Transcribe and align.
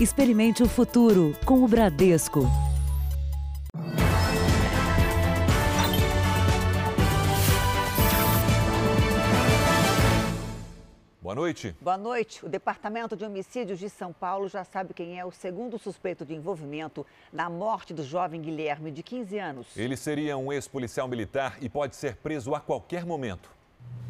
Experimente 0.00 0.62
o 0.62 0.68
futuro 0.68 1.36
com 1.44 1.64
o 1.64 1.66
Bradesco. 1.66 2.42
Boa 11.20 11.34
noite. 11.34 11.74
Boa 11.80 11.98
noite. 11.98 12.46
O 12.46 12.48
Departamento 12.48 13.16
de 13.16 13.24
Homicídios 13.24 13.80
de 13.80 13.90
São 13.90 14.12
Paulo 14.12 14.48
já 14.48 14.62
sabe 14.62 14.94
quem 14.94 15.18
é 15.18 15.24
o 15.24 15.32
segundo 15.32 15.76
suspeito 15.80 16.24
de 16.24 16.32
envolvimento 16.32 17.04
na 17.32 17.50
morte 17.50 17.92
do 17.92 18.04
jovem 18.04 18.40
Guilherme, 18.40 18.92
de 18.92 19.02
15 19.02 19.36
anos. 19.36 19.66
Ele 19.76 19.96
seria 19.96 20.36
um 20.36 20.52
ex-policial 20.52 21.08
militar 21.08 21.58
e 21.60 21.68
pode 21.68 21.96
ser 21.96 22.14
preso 22.18 22.54
a 22.54 22.60
qualquer 22.60 23.04
momento. 23.04 23.57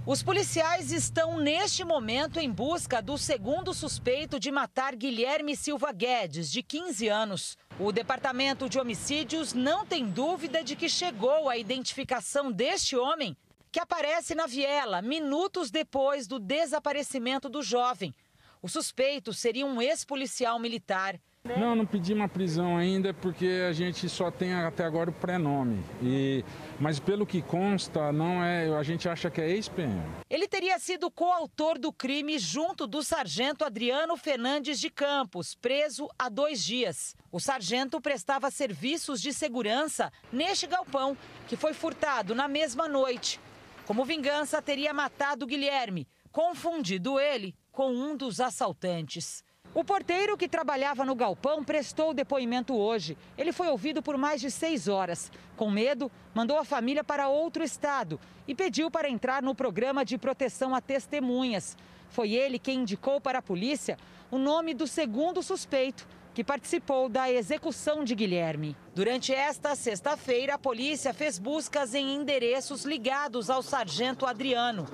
Os 0.07 0.23
policiais 0.23 0.91
estão 0.91 1.37
neste 1.39 1.85
momento 1.85 2.41
em 2.41 2.51
busca 2.51 3.03
do 3.03 3.19
segundo 3.19 3.75
suspeito 3.75 4.41
de 4.41 4.51
matar 4.51 4.97
Guilherme 4.97 5.55
Silva 5.55 5.93
Guedes, 5.93 6.51
de 6.51 6.63
15 6.63 7.09
anos. 7.09 7.59
O 7.79 7.93
Departamento 7.93 8.71
de 8.71 8.79
Homicídios 8.79 9.53
não 9.53 9.85
tem 9.85 10.07
dúvida 10.07 10.65
de 10.65 10.75
que 10.75 10.89
chegou 10.89 11.49
a 11.49 11.59
identificação 11.59 12.51
deste 12.51 12.97
homem 12.97 13.37
que 13.71 13.79
aparece 13.79 14.35
na 14.35 14.47
viela 14.47 15.03
minutos 15.03 15.71
depois 15.71 16.27
do 16.27 16.39
desaparecimento 16.39 17.49
do 17.49 17.63
jovem. 17.63 18.15
O 18.63 18.69
suspeito 18.69 19.33
seria 19.33 19.67
um 19.67 19.81
ex-policial 19.81 20.59
militar. 20.59 21.21
Não, 21.57 21.75
não 21.75 21.87
pedi 21.87 22.13
uma 22.13 22.29
prisão 22.29 22.77
ainda 22.77 23.15
porque 23.15 23.65
a 23.69 23.73
gente 23.73 24.09
só 24.09 24.31
tem 24.31 24.53
até 24.55 24.85
agora 24.85 25.11
o 25.11 25.13
prenome. 25.13 25.83
E 26.03 26.45
mas 26.81 27.01
pelo 27.01 27.27
que 27.27 27.43
consta, 27.43 28.13
não 28.13 28.43
é, 28.43 28.69
a 28.77 28.83
gente 28.83 29.09
acha 29.09 29.29
que 29.31 29.41
é 29.41 29.51
ex-PM. 29.51 30.01
Ele 30.31 30.47
teria 30.47 30.79
sido 30.79 31.11
coautor 31.11 31.77
do 31.79 31.93
crime 31.93 32.39
junto 32.39 32.87
do 32.87 33.03
sargento 33.03 33.65
Adriano 33.65 34.17
Fernandes 34.17 34.79
de 34.79 34.89
Campos, 34.89 35.57
preso 35.57 36.09
há 36.17 36.29
dois 36.29 36.65
dias. 36.65 37.17
O 37.33 37.41
sargento 37.41 38.01
prestava 38.01 38.51
serviços 38.51 39.21
de 39.21 39.33
segurança 39.33 40.13
neste 40.33 40.67
galpão, 40.67 41.17
que 41.49 41.57
foi 41.57 41.73
furtado 41.73 42.35
na 42.35 42.47
mesma 42.47 42.87
noite. 42.87 43.41
Como 43.85 44.05
vingança, 44.05 44.63
teria 44.63 44.93
matado 44.93 45.47
Guilherme, 45.47 46.07
confundido 46.31 47.19
ele 47.19 47.55
com 47.73 47.91
um 47.91 48.17
dos 48.17 48.39
assaltantes. 48.39 49.43
O 49.75 49.85
porteiro 49.85 50.37
que 50.37 50.49
trabalhava 50.49 51.05
no 51.05 51.15
galpão 51.15 51.63
prestou 51.63 52.15
depoimento 52.15 52.75
hoje. 52.75 53.17
Ele 53.37 53.53
foi 53.53 53.69
ouvido 53.69 54.03
por 54.03 54.17
mais 54.17 54.41
de 54.41 54.51
seis 54.51 54.89
horas. 54.89 55.31
Com 55.57 55.71
medo, 55.71 56.11
mandou 56.35 56.59
a 56.59 56.65
família 56.65 57.05
para 57.05 57.29
outro 57.29 57.63
estado 57.63 58.19
e 58.47 58.55
pediu 58.55 58.91
para 58.91 59.11
entrar 59.11 59.43
no 59.43 59.55
programa 59.55 60.05
de 60.05 60.17
proteção 60.17 60.75
a 60.75 60.81
testemunhas. 60.81 61.77
Foi 62.09 62.33
ele 62.33 62.59
quem 62.59 62.81
indicou 62.81 63.21
para 63.21 63.41
a 63.41 63.43
polícia 63.43 63.99
o 64.31 64.39
nome 64.39 64.75
do 64.75 64.87
segundo 64.87 65.43
suspeito, 65.43 66.07
que 66.35 66.45
participou 66.45 67.09
da 67.09 67.31
execução 67.31 68.05
de 68.05 68.15
Guilherme. 68.15 68.77
Durante 68.95 69.35
esta 69.35 69.75
sexta-feira, 69.75 70.55
a 70.55 70.59
polícia 70.59 71.13
fez 71.13 71.39
buscas 71.39 71.95
em 71.95 72.15
endereços 72.15 72.85
ligados 72.85 73.51
ao 73.51 73.63
sargento 73.63 74.25
Adriano. 74.25 74.87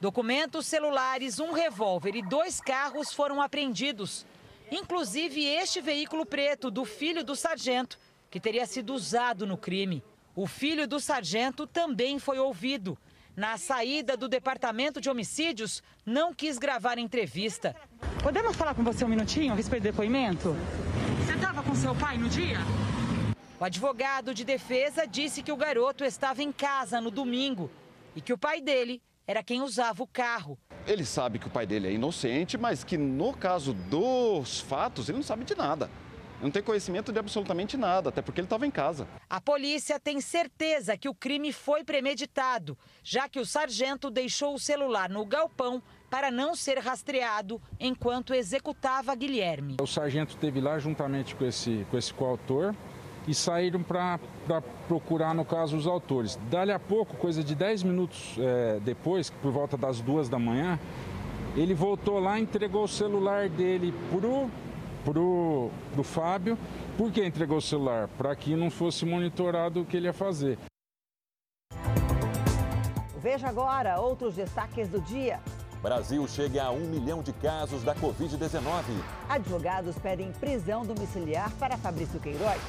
Documentos 0.00 0.66
celulares, 0.66 1.40
um 1.40 1.52
revólver 1.52 2.14
e 2.14 2.22
dois 2.22 2.60
carros 2.60 3.12
foram 3.12 3.42
apreendidos. 3.42 4.24
Inclusive 4.70 5.44
este 5.44 5.80
veículo 5.80 6.24
preto 6.24 6.70
do 6.70 6.84
filho 6.84 7.24
do 7.24 7.34
sargento, 7.34 7.98
que 8.30 8.38
teria 8.38 8.64
sido 8.64 8.94
usado 8.94 9.44
no 9.44 9.56
crime. 9.56 10.04
O 10.36 10.46
filho 10.46 10.86
do 10.86 11.00
sargento 11.00 11.66
também 11.66 12.20
foi 12.20 12.38
ouvido. 12.38 12.96
Na 13.34 13.56
saída 13.56 14.16
do 14.16 14.28
departamento 14.28 15.00
de 15.00 15.10
homicídios, 15.10 15.82
não 16.06 16.32
quis 16.32 16.58
gravar 16.58 16.96
entrevista. 16.96 17.74
Podemos 18.22 18.54
falar 18.54 18.74
com 18.74 18.84
você 18.84 19.04
um 19.04 19.08
minutinho 19.08 19.52
a 19.52 19.56
respeito 19.56 19.82
do 19.82 19.90
depoimento? 19.90 20.54
Você 21.24 21.34
estava 21.34 21.60
com 21.60 21.74
seu 21.74 21.94
pai 21.96 22.16
no 22.18 22.28
dia? 22.28 22.58
O 23.58 23.64
advogado 23.64 24.32
de 24.32 24.44
defesa 24.44 25.08
disse 25.08 25.42
que 25.42 25.50
o 25.50 25.56
garoto 25.56 26.04
estava 26.04 26.40
em 26.40 26.52
casa 26.52 27.00
no 27.00 27.10
domingo 27.10 27.68
e 28.14 28.20
que 28.20 28.32
o 28.32 28.38
pai 28.38 28.60
dele 28.60 29.02
era 29.28 29.42
quem 29.42 29.60
usava 29.60 30.02
o 30.02 30.06
carro. 30.06 30.58
Ele 30.86 31.04
sabe 31.04 31.38
que 31.38 31.46
o 31.46 31.50
pai 31.50 31.66
dele 31.66 31.86
é 31.86 31.92
inocente, 31.92 32.56
mas 32.56 32.82
que 32.82 32.96
no 32.96 33.34
caso 33.34 33.74
dos 33.74 34.60
fatos 34.60 35.10
ele 35.10 35.18
não 35.18 35.22
sabe 35.22 35.44
de 35.44 35.54
nada 35.54 35.90
não 36.40 36.50
tem 36.50 36.62
conhecimento 36.62 37.12
de 37.12 37.18
absolutamente 37.18 37.76
nada, 37.76 38.10
até 38.10 38.22
porque 38.22 38.40
ele 38.40 38.46
estava 38.46 38.66
em 38.66 38.70
casa. 38.70 39.08
A 39.28 39.40
polícia 39.40 39.98
tem 39.98 40.20
certeza 40.20 40.96
que 40.96 41.08
o 41.08 41.14
crime 41.14 41.52
foi 41.52 41.82
premeditado, 41.82 42.78
já 43.02 43.28
que 43.28 43.40
o 43.40 43.46
sargento 43.46 44.10
deixou 44.10 44.54
o 44.54 44.58
celular 44.58 45.10
no 45.10 45.26
galpão 45.26 45.82
para 46.08 46.30
não 46.30 46.54
ser 46.54 46.78
rastreado 46.78 47.60
enquanto 47.78 48.32
executava 48.32 49.14
Guilherme. 49.14 49.76
O 49.80 49.86
sargento 49.86 50.34
esteve 50.34 50.60
lá 50.60 50.78
juntamente 50.78 51.34
com 51.34 51.44
esse, 51.44 51.84
com 51.90 51.98
esse 51.98 52.14
coautor 52.14 52.74
e 53.28 53.34
saíram 53.34 53.82
para 53.82 54.18
procurar, 54.88 55.34
no 55.34 55.44
caso, 55.44 55.76
os 55.76 55.86
autores. 55.86 56.38
Dali 56.50 56.72
a 56.72 56.78
pouco, 56.78 57.14
coisa 57.16 57.44
de 57.44 57.54
10 57.54 57.82
minutos 57.82 58.36
é, 58.38 58.80
depois, 58.80 59.28
por 59.28 59.52
volta 59.52 59.76
das 59.76 60.00
duas 60.00 60.30
da 60.30 60.38
manhã, 60.38 60.80
ele 61.54 61.74
voltou 61.74 62.18
lá 62.18 62.38
e 62.38 62.42
entregou 62.42 62.84
o 62.84 62.88
celular 62.88 63.50
dele 63.50 63.92
pro 64.10 64.48
pro, 65.04 65.70
pro 65.92 66.02
Fábio. 66.02 66.58
Por 66.96 67.12
que 67.12 67.24
entregou 67.24 67.58
o 67.58 67.62
celular? 67.62 68.08
Para 68.16 68.34
que 68.34 68.56
não 68.56 68.70
fosse 68.70 69.04
monitorado 69.04 69.82
o 69.82 69.84
que 69.84 69.96
ele 69.96 70.06
ia 70.06 70.12
fazer. 70.12 70.58
Veja 73.20 73.48
agora 73.48 74.00
outros 74.00 74.34
destaques 74.34 74.88
do 74.88 75.00
dia. 75.00 75.40
Brasil 75.82 76.26
chega 76.26 76.64
a 76.64 76.70
um 76.70 76.80
milhão 76.80 77.22
de 77.22 77.32
casos 77.32 77.84
da 77.84 77.94
Covid-19. 77.94 78.82
Advogados 79.28 79.96
pedem 79.96 80.32
prisão 80.32 80.84
domiciliar 80.84 81.50
para 81.52 81.76
Fabrício 81.76 82.18
Queiroz. 82.18 82.60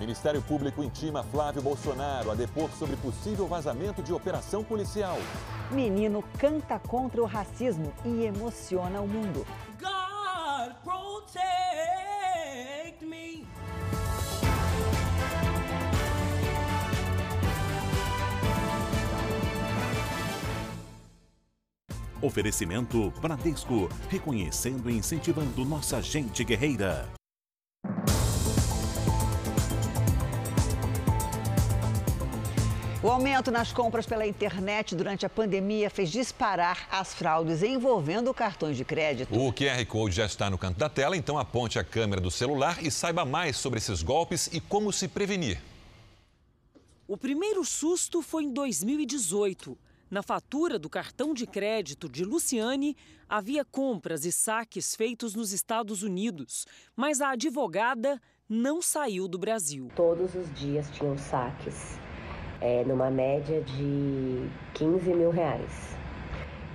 Ministério 0.00 0.42
Público 0.42 0.82
intima 0.82 1.22
Flávio 1.22 1.62
Bolsonaro 1.62 2.30
a 2.30 2.34
depor 2.34 2.68
sobre 2.72 2.96
possível 2.96 3.46
vazamento 3.46 4.02
de 4.02 4.12
operação 4.12 4.64
policial. 4.64 5.16
Menino 5.70 6.24
canta 6.38 6.78
contra 6.78 7.22
o 7.22 7.24
racismo 7.24 7.92
e 8.04 8.24
emociona 8.24 9.00
o 9.00 9.08
mundo. 9.08 9.46
God 9.80 9.95
Oferecimento 22.26 23.12
Bradesco, 23.22 23.88
reconhecendo 24.08 24.90
e 24.90 24.96
incentivando 24.96 25.64
nossa 25.64 26.02
gente 26.02 26.42
guerreira. 26.42 27.08
O 33.00 33.08
aumento 33.08 33.52
nas 33.52 33.72
compras 33.72 34.06
pela 34.06 34.26
internet 34.26 34.96
durante 34.96 35.24
a 35.24 35.28
pandemia 35.28 35.88
fez 35.88 36.10
disparar 36.10 36.88
as 36.90 37.14
fraudes 37.14 37.62
envolvendo 37.62 38.34
cartões 38.34 38.76
de 38.76 38.84
crédito. 38.84 39.32
O 39.32 39.52
QR 39.52 39.86
Code 39.86 40.16
já 40.16 40.26
está 40.26 40.50
no 40.50 40.58
canto 40.58 40.80
da 40.80 40.88
tela, 40.88 41.16
então 41.16 41.38
aponte 41.38 41.78
a 41.78 41.84
câmera 41.84 42.20
do 42.20 42.32
celular 42.32 42.84
e 42.84 42.90
saiba 42.90 43.24
mais 43.24 43.56
sobre 43.56 43.78
esses 43.78 44.02
golpes 44.02 44.48
e 44.52 44.58
como 44.58 44.92
se 44.92 45.06
prevenir. 45.06 45.62
O 47.06 47.16
primeiro 47.16 47.64
susto 47.64 48.20
foi 48.20 48.42
em 48.42 48.52
2018. 48.52 49.78
Na 50.08 50.22
fatura 50.22 50.78
do 50.78 50.88
cartão 50.88 51.34
de 51.34 51.48
crédito 51.48 52.08
de 52.08 52.24
Luciane, 52.24 52.96
havia 53.28 53.64
compras 53.64 54.24
e 54.24 54.30
saques 54.30 54.94
feitos 54.94 55.34
nos 55.34 55.52
Estados 55.52 56.04
Unidos, 56.04 56.64
mas 56.94 57.20
a 57.20 57.30
advogada 57.30 58.22
não 58.48 58.80
saiu 58.80 59.26
do 59.26 59.36
Brasil. 59.36 59.88
Todos 59.96 60.32
os 60.36 60.54
dias 60.54 60.88
tinham 60.92 61.18
saques 61.18 61.98
é, 62.60 62.84
numa 62.84 63.10
média 63.10 63.60
de 63.62 64.48
15 64.74 65.12
mil 65.12 65.30
reais. 65.30 65.96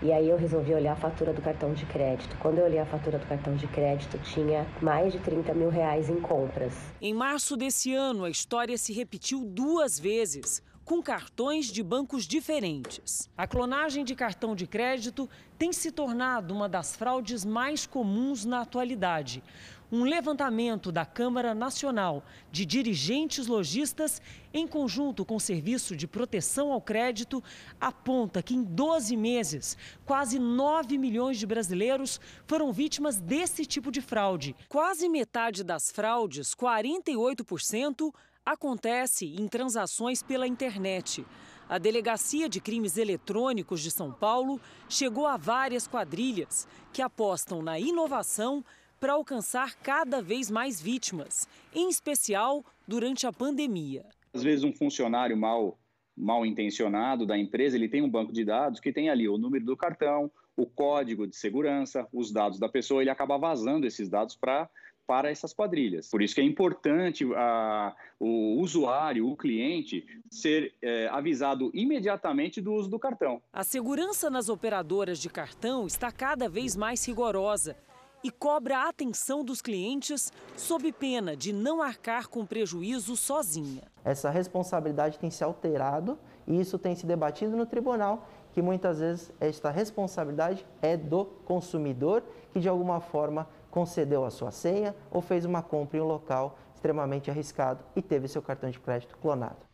E 0.03 0.11
aí 0.11 0.27
eu 0.27 0.35
resolvi 0.35 0.73
olhar 0.73 0.91
a 0.91 0.95
fatura 0.97 1.31
do 1.31 1.41
cartão 1.41 1.73
de 1.73 1.85
crédito. 1.85 2.35
Quando 2.39 2.57
eu 2.57 2.65
olhei 2.65 2.79
a 2.79 2.85
fatura 2.85 3.17
do 3.17 3.25
cartão 3.27 3.55
de 3.55 3.67
crédito, 3.67 4.17
tinha 4.23 4.67
mais 4.81 5.13
de 5.13 5.19
30 5.19 5.53
mil 5.53 5.69
reais 5.69 6.09
em 6.09 6.19
compras. 6.19 6.73
Em 6.99 7.13
março 7.13 7.55
desse 7.55 7.93
ano, 7.93 8.25
a 8.25 8.29
história 8.29 8.77
se 8.77 8.91
repetiu 8.91 9.45
duas 9.45 9.97
vezes 9.97 10.61
com 10.91 11.01
cartões 11.01 11.67
de 11.67 11.81
bancos 11.81 12.27
diferentes. 12.27 13.29
A 13.37 13.47
clonagem 13.47 14.03
de 14.03 14.13
cartão 14.13 14.53
de 14.53 14.67
crédito 14.67 15.29
tem 15.57 15.71
se 15.71 15.89
tornado 15.89 16.53
uma 16.53 16.67
das 16.67 16.97
fraudes 16.97 17.45
mais 17.45 17.85
comuns 17.85 18.43
na 18.43 18.59
atualidade. 18.59 19.41
Um 19.89 20.03
levantamento 20.03 20.91
da 20.91 21.05
Câmara 21.05 21.55
Nacional 21.55 22.25
de 22.51 22.65
Dirigentes 22.65 23.47
Logistas, 23.47 24.21
em 24.53 24.67
conjunto 24.67 25.23
com 25.23 25.37
o 25.37 25.39
Serviço 25.39 25.95
de 25.95 26.09
Proteção 26.09 26.73
ao 26.73 26.81
Crédito, 26.81 27.41
aponta 27.79 28.43
que 28.43 28.53
em 28.53 28.61
12 28.61 29.15
meses, 29.15 29.77
quase 30.03 30.39
9 30.39 30.97
milhões 30.97 31.39
de 31.39 31.47
brasileiros 31.47 32.19
foram 32.45 32.73
vítimas 32.73 33.17
desse 33.17 33.65
tipo 33.65 33.93
de 33.93 34.01
fraude. 34.01 34.57
Quase 34.67 35.07
metade 35.07 35.63
das 35.63 35.89
fraudes, 35.89 36.53
48%, 36.53 38.13
acontece 38.45 39.25
em 39.25 39.47
transações 39.47 40.23
pela 40.23 40.47
internet. 40.47 41.25
A 41.69 41.77
Delegacia 41.77 42.49
de 42.49 42.59
Crimes 42.59 42.97
Eletrônicos 42.97 43.81
de 43.81 43.91
São 43.91 44.11
Paulo 44.11 44.59
chegou 44.89 45.25
a 45.25 45.37
várias 45.37 45.87
quadrilhas 45.87 46.67
que 46.91 47.01
apostam 47.01 47.61
na 47.61 47.79
inovação 47.79 48.63
para 48.99 49.13
alcançar 49.13 49.75
cada 49.77 50.21
vez 50.21 50.51
mais 50.51 50.81
vítimas, 50.81 51.47
em 51.73 51.89
especial 51.89 52.63
durante 52.87 53.25
a 53.25 53.31
pandemia. 53.31 54.05
Às 54.33 54.43
vezes 54.43 54.63
um 54.63 54.73
funcionário 54.73 55.35
mal 55.37 55.77
mal 56.15 56.45
intencionado 56.45 57.25
da 57.25 57.37
empresa, 57.37 57.75
ele 57.77 57.87
tem 57.87 58.01
um 58.01 58.09
banco 58.09 58.33
de 58.33 58.43
dados 58.43 58.79
que 58.79 58.91
tem 58.91 59.09
ali 59.09 59.29
o 59.29 59.37
número 59.37 59.65
do 59.65 59.77
cartão, 59.77 60.29
o 60.55 60.65
código 60.65 61.25
de 61.25 61.35
segurança, 61.35 62.07
os 62.11 62.31
dados 62.31 62.59
da 62.59 62.69
pessoa, 62.69 63.01
ele 63.01 63.09
acaba 63.09 63.37
vazando 63.37 63.87
esses 63.87 64.09
dados 64.09 64.35
para 64.35 64.69
para 65.11 65.29
essas 65.29 65.51
quadrilhas. 65.51 66.07
Por 66.09 66.21
isso 66.21 66.33
que 66.33 66.39
é 66.39 66.43
importante 66.45 67.27
a, 67.35 67.93
o 68.17 68.61
usuário, 68.61 69.29
o 69.29 69.35
cliente, 69.35 70.07
ser 70.29 70.73
é, 70.81 71.09
avisado 71.09 71.69
imediatamente 71.73 72.61
do 72.61 72.71
uso 72.71 72.89
do 72.89 72.97
cartão. 72.97 73.41
A 73.51 73.61
segurança 73.61 74.29
nas 74.29 74.47
operadoras 74.47 75.19
de 75.19 75.29
cartão 75.29 75.85
está 75.85 76.13
cada 76.13 76.47
vez 76.47 76.77
mais 76.77 77.05
rigorosa 77.05 77.75
e 78.23 78.31
cobra 78.31 78.77
a 78.77 78.87
atenção 78.87 79.43
dos 79.43 79.61
clientes 79.61 80.31
sob 80.55 80.89
pena 80.93 81.35
de 81.35 81.51
não 81.51 81.81
arcar 81.81 82.29
com 82.29 82.45
prejuízo 82.45 83.17
sozinha. 83.17 83.83
Essa 84.05 84.29
responsabilidade 84.29 85.19
tem 85.19 85.29
se 85.29 85.43
alterado 85.43 86.17
e 86.47 86.57
isso 86.57 86.79
tem 86.79 86.95
se 86.95 87.05
debatido 87.05 87.57
no 87.57 87.65
tribunal, 87.65 88.29
que 88.53 88.61
muitas 88.61 89.01
vezes 89.01 89.29
esta 89.41 89.69
responsabilidade 89.69 90.65
é 90.81 90.95
do 90.95 91.25
consumidor 91.25 92.23
que 92.53 92.61
de 92.61 92.69
alguma 92.69 93.01
forma 93.01 93.45
concedeu 93.71 94.23
a 94.25 94.29
sua 94.29 94.51
senha 94.51 94.93
ou 95.09 95.21
fez 95.21 95.45
uma 95.45 95.63
compra 95.63 95.97
em 95.97 96.01
um 96.01 96.05
local 96.05 96.59
extremamente 96.75 97.31
arriscado 97.31 97.83
e 97.95 98.01
teve 98.01 98.27
seu 98.27 98.41
cartão 98.41 98.69
de 98.69 98.79
crédito 98.79 99.17
clonado. 99.17 99.71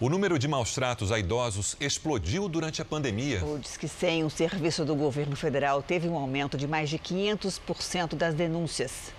O 0.00 0.08
número 0.08 0.38
de 0.38 0.48
maus 0.48 0.74
tratos 0.74 1.12
a 1.12 1.18
idosos 1.18 1.76
explodiu 1.78 2.48
durante 2.48 2.82
a 2.82 2.84
pandemia. 2.84 3.44
O 3.44 3.58
Disque 3.58 3.86
100, 3.86 4.24
um 4.24 4.30
serviço 4.30 4.84
do 4.84 4.96
governo 4.96 5.36
federal, 5.36 5.82
teve 5.82 6.08
um 6.08 6.16
aumento 6.16 6.56
de 6.56 6.66
mais 6.66 6.90
de 6.90 6.98
500% 6.98 8.16
das 8.16 8.34
denúncias. 8.34 9.12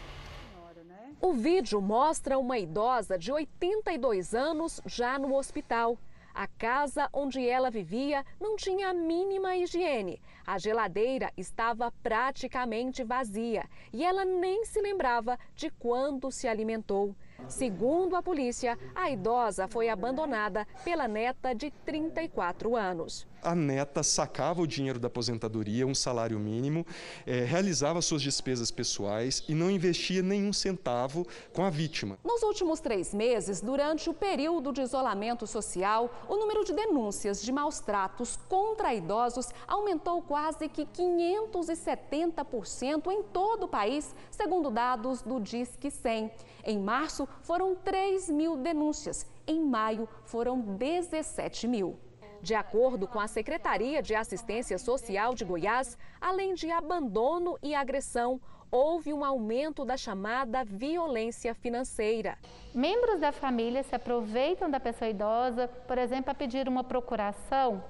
O 1.21 1.33
vídeo 1.33 1.81
mostra 1.81 2.37
uma 2.37 2.59
idosa 2.59 3.17
de 3.17 3.31
82 3.31 4.35
anos 4.35 4.81
já 4.85 5.17
no 5.17 5.35
hospital. 5.35 5.97
A 6.37 6.47
casa 6.47 7.09
onde 7.13 7.47
ela 7.47 7.71
vivia 7.71 8.25
não 8.41 8.57
tinha 8.57 8.89
a 8.89 8.93
mínima 8.93 9.55
higiene. 9.55 10.21
A 10.45 10.57
geladeira 10.57 11.31
estava 11.37 11.93
praticamente 12.03 13.05
vazia 13.05 13.63
e 13.93 14.03
ela 14.03 14.25
nem 14.25 14.65
se 14.65 14.81
lembrava 14.81 15.39
de 15.55 15.69
quando 15.69 16.29
se 16.29 16.45
alimentou. 16.45 17.15
Segundo 17.47 18.15
a 18.15 18.23
polícia, 18.23 18.77
a 18.93 19.09
idosa 19.09 19.67
foi 19.67 19.89
abandonada 19.89 20.67
pela 20.83 21.07
neta 21.07 21.53
de 21.53 21.71
34 21.85 22.75
anos. 22.75 23.27
A 23.43 23.53
neta 23.53 24.01
sacava 24.01 24.61
o 24.61 24.67
dinheiro 24.67 24.97
da 24.97 25.07
aposentadoria, 25.07 25.85
um 25.85 25.93
salário 25.93 26.39
mínimo, 26.39 26.83
eh, 27.27 27.43
realizava 27.43 28.01
suas 28.01 28.23
despesas 28.23 28.71
pessoais 28.71 29.43
e 29.47 29.53
não 29.53 29.69
investia 29.69 30.23
nenhum 30.23 30.51
centavo 30.51 31.27
com 31.53 31.63
a 31.63 31.69
vítima. 31.69 32.17
Nos 32.23 32.41
últimos 32.41 32.79
três 32.79 33.13
meses, 33.13 33.61
durante 33.61 34.09
o 34.09 34.15
período 34.15 34.73
de 34.73 34.81
isolamento 34.81 35.45
social, 35.45 36.09
o 36.27 36.37
número 36.37 36.65
de 36.65 36.73
denúncias 36.73 37.43
de 37.43 37.51
maus 37.51 37.79
tratos 37.79 38.35
contra 38.49 38.95
idosos 38.95 39.49
aumentou 39.67 40.23
quase 40.23 40.67
que 40.67 40.87
570% 40.87 43.11
em 43.11 43.21
todo 43.21 43.65
o 43.65 43.67
país, 43.67 44.15
segundo 44.31 44.71
dados 44.71 45.21
do 45.21 45.39
Disque 45.39 45.91
100. 45.91 46.31
Em 46.65 46.79
março, 46.79 47.27
foram 47.41 47.75
3 47.75 48.29
mil 48.29 48.57
denúncias. 48.57 49.25
Em 49.45 49.61
maio, 49.61 50.09
foram 50.23 50.59
17 50.59 51.67
mil. 51.67 51.99
De 52.41 52.55
acordo 52.55 53.07
com 53.07 53.19
a 53.19 53.27
Secretaria 53.27 54.01
de 54.01 54.15
Assistência 54.15 54.77
Social 54.77 55.33
de 55.33 55.45
Goiás, 55.45 55.97
além 56.19 56.53
de 56.53 56.71
abandono 56.71 57.57
e 57.61 57.75
agressão, 57.75 58.41
houve 58.71 59.13
um 59.13 59.23
aumento 59.23 59.85
da 59.85 59.95
chamada 59.95 60.63
violência 60.63 61.53
financeira. 61.53 62.37
Membros 62.73 63.19
da 63.19 63.31
família 63.31 63.83
se 63.83 63.95
aproveitam 63.95 64.69
da 64.69 64.79
pessoa 64.79 65.09
idosa, 65.09 65.67
por 65.87 65.97
exemplo, 65.97 66.25
para 66.25 66.33
pedir 66.33 66.67
uma 66.67 66.83
procuração 66.83 67.83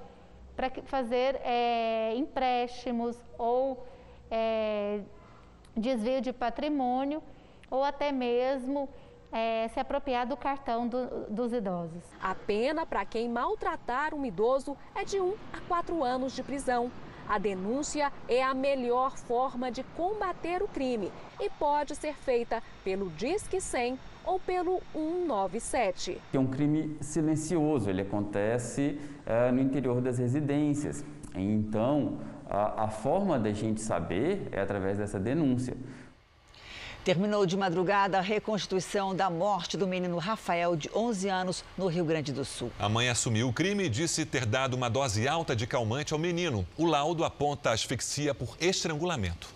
para 0.55 0.69
fazer 0.85 1.35
é, 1.43 2.13
empréstimos 2.15 3.17
ou 3.37 3.85
é, 4.31 5.01
desvio 5.75 6.21
de 6.21 6.31
patrimônio 6.31 7.21
ou 7.75 7.83
até 7.83 8.11
mesmo 8.11 8.89
é, 9.31 9.67
se 9.67 9.79
apropriar 9.79 10.25
do 10.25 10.37
cartão 10.37 10.87
do, 10.87 11.25
dos 11.29 11.51
idosos. 11.51 12.03
A 12.21 12.33
pena 12.33 12.85
para 12.85 13.03
quem 13.03 13.27
maltratar 13.27 14.13
um 14.13 14.25
idoso 14.25 14.77
é 14.95 15.03
de 15.03 15.19
1 15.19 15.33
a 15.51 15.59
4 15.67 16.03
anos 16.03 16.33
de 16.33 16.41
prisão. 16.41 16.89
A 17.27 17.37
denúncia 17.37 18.13
é 18.29 18.43
a 18.43 18.53
melhor 18.53 19.17
forma 19.17 19.71
de 19.71 19.83
combater 19.97 20.61
o 20.61 20.67
crime 20.67 21.11
e 21.41 21.49
pode 21.49 21.95
ser 21.95 22.13
feita 22.13 22.61
pelo 22.83 23.09
Disque 23.09 23.59
100 23.59 23.99
ou 24.23 24.39
pelo 24.39 24.79
197. 24.93 26.21
É 26.33 26.39
um 26.39 26.47
crime 26.47 26.97
silencioso, 27.01 27.89
ele 27.89 28.03
acontece 28.03 28.99
é, 29.25 29.51
no 29.51 29.59
interior 29.59 30.01
das 30.01 30.19
residências. 30.19 31.03
Então, 31.35 32.19
a, 32.49 32.85
a 32.85 32.87
forma 32.87 33.39
da 33.39 33.51
gente 33.51 33.81
saber 33.81 34.47
é 34.51 34.61
através 34.61 34.97
dessa 34.97 35.19
denúncia. 35.19 35.75
Terminou 37.05 37.45
de 37.45 37.55
madrugada 37.55 38.17
a 38.17 38.21
reconstituição 38.21 39.15
da 39.15 39.29
morte 39.29 39.77
do 39.77 39.85
menino 39.85 40.17
Rafael, 40.17 40.75
de 40.75 40.89
11 40.91 41.29
anos, 41.29 41.63
no 41.77 41.85
Rio 41.85 42.03
Grande 42.03 42.33
do 42.33 42.43
Sul. 42.43 42.71
A 42.79 42.89
mãe 42.89 43.09
assumiu 43.09 43.47
o 43.47 43.53
crime 43.53 43.83
e 43.83 43.89
disse 43.89 44.25
ter 44.25 44.43
dado 44.43 44.73
uma 44.73 44.89
dose 44.89 45.27
alta 45.27 45.55
de 45.55 45.67
calmante 45.67 46.13
ao 46.13 46.19
menino. 46.19 46.65
O 46.75 46.83
laudo 46.83 47.23
aponta 47.23 47.69
asfixia 47.69 48.33
por 48.33 48.57
estrangulamento. 48.59 49.53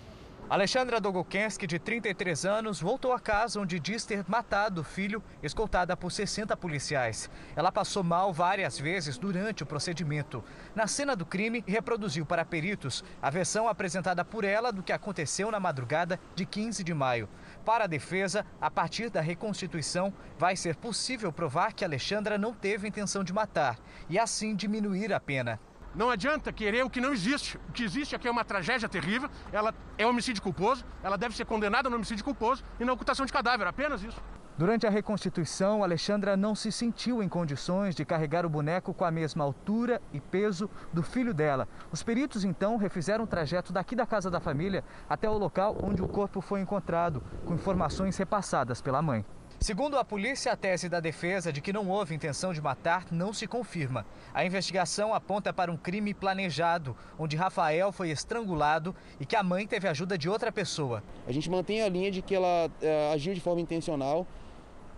Alexandra 0.50 1.00
Dogokenski, 1.00 1.68
de 1.68 1.78
33 1.78 2.44
anos, 2.44 2.82
voltou 2.82 3.14
a 3.14 3.20
casa 3.20 3.60
onde 3.60 3.80
diz 3.80 4.04
ter 4.04 4.26
matado 4.28 4.82
o 4.82 4.84
filho, 4.84 5.22
escoltada 5.44 5.96
por 5.96 6.12
60 6.12 6.58
policiais. 6.58 7.30
Ela 7.56 7.72
passou 7.72 8.04
mal 8.04 8.34
várias 8.34 8.80
vezes 8.80 9.16
durante 9.16 9.62
o 9.62 9.66
procedimento. 9.68 10.44
Na 10.74 10.88
cena 10.88 11.16
do 11.16 11.24
crime, 11.24 11.64
reproduziu 11.68 12.26
para 12.26 12.44
peritos 12.44 13.04
a 13.22 13.30
versão 13.30 13.68
apresentada 13.68 14.26
por 14.26 14.44
ela 14.44 14.72
do 14.72 14.82
que 14.82 14.92
aconteceu 14.92 15.52
na 15.52 15.60
madrugada 15.60 16.20
de 16.34 16.48
15 16.48 16.84
de 16.84 16.96
maio. 16.96 17.30
Para 17.64 17.84
a 17.84 17.88
defesa, 17.88 18.44
a 18.60 18.72
partir 18.72 19.12
da 19.12 19.22
reconstituição, 19.22 20.12
vai 20.36 20.56
ser 20.56 20.76
possível 20.78 21.32
provar 21.32 21.74
que 21.74 21.86
Alexandra 21.86 22.40
não 22.40 22.56
teve 22.56 22.88
intenção 22.88 23.24
de 23.24 23.32
matar 23.32 23.78
e 24.10 24.18
assim 24.18 24.56
diminuir 24.56 25.14
a 25.14 25.20
pena. 25.20 25.60
Não 25.96 26.10
adianta 26.10 26.52
querer 26.52 26.84
o 26.86 26.90
que 26.90 27.02
não 27.02 27.12
existe. 27.12 27.58
O 27.70 27.72
que 27.72 27.84
existe 27.84 28.16
aqui 28.16 28.28
é 28.28 28.32
uma 28.32 28.46
tragédia 28.46 28.88
terrível, 28.88 29.30
ela 29.52 29.74
é 29.98 30.06
homicídio 30.06 30.42
culposo, 30.42 30.86
ela 31.02 31.18
deve 31.18 31.36
ser 31.36 31.46
condenada 31.46 31.90
no 31.90 31.96
homicídio 31.96 32.24
culposo 32.24 32.64
e 32.80 32.86
na 32.86 32.94
ocultação 32.94 33.26
de 33.26 33.34
cadáver, 33.34 33.68
apenas 33.68 34.04
isso. 34.04 34.22
Durante 34.60 34.86
a 34.86 34.90
reconstituição, 34.90 35.84
Alexandra 35.84 36.36
não 36.36 36.54
se 36.54 36.70
sentiu 36.70 37.24
em 37.24 37.30
condições 37.30 37.96
de 37.96 38.04
carregar 38.04 38.46
o 38.46 38.50
boneco 38.50 38.94
com 38.94 39.06
a 39.06 39.12
mesma 39.12 39.42
altura 39.42 40.02
e 40.12 40.20
peso 40.20 40.70
do 40.92 41.02
filho 41.02 41.34
dela. 41.34 41.66
Os 41.94 42.04
peritos 42.04 42.44
então 42.44 42.76
refizeram 42.76 43.24
o 43.24 43.28
trajeto 43.28 43.72
daqui 43.72 43.96
da 43.96 44.06
casa 44.06 44.30
da 44.30 44.42
família 44.42 44.84
até 45.10 45.30
o 45.30 45.38
local 45.38 45.78
onde 45.82 46.04
o 46.04 46.10
corpo 46.10 46.42
foi 46.42 46.60
encontrado, 46.60 47.24
com 47.46 47.54
informações 47.54 48.18
repassadas 48.18 48.82
pela 48.82 49.02
mãe. 49.02 49.26
Segundo 49.62 49.98
a 49.98 50.06
polícia, 50.06 50.54
a 50.54 50.56
tese 50.56 50.88
da 50.88 51.02
defesa 51.02 51.52
de 51.52 51.60
que 51.60 51.74
não 51.74 51.90
houve 51.90 52.16
intenção 52.16 52.54
de 52.54 52.62
matar 52.62 53.08
não 53.12 53.34
se 53.34 53.46
confirma. 53.46 54.06
A 54.34 54.46
investigação 54.46 55.14
aponta 55.14 55.52
para 55.52 55.70
um 55.70 55.76
crime 55.76 56.14
planejado, 56.14 56.96
onde 57.20 57.36
Rafael 57.36 57.92
foi 57.92 58.10
estrangulado 58.10 58.96
e 59.20 59.26
que 59.26 59.36
a 59.36 59.44
mãe 59.44 59.68
teve 59.68 59.86
ajuda 59.86 60.18
de 60.18 60.30
outra 60.30 60.50
pessoa. 60.50 61.04
A 61.28 61.34
gente 61.34 61.50
mantém 61.50 61.82
a 61.82 61.90
linha 61.90 62.10
de 62.10 62.22
que 62.22 62.34
ela 62.34 62.72
é, 62.82 63.12
agiu 63.14 63.34
de 63.34 63.42
forma 63.42 63.60
intencional, 63.60 64.26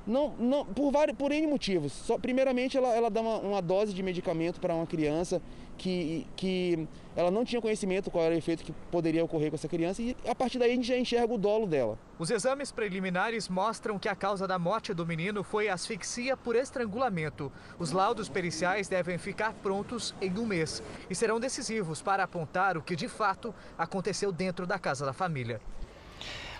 não, 0.06 0.36
não, 0.38 0.64
por, 0.64 0.92
vários, 0.92 1.18
por 1.18 1.32
N 1.32 1.48
motivos. 1.48 1.92
Só, 1.92 2.20
primeiramente, 2.20 2.78
ela, 2.78 2.90
ela 2.96 3.10
dá 3.10 3.20
uma, 3.20 3.40
uma 3.40 3.62
dose 3.64 3.96
de 3.96 4.04
medicamento 4.04 4.60
para 4.62 4.76
uma 4.76 4.86
criança 4.86 5.42
que, 5.82 6.28
que 6.36 6.88
ela 7.16 7.32
não 7.32 7.44
tinha 7.44 7.60
conhecimento 7.60 8.12
qual 8.12 8.24
era 8.24 8.36
o 8.36 8.38
efeito 8.38 8.64
que 8.64 8.72
poderia 8.92 9.26
ocorrer 9.26 9.50
com 9.50 9.56
essa 9.56 9.68
criança 9.68 10.00
e 10.00 10.16
a 10.28 10.36
partir 10.36 10.60
daí 10.60 10.74
a 10.74 10.76
gente 10.76 10.88
já 10.88 10.96
enxerga 10.96 11.34
o 11.34 11.40
dolo 11.40 11.66
dela. 11.66 11.98
Os 12.20 12.30
exames 12.30 12.72
preliminares 12.72 13.50
mostram 13.50 13.98
que 13.98 14.08
a 14.08 14.16
causa 14.16 14.48
da 14.48 14.60
morte 14.60 14.94
do 14.94 15.08
menino 15.08 15.44
foi 15.44 15.70
asfixia 15.70 16.38
por 16.38 16.56
estrangulamento. 16.56 17.52
Os 17.80 17.92
laudos 17.92 18.30
periciais 18.30 18.88
devem 18.88 19.18
ficar 19.18 19.54
prontos 19.54 20.14
em 20.22 20.32
um 20.38 20.46
mês 20.46 20.84
e 21.10 21.16
serão 21.16 21.40
decisivos 21.40 22.00
para 22.00 22.26
apontar 22.26 22.78
o 22.78 22.84
que 22.84 22.96
de 22.96 23.08
fato 23.08 23.52
aconteceu 23.76 24.32
dentro 24.32 24.68
da 24.68 24.78
casa 24.78 25.04
da 25.04 25.14
família. 25.14 25.60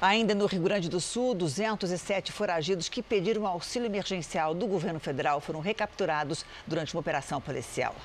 Ainda 0.02 0.34
no 0.34 0.48
Rio 0.48 0.64
Grande 0.64 0.90
do 0.90 1.00
Sul, 1.00 1.36
207 1.36 2.32
foragidos 2.32 2.90
que 2.90 3.04
pediram 3.04 3.46
auxílio 3.46 3.86
emergencial 3.86 4.56
do 4.56 4.66
governo 4.66 5.00
federal 5.00 5.40
foram 5.40 5.60
recapturados 5.60 6.44
durante 6.66 6.96
uma 6.96 7.02
operação 7.02 7.40
policial. 7.40 7.96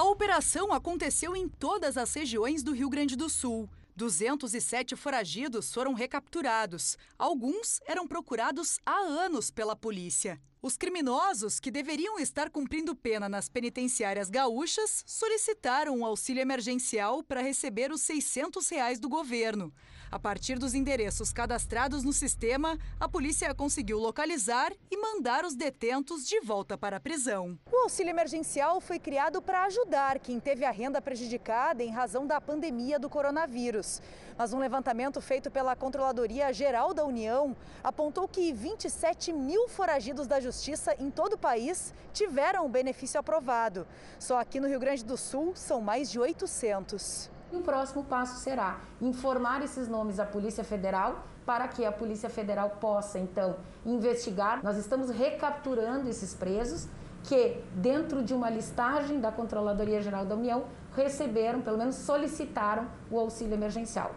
A 0.00 0.04
operação 0.04 0.72
aconteceu 0.72 1.36
em 1.36 1.46
todas 1.46 1.98
as 1.98 2.14
regiões 2.14 2.62
do 2.62 2.72
Rio 2.72 2.88
Grande 2.88 3.14
do 3.14 3.28
Sul. 3.28 3.68
207 3.94 4.96
foragidos 4.96 5.74
foram 5.74 5.92
recapturados. 5.92 6.96
Alguns 7.18 7.82
eram 7.84 8.08
procurados 8.08 8.78
há 8.86 8.96
anos 8.96 9.50
pela 9.50 9.76
polícia. 9.76 10.40
Os 10.62 10.74
criminosos, 10.74 11.60
que 11.60 11.70
deveriam 11.70 12.18
estar 12.18 12.48
cumprindo 12.48 12.96
pena 12.96 13.28
nas 13.28 13.50
penitenciárias 13.50 14.30
gaúchas, 14.30 15.04
solicitaram 15.06 15.98
um 15.98 16.06
auxílio 16.06 16.40
emergencial 16.40 17.22
para 17.22 17.42
receber 17.42 17.92
os 17.92 18.00
600 18.00 18.66
reais 18.70 18.98
do 18.98 19.06
governo. 19.06 19.70
A 20.12 20.18
partir 20.18 20.58
dos 20.58 20.74
endereços 20.74 21.32
cadastrados 21.32 22.02
no 22.02 22.12
sistema, 22.12 22.76
a 22.98 23.08
polícia 23.08 23.54
conseguiu 23.54 23.96
localizar 23.96 24.72
e 24.90 24.96
mandar 24.96 25.44
os 25.44 25.54
detentos 25.54 26.26
de 26.26 26.40
volta 26.40 26.76
para 26.76 26.96
a 26.96 27.00
prisão. 27.00 27.56
O 27.70 27.84
auxílio 27.84 28.10
emergencial 28.10 28.80
foi 28.80 28.98
criado 28.98 29.40
para 29.40 29.62
ajudar 29.66 30.18
quem 30.18 30.40
teve 30.40 30.64
a 30.64 30.72
renda 30.72 31.00
prejudicada 31.00 31.84
em 31.84 31.92
razão 31.92 32.26
da 32.26 32.40
pandemia 32.40 32.98
do 32.98 33.08
coronavírus. 33.08 34.02
Mas 34.36 34.52
um 34.52 34.58
levantamento 34.58 35.20
feito 35.20 35.48
pela 35.48 35.76
Controladoria 35.76 36.52
Geral 36.52 36.92
da 36.92 37.04
União 37.04 37.56
apontou 37.84 38.26
que 38.26 38.52
27 38.52 39.32
mil 39.32 39.68
foragidos 39.68 40.26
da 40.26 40.40
Justiça 40.40 40.92
em 40.98 41.08
todo 41.08 41.34
o 41.34 41.38
país 41.38 41.94
tiveram 42.12 42.66
o 42.66 42.68
benefício 42.68 43.20
aprovado. 43.20 43.86
Só 44.18 44.40
aqui 44.40 44.58
no 44.58 44.66
Rio 44.66 44.80
Grande 44.80 45.04
do 45.04 45.16
Sul 45.16 45.52
são 45.54 45.80
mais 45.80 46.10
de 46.10 46.18
800. 46.18 47.30
E 47.52 47.56
o 47.56 47.60
próximo 47.60 48.04
passo 48.04 48.40
será 48.40 48.80
informar 49.00 49.62
esses 49.62 49.88
nomes 49.88 50.20
à 50.20 50.24
Polícia 50.24 50.62
Federal 50.62 51.26
para 51.44 51.66
que 51.66 51.84
a 51.84 51.90
Polícia 51.90 52.30
Federal 52.30 52.70
possa, 52.80 53.18
então, 53.18 53.56
investigar. 53.84 54.62
Nós 54.62 54.76
estamos 54.76 55.10
recapturando 55.10 56.08
esses 56.08 56.32
presos 56.32 56.86
que, 57.24 57.60
dentro 57.74 58.22
de 58.22 58.32
uma 58.32 58.48
listagem 58.48 59.20
da 59.20 59.32
Controladoria 59.32 60.00
Geral 60.00 60.24
da 60.24 60.36
União, 60.36 60.64
receberam, 60.94 61.60
pelo 61.60 61.76
menos 61.76 61.96
solicitaram, 61.96 62.86
o 63.10 63.18
auxílio 63.18 63.54
emergencial. 63.54 64.14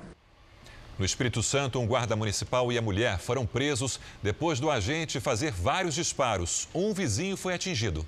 No 0.97 1.03
Espírito 1.03 1.41
Santo, 1.41 1.79
um 1.79 1.87
guarda 1.87 2.15
municipal 2.15 2.71
e 2.71 2.77
a 2.77 2.81
mulher 2.81 3.17
foram 3.17 3.47
presos 3.47 3.99
depois 4.21 4.59
do 4.59 4.69
agente 4.69 5.19
fazer 5.19 5.51
vários 5.51 5.95
disparos. 5.95 6.67
Um 6.73 6.93
vizinho 6.93 7.35
foi 7.35 7.55
atingido. 7.55 8.05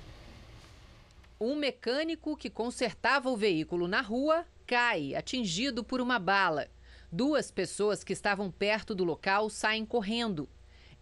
Um 1.40 1.56
mecânico 1.56 2.36
que 2.36 2.48
consertava 2.48 3.28
o 3.28 3.36
veículo 3.36 3.88
na 3.88 4.00
rua 4.00 4.46
cai, 4.66 5.14
atingido 5.14 5.84
por 5.84 6.00
uma 6.00 6.18
bala. 6.18 6.68
Duas 7.10 7.50
pessoas 7.50 8.02
que 8.02 8.12
estavam 8.12 8.50
perto 8.50 8.94
do 8.94 9.04
local 9.04 9.48
saem 9.48 9.86
correndo. 9.86 10.48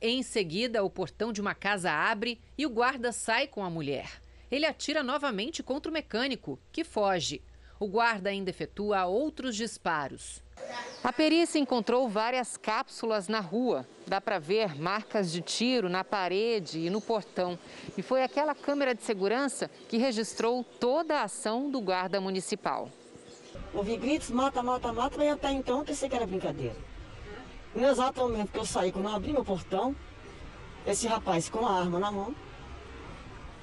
Em 0.00 0.23
seguida, 0.23 0.85
o 0.85 0.90
portão 0.90 1.33
de 1.33 1.40
uma 1.40 1.54
casa 1.54 1.90
abre 1.90 2.40
e 2.59 2.66
o 2.66 2.71
guarda 2.71 3.11
sai 3.11 3.47
com 3.47 3.64
a 3.64 3.71
mulher. 3.71 4.21
Ele 4.50 4.66
atira 4.66 5.02
novamente 5.02 5.62
contra 5.62 5.90
o 5.90 5.94
mecânico, 5.94 6.61
que 6.71 6.85
foge. 6.85 7.42
O 7.80 7.88
guarda 7.88 8.30
ainda 8.30 8.50
efetua 8.50 9.06
outros 9.06 9.56
disparos. 9.56 10.42
A 11.02 11.12
perícia 11.12 11.59
encontrou 11.59 12.09
várias 12.09 12.56
cápsulas 12.56 13.28
na 13.28 13.40
rua. 13.40 13.87
Dá 14.06 14.21
para 14.21 14.38
ver 14.38 14.75
marcas 14.78 15.33
de 15.33 15.40
tiro 15.40 15.88
na 15.88 16.04
parede 16.04 16.78
e 16.80 16.90
no 16.90 17.00
portão. 17.00 17.59
E 17.97 18.02
foi 18.02 18.23
aquela 18.23 18.54
câmera 18.54 18.94
de 18.94 19.02
segurança 19.02 19.71
que 19.88 19.97
registrou 19.97 20.62
toda 20.62 21.21
a 21.21 21.25
ação 21.25 21.71
do 21.71 21.80
guarda 21.80 22.21
municipal. 22.21 22.90
Ouvi 23.75 23.97
gritos, 23.97 24.31
mata, 24.31 24.62
mata, 24.62 24.93
mata, 24.93 25.19
mas 25.19 25.33
até 25.33 25.50
então 25.50 25.81
eu 25.81 25.85
pensei 25.85 26.09
que 26.09 26.14
era 26.14 26.26
brincadeira. 26.26 26.76
No 27.75 27.85
exato 27.87 28.21
momento 28.21 28.52
que 28.52 28.59
eu 28.59 28.64
saí, 28.64 28.93
quando 28.93 29.09
eu 29.09 29.14
abri 29.16 29.33
meu 29.33 29.45
portão, 29.45 29.97
esse 30.87 31.09
rapaz 31.09 31.49
com 31.49 31.66
a 31.66 31.81
arma 31.81 31.99
na 31.99 32.12
mão 32.12 32.33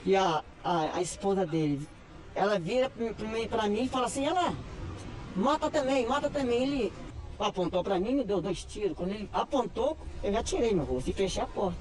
e 0.06 0.15
a, 0.15 0.44
a, 0.63 0.98
a 0.98 1.01
esposa 1.01 1.46
dele, 1.46 1.88
ela 2.36 2.60
vira 2.60 2.91
para 3.50 3.68
mim 3.68 3.84
e 3.84 3.88
fala 3.88 4.08
assim, 4.08 4.25
ela 4.25 4.53
mata 5.34 5.72
também, 5.72 6.06
mata 6.06 6.30
também. 6.30 6.63
Ele 6.63 6.94
apontou 7.39 7.82
para 7.82 7.98
mim 7.98 8.10
e 8.10 8.15
me 8.15 8.24
deu 8.25 8.41
dois 8.41 8.65
tiros. 8.65 8.98
Quando 8.98 9.12
ele 9.12 9.30
apontou, 9.32 9.98
eu 10.22 10.34
já 10.34 10.44
tirei 10.44 10.74
meu 10.74 10.84
rosto 10.84 11.10
e 11.10 11.13
fechei 11.13 11.41
a 11.41 11.48
porta. 11.48 11.77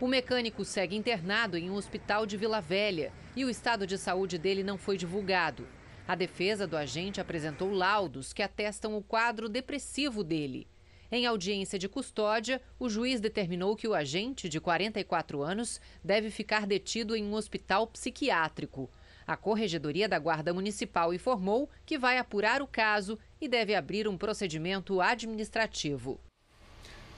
O 0.00 0.08
mecânico 0.08 0.64
segue 0.64 0.96
internado 0.96 1.56
em 1.56 1.70
um 1.70 1.74
hospital 1.76 2.26
de 2.26 2.36
Vila 2.36 2.60
Velha 2.60 3.12
e 3.36 3.44
o 3.44 3.50
estado 3.50 3.86
de 3.86 3.96
saúde 3.96 4.38
dele 4.38 4.64
não 4.64 4.76
foi 4.76 4.96
divulgado. 4.96 5.66
A 6.10 6.16
defesa 6.16 6.66
do 6.66 6.76
agente 6.76 7.20
apresentou 7.20 7.70
laudos 7.70 8.32
que 8.32 8.42
atestam 8.42 8.96
o 8.96 9.00
quadro 9.00 9.48
depressivo 9.48 10.24
dele. 10.24 10.66
Em 11.08 11.24
audiência 11.24 11.78
de 11.78 11.88
custódia, 11.88 12.60
o 12.80 12.88
juiz 12.88 13.20
determinou 13.20 13.76
que 13.76 13.86
o 13.86 13.94
agente, 13.94 14.48
de 14.48 14.58
44 14.58 15.40
anos, 15.40 15.80
deve 16.02 16.28
ficar 16.28 16.66
detido 16.66 17.14
em 17.14 17.24
um 17.24 17.34
hospital 17.34 17.86
psiquiátrico. 17.86 18.90
A 19.24 19.36
Corregedoria 19.36 20.08
da 20.08 20.18
Guarda 20.18 20.52
Municipal 20.52 21.14
informou 21.14 21.70
que 21.86 21.96
vai 21.96 22.18
apurar 22.18 22.60
o 22.60 22.66
caso 22.66 23.16
e 23.40 23.46
deve 23.46 23.76
abrir 23.76 24.08
um 24.08 24.18
procedimento 24.18 25.00
administrativo. 25.00 26.20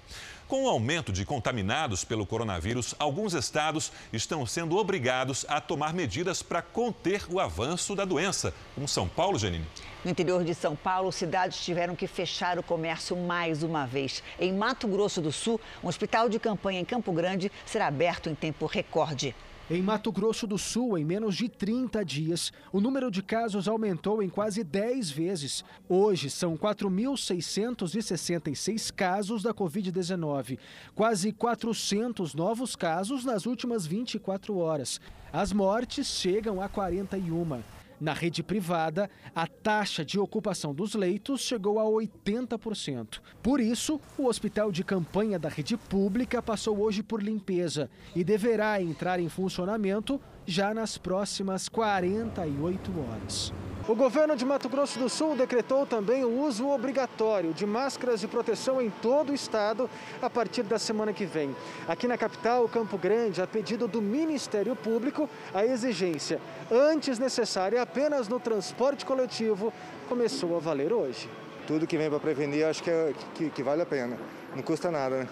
Com 0.53 0.65
o 0.65 0.69
aumento 0.69 1.15
de 1.15 1.25
contaminados 1.25 2.05
pelo 2.05 2.27
coronavírus, 2.27 2.95
alguns 2.99 3.33
estados 3.33 3.91
estão 4.13 4.45
sendo 4.45 4.77
obrigados 4.77 5.47
a 5.49 5.63
tomar 5.63 5.95
medidas 5.95 6.43
para 6.43 6.61
conter 6.61 7.25
o 7.31 7.41
avanço 7.41 7.97
da 7.97 8.05
doença, 8.05 8.53
como 8.75 8.87
São 8.87 9.09
Paulo, 9.09 9.39
Janine. 9.39 9.65
No 10.05 10.11
interior 10.11 10.45
de 10.45 10.55
São 10.55 10.77
Paulo, 10.77 11.11
cidades 11.11 11.65
tiveram 11.65 11.97
que 11.97 12.07
fechar 12.07 12.59
o 12.59 12.63
comércio 12.63 13.17
mais 13.17 13.63
uma 13.63 13.87
vez. 13.87 14.23
Em 14.39 14.53
Mato 14.53 14.87
Grosso 14.87 15.23
do 15.23 15.33
Sul, 15.33 15.59
um 15.83 15.89
hospital 15.89 16.29
de 16.29 16.39
campanha 16.39 16.81
em 16.81 16.85
Campo 16.85 17.13
Grande 17.13 17.51
será 17.65 17.87
aberto 17.87 18.29
em 18.29 18.35
tempo 18.35 18.67
recorde. 18.67 19.35
Em 19.71 19.81
Mato 19.81 20.11
Grosso 20.11 20.45
do 20.45 20.59
Sul, 20.59 20.99
em 20.99 21.05
menos 21.05 21.37
de 21.37 21.49
30 21.49 22.05
dias, 22.05 22.53
o 22.73 22.81
número 22.81 23.13
de 23.13 23.23
casos 23.23 23.69
aumentou 23.69 24.21
em 24.21 24.29
quase 24.29 24.65
10 24.65 25.09
vezes. 25.11 25.65
Hoje 25.89 26.29
são 26.29 26.57
4.666 26.57 28.93
casos 28.93 29.41
da 29.43 29.55
Covid-19, 29.55 30.59
quase 30.97 31.31
400 31.33 32.35
novos 32.35 32.75
casos 32.75 33.25
nas 33.25 33.47
últimas 33.47 33.87
24 33.87 34.59
horas. 34.59 35.01
As 35.33 35.53
mortes 35.53 36.09
chegam 36.09 36.61
a 36.61 36.69
41. 36.69 37.63
Na 38.03 38.13
rede 38.13 38.43
privada, 38.43 39.09
a 39.33 39.47
taxa 39.47 40.05
de 40.05 40.19
ocupação 40.19 40.75
dos 40.75 40.97
leitos 40.97 41.41
chegou 41.43 41.79
a 41.79 41.85
80%. 41.85 43.21
Por 43.41 43.61
isso, 43.61 44.01
o 44.19 44.27
hospital 44.27 44.73
de 44.73 44.83
campanha 44.83 45.39
da 45.39 45.49
rede 45.49 45.77
pública 45.77 46.43
passou 46.43 46.81
hoje 46.81 47.01
por 47.01 47.23
limpeza 47.23 47.89
e 48.17 48.25
deverá 48.25 48.83
entrar 48.83 49.21
em 49.21 49.29
funcionamento 49.29 50.21
já 50.47 50.75
nas 50.75 50.99
próximas 50.99 51.69
48 51.69 52.91
horas. 53.01 53.53
O 53.89 53.97
governo 53.97 54.37
de 54.37 54.45
Mato 54.45 54.69
Grosso 54.69 54.97
do 54.97 55.09
Sul 55.09 55.35
decretou 55.35 55.85
também 55.85 56.25
o 56.25 56.41
uso 56.43 56.69
obrigatório 56.69 57.53
de 57.53 57.67
máscaras 57.67 58.21
de 58.21 58.29
proteção 58.29 58.81
em 58.81 58.91
todo 59.03 59.31
o 59.31 59.35
estado 59.35 59.91
a 60.21 60.31
partir 60.31 60.63
da 60.63 60.79
semana 60.79 61.13
que 61.13 61.27
vem. 61.27 61.55
Aqui 61.89 62.07
na 62.07 62.17
capital, 62.17 62.69
Campo 62.69 62.97
Grande, 62.97 63.43
a 63.43 63.47
pedido 63.47 63.89
do 63.89 64.01
Ministério 64.01 64.77
Público, 64.77 65.29
a 65.53 65.67
exigência, 65.67 66.41
antes 66.71 67.19
necessária 67.19 67.83
apenas 67.83 68.29
no 68.29 68.39
transporte 68.39 69.05
coletivo, 69.05 69.73
começou 70.09 70.57
a 70.57 70.61
valer 70.61 70.93
hoje. 70.93 71.29
Tudo 71.67 71.85
que 71.85 71.99
vem 71.99 72.09
para 72.09 72.21
prevenir, 72.21 72.65
acho 72.65 72.85
que, 72.85 72.91
é, 72.91 73.13
que, 73.35 73.51
que 73.51 73.63
vale 73.65 73.83
a 73.83 73.87
pena. 73.87 74.17
Não 74.55 74.63
custa 74.63 74.93
nada, 74.93 75.25
né? 75.25 75.29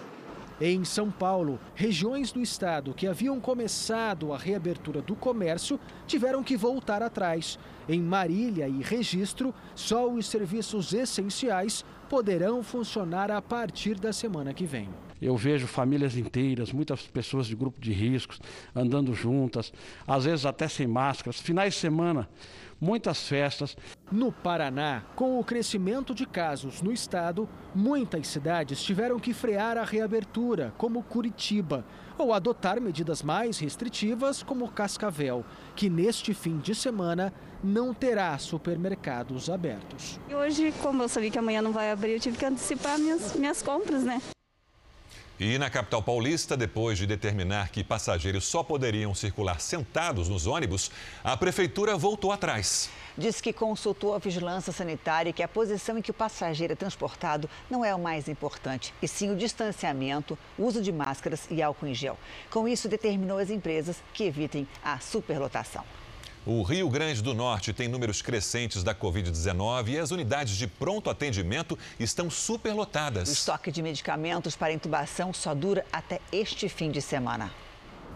Em 0.63 0.85
São 0.85 1.09
Paulo, 1.09 1.59
regiões 1.73 2.31
do 2.31 2.39
estado 2.39 2.93
que 2.93 3.07
haviam 3.07 3.39
começado 3.39 4.31
a 4.31 4.37
reabertura 4.37 5.01
do 5.01 5.15
comércio 5.15 5.79
tiveram 6.05 6.43
que 6.43 6.55
voltar 6.55 7.01
atrás. 7.01 7.57
Em 7.89 7.99
Marília 7.99 8.67
e 8.67 8.83
Registro, 8.83 9.55
só 9.73 10.07
os 10.07 10.27
serviços 10.27 10.93
essenciais 10.93 11.83
poderão 12.07 12.61
funcionar 12.61 13.31
a 13.31 13.41
partir 13.41 13.95
da 13.95 14.13
semana 14.13 14.53
que 14.53 14.67
vem. 14.67 14.87
Eu 15.19 15.35
vejo 15.35 15.65
famílias 15.65 16.15
inteiras, 16.15 16.71
muitas 16.71 17.07
pessoas 17.07 17.47
de 17.47 17.55
grupo 17.55 17.81
de 17.81 17.91
riscos 17.91 18.39
andando 18.75 19.15
juntas, 19.15 19.73
às 20.05 20.25
vezes 20.25 20.45
até 20.45 20.67
sem 20.67 20.85
máscaras, 20.85 21.39
finais 21.39 21.73
de 21.73 21.79
semana 21.79 22.29
muitas 22.81 23.27
festas. 23.27 23.77
No 24.11 24.31
Paraná, 24.31 25.03
com 25.15 25.39
o 25.39 25.43
crescimento 25.43 26.15
de 26.15 26.25
casos 26.25 26.81
no 26.81 26.91
estado, 26.91 27.47
muitas 27.73 28.27
cidades 28.27 28.81
tiveram 28.81 29.19
que 29.19 29.33
frear 29.33 29.77
a 29.77 29.85
reabertura, 29.85 30.73
como 30.77 31.03
Curitiba, 31.03 31.85
ou 32.17 32.33
adotar 32.33 32.81
medidas 32.81 33.21
mais 33.21 33.59
restritivas, 33.59 34.41
como 34.41 34.69
Cascavel, 34.71 35.45
que 35.75 35.89
neste 35.89 36.33
fim 36.33 36.57
de 36.57 36.73
semana 36.73 37.31
não 37.63 37.93
terá 37.93 38.37
supermercados 38.39 39.49
abertos. 39.49 40.19
Hoje, 40.33 40.73
como 40.81 41.03
eu 41.03 41.07
sabia 41.07 41.29
que 41.29 41.37
amanhã 41.37 41.61
não 41.61 41.71
vai 41.71 41.91
abrir, 41.91 42.13
eu 42.13 42.19
tive 42.19 42.37
que 42.37 42.45
antecipar 42.45 42.97
minhas, 42.97 43.35
minhas 43.35 43.61
compras, 43.61 44.03
né? 44.03 44.19
E 45.43 45.57
na 45.57 45.71
capital 45.71 46.03
paulista, 46.03 46.55
depois 46.55 46.99
de 46.99 47.07
determinar 47.07 47.71
que 47.71 47.83
passageiros 47.83 48.45
só 48.45 48.61
poderiam 48.61 49.15
circular 49.15 49.59
sentados 49.59 50.29
nos 50.29 50.45
ônibus, 50.45 50.91
a 51.23 51.35
prefeitura 51.35 51.97
voltou 51.97 52.31
atrás. 52.31 52.91
Diz 53.17 53.41
que 53.41 53.51
consultou 53.51 54.13
a 54.13 54.19
vigilância 54.19 54.71
sanitária 54.71 55.31
e 55.31 55.33
que 55.33 55.41
a 55.41 55.47
posição 55.47 55.97
em 55.97 56.01
que 56.03 56.11
o 56.11 56.13
passageiro 56.13 56.73
é 56.73 56.75
transportado 56.75 57.49
não 57.71 57.83
é 57.83 57.95
o 57.95 57.97
mais 57.97 58.27
importante, 58.27 58.93
e 59.01 59.07
sim 59.07 59.31
o 59.31 59.35
distanciamento, 59.35 60.37
uso 60.59 60.79
de 60.79 60.91
máscaras 60.91 61.47
e 61.49 61.59
álcool 61.59 61.87
em 61.87 61.95
gel. 61.95 62.19
Com 62.51 62.67
isso, 62.67 62.87
determinou 62.87 63.39
as 63.39 63.49
empresas 63.49 63.97
que 64.13 64.25
evitem 64.25 64.67
a 64.83 64.99
superlotação. 64.99 65.83
O 66.43 66.63
Rio 66.63 66.89
Grande 66.89 67.21
do 67.21 67.35
Norte 67.35 67.71
tem 67.71 67.87
números 67.87 68.19
crescentes 68.19 68.81
da 68.81 68.95
Covid-19 68.95 69.89
e 69.89 69.99
as 69.99 70.09
unidades 70.09 70.57
de 70.57 70.65
pronto 70.65 71.07
atendimento 71.07 71.77
estão 71.99 72.31
superlotadas. 72.31 73.29
O 73.29 73.31
estoque 73.31 73.71
de 73.71 73.83
medicamentos 73.83 74.55
para 74.55 74.73
intubação 74.73 75.31
só 75.31 75.53
dura 75.53 75.85
até 75.93 76.19
este 76.31 76.67
fim 76.67 76.89
de 76.89 76.99
semana. 76.99 77.51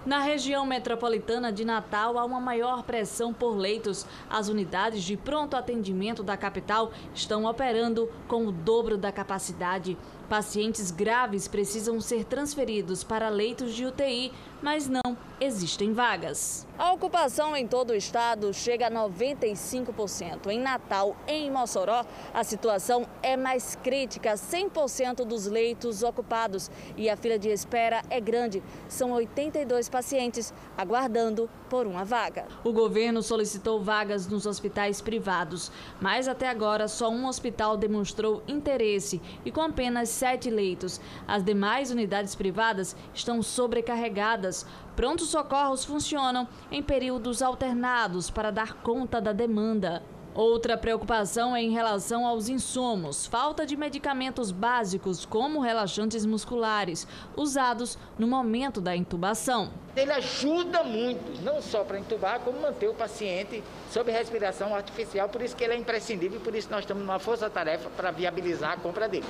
Na 0.07 0.19
região 0.19 0.65
metropolitana 0.67 1.51
de 1.51 1.65
Natal, 1.65 2.17
há 2.17 2.25
uma 2.25 2.39
maior 2.39 2.83
pressão 2.83 3.33
por 3.33 3.55
leitos. 3.55 4.07
As 4.27 4.47
unidades 4.47 5.03
de 5.03 5.17
pronto 5.17 5.55
atendimento 5.55 6.21
da 6.21 6.35
capital 6.35 6.91
estão 7.13 7.45
operando 7.45 8.11
com 8.27 8.45
o 8.45 8.51
dobro 8.51 8.97
da 8.97 9.11
capacidade. 9.11 9.97
Pacientes 10.29 10.89
graves 10.89 11.47
precisam 11.47 12.01
ser 12.01 12.25
transferidos 12.25 13.03
para 13.03 13.29
leitos 13.29 13.73
de 13.73 13.85
UTI, 13.85 14.31
mas 14.61 14.87
não 14.87 15.15
existem 15.39 15.93
vagas. 15.93 16.65
A 16.77 16.91
ocupação 16.91 17.55
em 17.55 17.67
todo 17.67 17.91
o 17.91 17.95
estado 17.95 18.51
chega 18.53 18.87
a 18.87 18.91
95%. 18.91 20.47
Em 20.47 20.59
Natal, 20.59 21.15
em 21.27 21.51
Mossoró, 21.51 22.03
a 22.33 22.43
situação 22.43 23.05
é 23.21 23.37
mais 23.37 23.75
crítica, 23.75 24.33
100% 24.33 25.23
dos 25.25 25.45
leitos 25.45 26.01
ocupados 26.01 26.71
e 26.97 27.09
a 27.09 27.15
fila 27.15 27.37
de 27.37 27.49
espera 27.49 28.01
é 28.09 28.19
grande. 28.19 28.63
São 28.89 29.11
82 29.11 29.89
pacientes 29.89 30.53
aguardando 30.75 31.49
por 31.69 31.85
uma 31.85 32.03
vaga. 32.03 32.47
O 32.63 32.73
governo 32.73 33.21
solicitou 33.21 33.81
vagas 33.83 34.27
nos 34.27 34.45
hospitais 34.45 35.01
privados, 35.01 35.71
mas 36.01 36.27
até 36.27 36.49
agora 36.49 36.87
só 36.87 37.09
um 37.09 37.27
hospital 37.27 37.77
demonstrou 37.77 38.41
interesse 38.47 39.21
e 39.45 39.51
com 39.51 39.61
apenas 39.61 40.14
sete 40.15 40.49
leitos. 40.49 40.99
As 41.27 41.43
demais 41.43 41.91
unidades 41.91 42.33
privadas 42.33 42.95
estão 43.13 43.43
sobrecarregadas. 43.43 44.65
Prontos 44.95 45.29
socorros 45.29 45.85
funcionam 45.85 46.47
em 46.71 46.81
períodos 46.81 47.41
alternados 47.41 48.29
para 48.29 48.51
dar 48.51 48.73
conta 48.75 49.21
da 49.21 49.33
demanda. 49.33 50.01
Outra 50.35 50.77
preocupação 50.77 51.55
é 51.55 51.61
em 51.61 51.71
relação 51.71 52.27
aos 52.27 52.49
insumos. 52.49 53.25
Falta 53.25 53.65
de 53.65 53.77
medicamentos 53.77 54.51
básicos, 54.51 55.25
como 55.25 55.61
relaxantes 55.61 56.25
musculares, 56.25 57.07
usados 57.37 57.97
no 58.19 58.27
momento 58.27 58.81
da 58.81 58.93
intubação. 58.93 59.71
Ele 59.95 60.11
ajuda 60.11 60.83
muito, 60.83 61.41
não 61.41 61.61
só 61.61 61.85
para 61.85 61.97
intubar, 61.97 62.41
como 62.41 62.59
manter 62.59 62.89
o 62.89 62.93
paciente 62.93 63.63
sob 63.89 64.11
respiração 64.11 64.75
artificial. 64.75 65.29
Por 65.29 65.41
isso 65.41 65.55
que 65.55 65.63
ele 65.63 65.75
é 65.75 65.77
imprescindível 65.77 66.37
e 66.37 66.43
por 66.43 66.53
isso 66.53 66.67
nós 66.69 66.81
estamos 66.81 67.01
numa 67.01 67.17
força-tarefa 67.17 67.89
para 67.91 68.11
viabilizar 68.11 68.73
a 68.73 68.77
compra 68.77 69.07
dele. 69.07 69.25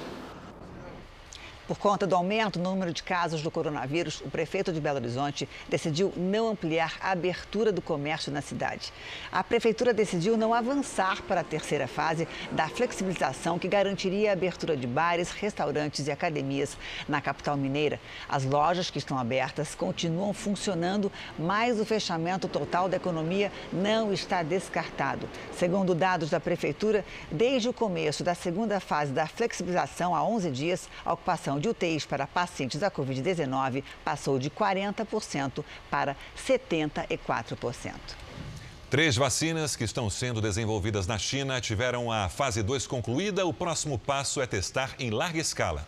Por 1.68 1.80
conta 1.80 2.06
do 2.06 2.16
aumento 2.16 2.60
no 2.60 2.70
número 2.70 2.94
de 2.94 3.02
casos 3.02 3.42
do 3.42 3.50
coronavírus, 3.50 4.22
o 4.22 4.30
prefeito 4.30 4.72
de 4.72 4.80
Belo 4.80 4.98
Horizonte 4.98 5.50
decidiu 5.68 6.14
não 6.16 6.50
ampliar 6.50 6.94
a 7.02 7.10
abertura 7.10 7.72
do 7.72 7.82
comércio 7.82 8.32
na 8.32 8.40
cidade. 8.40 8.94
A 9.32 9.44
prefeitura 9.44 9.92
decidiu 9.92 10.38
não 10.38 10.54
avançar 10.54 11.24
para 11.24 11.42
a 11.42 11.44
terceira 11.44 11.88
fase 11.88 12.28
da 12.52 12.70
flexibilização 12.70 13.58
que 13.58 13.68
garantiria 13.68 14.30
a 14.30 14.34
abertura 14.34 14.78
de 14.78 14.86
bares, 14.86 15.32
restaurantes 15.32 16.06
e 16.06 16.12
academias 16.12 16.78
na 17.10 17.20
capital 17.20 17.58
mineira. 17.58 18.00
As 18.30 18.46
lojas 18.46 18.92
que 18.92 19.00
estão 19.00 19.18
abertas 19.18 19.74
continuam 19.74 20.34
funcionando, 20.34 21.12
mas 21.40 21.80
o 21.80 21.86
fechamento 21.86 22.48
total 22.48 22.88
da 22.88 22.98
economia 22.98 23.52
não 23.74 24.14
está 24.14 24.44
descartado. 24.44 25.28
Segundo 25.52 25.96
dados 25.96 26.30
da 26.30 26.40
prefeitura, 26.40 27.04
desde 27.32 27.70
o 27.70 27.74
começo 27.74 28.24
da 28.24 28.36
segunda 28.36 28.80
fase 28.80 29.12
da 29.12 29.26
flexibilização, 29.26 30.16
há 30.16 30.24
11 30.24 30.52
dias, 30.52 30.88
a 31.04 31.14
ocupação 31.14 31.55
de 31.60 31.70
UTIs 31.70 32.06
para 32.06 32.28
pacientes 32.28 32.80
da 32.80 32.90
Covid-19 32.92 33.84
passou 34.04 34.38
de 34.40 34.50
40% 34.50 35.64
para 35.90 36.16
74%. 36.38 37.94
Três 38.90 39.16
vacinas 39.16 39.76
que 39.76 39.84
estão 39.84 40.10
sendo 40.10 40.40
desenvolvidas 40.40 41.08
na 41.08 41.18
China 41.18 41.60
tiveram 41.60 42.12
a 42.12 42.30
fase 42.30 42.64
2 42.64 42.88
concluída. 42.88 43.46
O 43.46 43.54
próximo 43.54 43.98
passo 43.98 44.42
é 44.42 44.48
testar 44.48 44.96
em 45.00 45.10
larga 45.10 45.40
escala. 45.40 45.88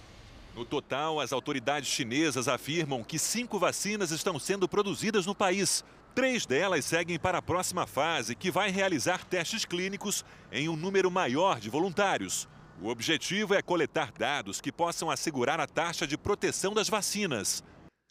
No 0.55 0.65
total, 0.65 1.19
as 1.19 1.31
autoridades 1.31 1.87
chinesas 1.87 2.47
afirmam 2.47 3.03
que 3.03 3.19
cinco 3.19 3.59
vacinas 3.59 4.09
estão 4.09 4.39
sendo 4.39 4.67
produzidas 4.67 5.25
no 5.27 5.35
país. 5.35 5.85
Três 6.15 6.47
delas 6.47 6.83
seguem 6.83 7.19
para 7.19 7.37
a 7.37 7.41
próxima 7.43 7.85
fase, 7.85 8.33
que 8.35 8.49
vai 8.49 8.71
realizar 8.71 9.23
testes 9.23 9.63
clínicos 9.63 10.25
em 10.51 10.67
um 10.67 10.75
número 10.75 11.11
maior 11.11 11.59
de 11.59 11.69
voluntários. 11.69 12.47
O 12.79 12.89
objetivo 12.89 13.55
é 13.55 13.61
coletar 13.61 14.11
dados 14.11 14.61
que 14.61 14.71
possam 14.71 15.09
assegurar 15.09 15.59
a 15.59 15.65
taxa 15.65 16.05
de 16.05 16.15
proteção 16.15 16.75
das 16.75 16.87
vacinas. 16.87 17.63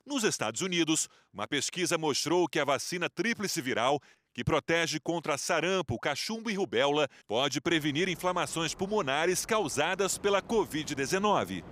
Nos 0.04 0.24
Estados 0.24 0.60
Unidos, 0.60 1.08
uma 1.32 1.46
pesquisa 1.46 1.96
mostrou 1.96 2.48
que 2.48 2.58
a 2.58 2.64
vacina 2.64 3.08
tríplice 3.08 3.62
viral, 3.62 4.00
que 4.34 4.42
protege 4.42 4.98
contra 4.98 5.38
sarampo, 5.38 5.98
cachumbo 6.00 6.50
e 6.50 6.54
rubéola, 6.54 7.08
pode 7.28 7.60
prevenir 7.60 8.08
inflamações 8.08 8.74
pulmonares 8.74 9.46
causadas 9.46 10.18
pela 10.18 10.42
Covid-19. 10.42 11.62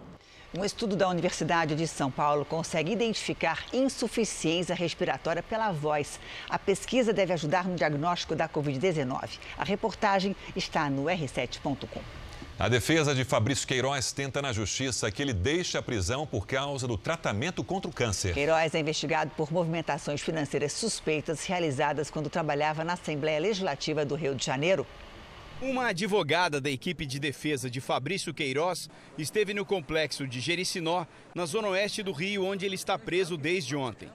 Um 0.56 0.64
estudo 0.64 0.94
da 0.94 1.08
Universidade 1.08 1.74
de 1.74 1.88
São 1.88 2.12
Paulo 2.12 2.44
consegue 2.44 2.92
identificar 2.92 3.64
insuficiência 3.72 4.72
respiratória 4.72 5.42
pela 5.42 5.72
voz. 5.72 6.20
A 6.48 6.60
pesquisa 6.60 7.12
deve 7.12 7.32
ajudar 7.32 7.66
no 7.66 7.74
diagnóstico 7.74 8.36
da 8.36 8.48
Covid-19. 8.48 9.40
A 9.58 9.64
reportagem 9.64 10.36
está 10.54 10.88
no 10.88 11.06
r7.com. 11.06 12.23
A 12.56 12.68
defesa 12.68 13.12
de 13.16 13.24
Fabrício 13.24 13.66
Queiroz 13.66 14.12
tenta 14.12 14.40
na 14.40 14.52
justiça 14.52 15.10
que 15.10 15.20
ele 15.20 15.32
deixe 15.32 15.76
a 15.76 15.82
prisão 15.82 16.24
por 16.24 16.46
causa 16.46 16.86
do 16.86 16.96
tratamento 16.96 17.64
contra 17.64 17.90
o 17.90 17.92
câncer. 17.92 18.32
Queiroz 18.32 18.72
é 18.76 18.78
investigado 18.78 19.32
por 19.36 19.52
movimentações 19.52 20.20
financeiras 20.22 20.72
suspeitas 20.72 21.44
realizadas 21.44 22.12
quando 22.12 22.30
trabalhava 22.30 22.84
na 22.84 22.92
Assembleia 22.92 23.40
Legislativa 23.40 24.04
do 24.04 24.14
Rio 24.14 24.36
de 24.36 24.46
Janeiro. 24.46 24.86
Uma 25.60 25.88
advogada 25.88 26.60
da 26.60 26.70
equipe 26.70 27.04
de 27.04 27.18
defesa 27.18 27.68
de 27.68 27.80
Fabrício 27.80 28.32
Queiroz 28.32 28.88
esteve 29.18 29.52
no 29.52 29.64
complexo 29.64 30.24
de 30.24 30.38
Jericinó, 30.38 31.06
na 31.34 31.46
zona 31.46 31.68
oeste 31.68 32.04
do 32.04 32.12
Rio, 32.12 32.44
onde 32.44 32.64
ele 32.64 32.76
está 32.76 32.96
preso 32.96 33.36
desde 33.36 33.74
ontem. 33.74 34.08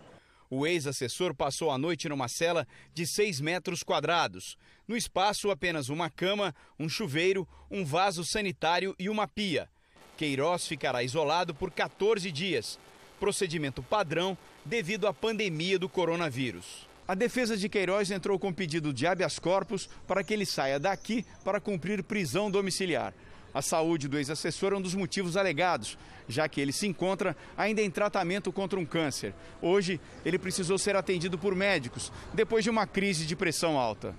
O 0.52 0.66
ex-assessor 0.66 1.36
passou 1.36 1.70
a 1.70 1.78
noite 1.78 2.10
numa 2.10 2.28
cela 2.28 2.68
de 2.92 3.06
6 3.06 3.40
metros 3.40 3.84
quadrados. 3.84 4.58
No 4.88 4.98
espaço, 4.98 5.52
apenas 5.52 5.90
uma 5.90 6.10
cama, 6.10 6.56
um 6.80 6.90
chuveiro, 6.90 7.48
um 7.70 7.86
vaso 7.86 8.26
sanitário 8.26 8.96
e 8.98 9.10
uma 9.10 9.28
pia. 9.28 9.70
Queiroz 10.18 10.68
ficará 10.68 11.04
isolado 11.04 11.54
por 11.54 11.70
14 11.70 12.32
dias. 12.32 12.80
Procedimento 13.20 13.84
padrão 13.84 14.36
devido 14.66 15.08
à 15.08 15.14
pandemia 15.14 15.78
do 15.78 15.88
coronavírus. 15.88 16.88
A 17.08 17.14
defesa 17.14 17.56
de 17.56 17.70
Queiroz 17.70 18.10
entrou 18.10 18.40
com 18.40 18.52
pedido 18.52 18.92
de 18.92 19.06
habeas 19.06 19.38
corpus 19.38 19.88
para 20.08 20.24
que 20.24 20.34
ele 20.34 20.46
saia 20.46 20.80
daqui 20.80 21.26
para 21.44 21.60
cumprir 21.60 22.04
prisão 22.04 22.50
domiciliar. 22.50 23.14
A 23.54 23.62
saúde 23.62 24.08
do 24.08 24.18
ex-assessor 24.18 24.74
é 24.74 24.78
um 24.78 24.82
dos 24.82 24.94
motivos 24.94 25.36
alegados, 25.36 25.98
já 26.28 26.48
que 26.48 26.62
ele 26.62 26.72
se 26.72 26.88
encontra 26.88 27.36
ainda 27.58 27.82
em 27.82 27.90
tratamento 27.90 28.52
contra 28.52 28.80
um 28.80 28.86
câncer. 28.86 29.34
Hoje, 29.62 30.00
ele 30.24 30.38
precisou 30.38 30.78
ser 30.78 30.96
atendido 30.96 31.38
por 31.38 31.56
médicos 31.56 32.12
depois 32.34 32.64
de 32.64 32.70
uma 32.70 32.86
crise 32.86 33.26
de 33.26 33.36
pressão 33.36 33.78
alta. 33.78 34.16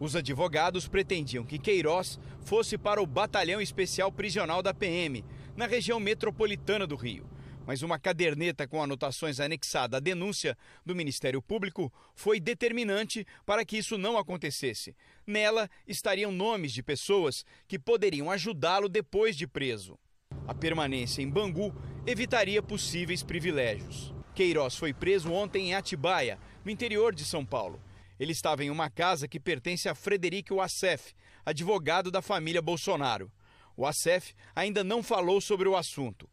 Os 0.00 0.16
advogados 0.16 0.88
pretendiam 0.88 1.44
que 1.44 1.58
Queiroz 1.58 2.18
fosse 2.42 2.78
para 2.78 3.02
o 3.02 3.06
Batalhão 3.06 3.60
Especial 3.60 4.10
Prisional 4.10 4.62
da 4.62 4.72
PM, 4.72 5.22
na 5.54 5.66
região 5.66 6.00
metropolitana 6.00 6.86
do 6.86 6.96
Rio 6.96 7.26
mas 7.66 7.82
uma 7.82 7.98
caderneta 7.98 8.66
com 8.66 8.82
anotações 8.82 9.40
anexada 9.40 9.98
à 9.98 10.00
denúncia 10.00 10.56
do 10.84 10.94
Ministério 10.94 11.42
Público 11.42 11.92
foi 12.14 12.40
determinante 12.40 13.26
para 13.44 13.64
que 13.64 13.78
isso 13.78 13.98
não 13.98 14.16
acontecesse. 14.16 14.96
Nela 15.26 15.70
estariam 15.86 16.32
nomes 16.32 16.72
de 16.72 16.82
pessoas 16.82 17.44
que 17.68 17.78
poderiam 17.78 18.30
ajudá-lo 18.30 18.88
depois 18.88 19.36
de 19.36 19.46
preso. 19.46 19.98
A 20.46 20.54
permanência 20.54 21.22
em 21.22 21.28
Bangu 21.28 21.74
evitaria 22.06 22.62
possíveis 22.62 23.22
privilégios. 23.22 24.14
Queiroz 24.34 24.76
foi 24.76 24.92
preso 24.92 25.32
ontem 25.32 25.68
em 25.68 25.74
Atibaia, 25.74 26.38
no 26.64 26.70
interior 26.70 27.14
de 27.14 27.24
São 27.24 27.44
Paulo. 27.44 27.80
Ele 28.18 28.32
estava 28.32 28.64
em 28.64 28.70
uma 28.70 28.88
casa 28.88 29.26
que 29.26 29.40
pertence 29.40 29.88
a 29.88 29.94
Frederico 29.94 30.56
Wassef, 30.56 31.14
advogado 31.44 32.10
da 32.10 32.22
família 32.22 32.62
Bolsonaro. 32.62 33.30
O 33.76 33.82
Wassef 33.82 34.34
ainda 34.54 34.84
não 34.84 35.02
falou 35.02 35.40
sobre 35.40 35.68
o 35.68 35.76
assunto. 35.76 36.29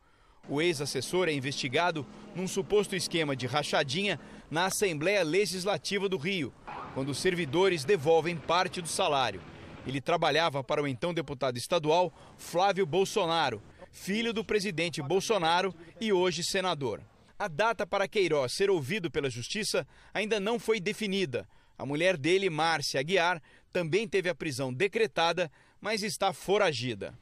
O 0.50 0.62
ex-assessor 0.62 1.28
é 1.28 1.34
investigado 1.34 2.06
num 2.36 2.48
suposto 2.48 2.96
esquema 2.96 3.36
de 3.36 3.48
rachadinha 3.48 4.20
na 4.50 4.66
Assembleia 4.66 5.24
Legislativa 5.24 6.08
do 6.08 6.18
Rio, 6.18 6.54
quando 6.94 7.10
os 7.10 7.18
servidores 7.18 7.84
devolvem 7.84 8.38
parte 8.38 8.82
do 8.82 8.88
salário. 8.88 9.42
Ele 9.86 10.02
trabalhava 10.02 10.64
para 10.64 10.82
o 10.82 10.88
então 10.88 11.14
deputado 11.14 11.58
estadual 11.58 12.14
Flávio 12.38 12.86
Bolsonaro 12.86 13.62
filho 13.98 14.32
do 14.32 14.44
presidente 14.44 15.02
Bolsonaro 15.02 15.74
e 16.00 16.14
hoje 16.14 16.44
senador. 16.44 17.02
A 17.38 17.48
data 17.48 17.86
para 17.86 18.08
Queiroz 18.08 18.54
ser 18.54 18.70
ouvido 18.70 19.12
pela 19.12 19.30
justiça 19.30 19.88
ainda 20.14 20.40
não 20.40 20.60
foi 20.60 20.80
definida. 20.80 21.48
A 21.78 21.86
mulher 21.86 22.16
dele, 22.16 22.50
Márcia 22.50 23.00
Aguiar, 23.00 23.42
também 23.72 24.08
teve 24.08 24.30
a 24.30 24.36
prisão 24.36 24.74
decretada, 24.74 25.52
mas 25.82 26.04
está 26.04 26.32
foragida. 26.32 27.18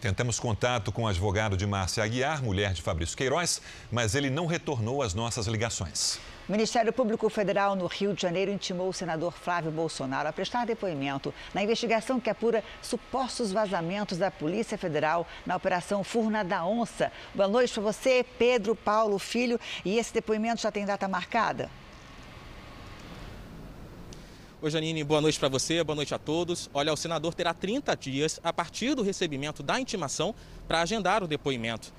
Tentamos 0.00 0.40
contato 0.40 0.90
com 0.90 1.02
o 1.02 1.06
advogado 1.06 1.58
de 1.58 1.66
Márcia 1.66 2.02
Aguiar, 2.02 2.42
mulher 2.42 2.72
de 2.72 2.80
Fabrício 2.80 3.14
Queiroz, 3.14 3.60
mas 3.92 4.14
ele 4.14 4.30
não 4.30 4.46
retornou 4.46 5.02
às 5.02 5.12
nossas 5.12 5.46
ligações. 5.46 6.18
O 6.48 6.52
Ministério 6.52 6.90
Público 6.90 7.28
Federal 7.28 7.76
no 7.76 7.86
Rio 7.86 8.14
de 8.14 8.22
Janeiro 8.22 8.50
intimou 8.50 8.88
o 8.88 8.94
senador 8.94 9.32
Flávio 9.32 9.70
Bolsonaro 9.70 10.26
a 10.26 10.32
prestar 10.32 10.64
depoimento 10.64 11.34
na 11.52 11.62
investigação 11.62 12.18
que 12.18 12.30
apura 12.30 12.64
supostos 12.80 13.52
vazamentos 13.52 14.16
da 14.16 14.30
Polícia 14.30 14.78
Federal 14.78 15.26
na 15.44 15.54
Operação 15.54 16.02
Furna 16.02 16.42
da 16.42 16.64
Onça. 16.64 17.12
Boa 17.34 17.46
noite 17.46 17.74
para 17.74 17.82
você, 17.82 18.24
Pedro 18.38 18.74
Paulo 18.74 19.18
Filho. 19.18 19.60
E 19.84 19.98
esse 19.98 20.14
depoimento 20.14 20.62
já 20.62 20.72
tem 20.72 20.86
data 20.86 21.06
marcada? 21.06 21.70
Oi, 24.62 24.70
Janine, 24.70 25.02
boa 25.02 25.22
noite 25.22 25.38
para 25.38 25.48
você, 25.48 25.82
boa 25.82 25.96
noite 25.96 26.14
a 26.14 26.18
todos. 26.18 26.68
Olha, 26.74 26.92
o 26.92 26.96
senador 26.96 27.32
terá 27.32 27.54
30 27.54 27.96
dias 27.96 28.38
a 28.44 28.52
partir 28.52 28.94
do 28.94 29.02
recebimento 29.02 29.62
da 29.62 29.80
intimação 29.80 30.34
para 30.68 30.82
agendar 30.82 31.24
o 31.24 31.26
depoimento. 31.26 31.90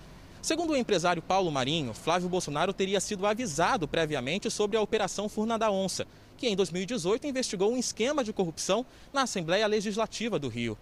Segundo 0.43 0.74
o 0.74 0.78
empresário 0.78 1.24
Paulo 1.24 1.52
Marinho, 1.52 1.91
Flávio 1.91 2.30
Bolsonaro 2.30 2.71
teria 2.71 3.00
sido 3.00 3.26
avisado 3.26 3.88
previamente 3.88 4.47
sobre 4.52 4.78
a 4.78 4.82
Operação 4.82 5.28
Furna 5.28 5.58
da 5.58 5.71
Onça, 5.71 6.06
que 6.38 6.47
em 6.47 6.56
2018 6.56 7.26
investigou 7.26 7.74
um 7.74 7.78
esquema 7.78 8.24
de 8.24 8.32
corrupção 8.32 8.86
na 9.12 9.24
Assembleia 9.24 9.65
Legislativa 9.65 10.38
do 10.38 10.47
Rio. 10.47 10.78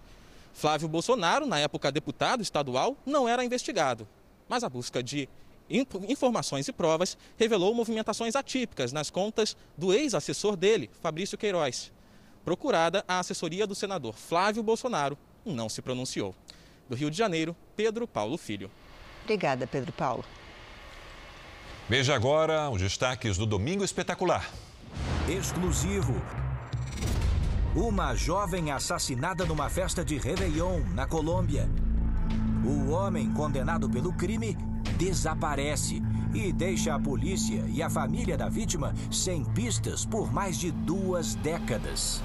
Flávio 0.52 0.86
Bolsonaro, 0.86 1.46
na 1.46 1.60
época 1.60 1.90
deputado 1.90 2.42
estadual, 2.42 2.94
não 3.06 3.26
era 3.26 3.42
investigado, 3.42 4.06
mas 4.46 4.62
a 4.62 4.68
busca 4.68 5.02
de 5.02 5.30
informações 5.70 6.66
e 6.66 6.72
provas 6.72 7.16
revelou 7.38 7.72
movimentações 7.74 8.34
atípicas 8.34 8.92
nas 8.92 9.10
contas 9.10 9.56
do 9.76 9.94
ex-assessor 9.94 10.56
dele, 10.56 10.90
Fabrício 11.00 11.38
Queiroz. 11.38 11.92
Procurada, 12.44 13.04
a 13.06 13.20
assessoria 13.20 13.66
do 13.66 13.74
senador 13.74 14.14
Flávio 14.14 14.62
Bolsonaro 14.62 15.16
não 15.44 15.68
se 15.68 15.80
pronunciou. 15.80 16.34
Do 16.88 16.96
Rio 16.96 17.10
de 17.10 17.16
Janeiro, 17.16 17.54
Pedro 17.76 18.06
Paulo 18.06 18.36
Filho. 18.36 18.70
Obrigada, 19.22 19.66
Pedro 19.66 19.92
Paulo. 19.92 20.24
Veja 21.88 22.14
agora 22.14 22.68
os 22.70 22.80
destaques 22.80 23.36
do 23.36 23.46
Domingo 23.46 23.84
Espetacular. 23.84 24.50
Exclusivo. 25.28 26.14
Uma 27.74 28.14
jovem 28.16 28.72
assassinada 28.72 29.44
numa 29.44 29.68
festa 29.68 30.04
de 30.04 30.16
Réveillon, 30.16 30.80
na 30.94 31.06
Colômbia. 31.06 31.68
O 32.64 32.90
homem 32.90 33.32
condenado 33.32 33.88
pelo 33.88 34.12
crime 34.12 34.56
desaparece 35.00 36.02
e 36.34 36.52
deixa 36.52 36.94
a 36.94 37.00
polícia 37.00 37.64
e 37.68 37.82
a 37.82 37.88
família 37.88 38.36
da 38.36 38.50
vítima 38.50 38.94
sem 39.10 39.42
pistas 39.42 40.04
por 40.04 40.30
mais 40.30 40.58
de 40.58 40.70
duas 40.70 41.34
décadas. 41.36 42.22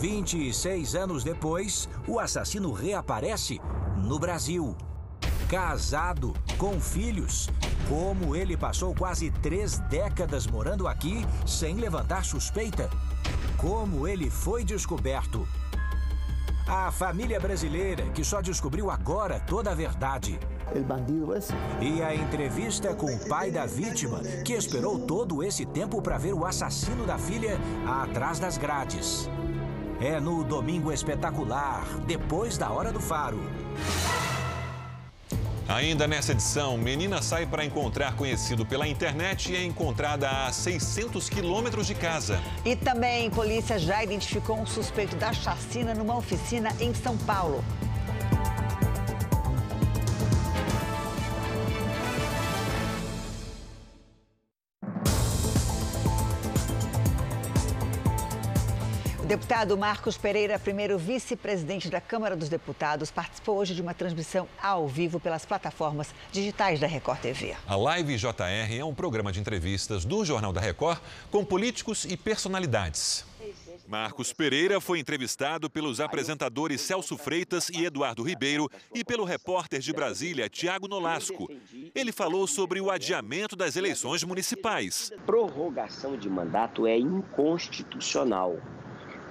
26 0.00 0.94
anos 0.94 1.22
depois, 1.22 1.86
o 2.06 2.18
assassino 2.18 2.72
reaparece 2.72 3.60
no 3.98 4.18
Brasil. 4.18 4.74
Casado, 5.46 6.32
com 6.56 6.80
filhos. 6.80 7.50
Como 7.86 8.34
ele 8.34 8.56
passou 8.56 8.94
quase 8.94 9.30
três 9.30 9.78
décadas 9.90 10.46
morando 10.46 10.88
aqui 10.88 11.26
sem 11.46 11.76
levantar 11.76 12.24
suspeita. 12.24 12.88
Como 13.58 14.08
ele 14.08 14.30
foi 14.30 14.64
descoberto. 14.64 15.46
A 16.68 16.92
família 16.92 17.40
brasileira 17.40 18.02
que 18.10 18.22
só 18.22 18.42
descobriu 18.42 18.90
agora 18.90 19.40
toda 19.40 19.70
a 19.70 19.74
verdade. 19.74 20.38
E 21.80 22.02
a 22.02 22.14
entrevista 22.14 22.94
com 22.94 23.06
o 23.06 23.26
pai 23.26 23.50
da 23.50 23.64
vítima, 23.64 24.20
que 24.44 24.52
esperou 24.52 24.98
todo 24.98 25.42
esse 25.42 25.64
tempo 25.64 26.02
para 26.02 26.18
ver 26.18 26.34
o 26.34 26.44
assassino 26.44 27.06
da 27.06 27.16
filha 27.16 27.58
atrás 27.86 28.38
das 28.38 28.58
grades. 28.58 29.30
É 29.98 30.20
no 30.20 30.44
Domingo 30.44 30.92
Espetacular, 30.92 31.86
depois 32.06 32.58
da 32.58 32.70
Hora 32.70 32.92
do 32.92 33.00
Faro. 33.00 33.40
Ainda 35.68 36.08
nessa 36.08 36.32
edição, 36.32 36.78
menina 36.78 37.20
sai 37.20 37.44
para 37.44 37.62
encontrar 37.62 38.16
conhecido 38.16 38.64
pela 38.64 38.88
internet 38.88 39.52
e 39.52 39.56
é 39.56 39.62
encontrada 39.62 40.46
a 40.46 40.50
600 40.50 41.28
quilômetros 41.28 41.86
de 41.86 41.94
casa. 41.94 42.40
E 42.64 42.74
também, 42.74 43.30
polícia 43.30 43.78
já 43.78 44.02
identificou 44.02 44.58
um 44.58 44.64
suspeito 44.64 45.14
da 45.16 45.30
chacina 45.30 45.92
numa 45.92 46.16
oficina 46.16 46.74
em 46.80 46.94
São 46.94 47.18
Paulo. 47.18 47.62
Deputado 59.58 59.76
Marcos 59.76 60.16
Pereira, 60.16 60.56
primeiro 60.56 60.96
vice-presidente 60.96 61.90
da 61.90 62.00
Câmara 62.00 62.36
dos 62.36 62.48
Deputados, 62.48 63.10
participou 63.10 63.56
hoje 63.56 63.74
de 63.74 63.82
uma 63.82 63.92
transmissão 63.92 64.46
ao 64.62 64.86
vivo 64.86 65.18
pelas 65.18 65.44
plataformas 65.44 66.14
digitais 66.30 66.78
da 66.78 66.86
Record 66.86 67.18
TV. 67.18 67.56
A 67.66 67.74
Live 67.74 68.16
JR 68.16 68.78
é 68.78 68.84
um 68.84 68.94
programa 68.94 69.32
de 69.32 69.40
entrevistas 69.40 70.04
do 70.04 70.24
Jornal 70.24 70.52
da 70.52 70.60
Record 70.60 71.00
com 71.28 71.44
políticos 71.44 72.04
e 72.04 72.16
personalidades. 72.16 73.24
Marcos 73.88 74.32
Pereira 74.32 74.80
foi 74.80 75.00
entrevistado 75.00 75.68
pelos 75.68 75.98
apresentadores 75.98 76.80
Celso 76.80 77.16
Freitas 77.16 77.68
e 77.68 77.84
Eduardo 77.84 78.22
Ribeiro 78.22 78.70
e 78.94 79.02
pelo 79.02 79.24
repórter 79.24 79.80
de 79.80 79.92
Brasília, 79.92 80.48
Tiago 80.48 80.86
Nolasco. 80.86 81.50
Ele 81.96 82.12
falou 82.12 82.46
sobre 82.46 82.80
o 82.80 82.92
adiamento 82.92 83.56
das 83.56 83.74
eleições 83.74 84.22
municipais. 84.22 85.10
Prorrogação 85.26 86.16
de 86.16 86.28
mandato 86.28 86.86
é 86.86 86.96
inconstitucional. 86.96 88.56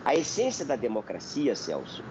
A 0.07 0.15
essência 0.15 0.63
da 0.63 0.77
democracia, 0.77 1.53
Celso, 1.53 2.01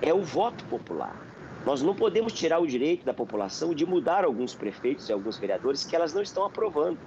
é 0.00 0.14
o 0.14 0.22
voto 0.22 0.64
popular. 0.66 1.20
Nós 1.66 1.82
não 1.82 1.96
podemos 1.96 2.32
tirar 2.32 2.60
o 2.60 2.66
direito 2.66 3.04
da 3.04 3.12
população 3.12 3.74
de 3.74 3.84
mudar 3.84 4.24
alguns 4.24 4.54
prefeitos 4.54 5.08
e 5.08 5.12
alguns 5.12 5.36
vereadores 5.36 5.82
que 5.82 5.96
elas 5.96 6.14
não 6.14 6.22
estão 6.22 6.44
aprovando. 6.44 7.00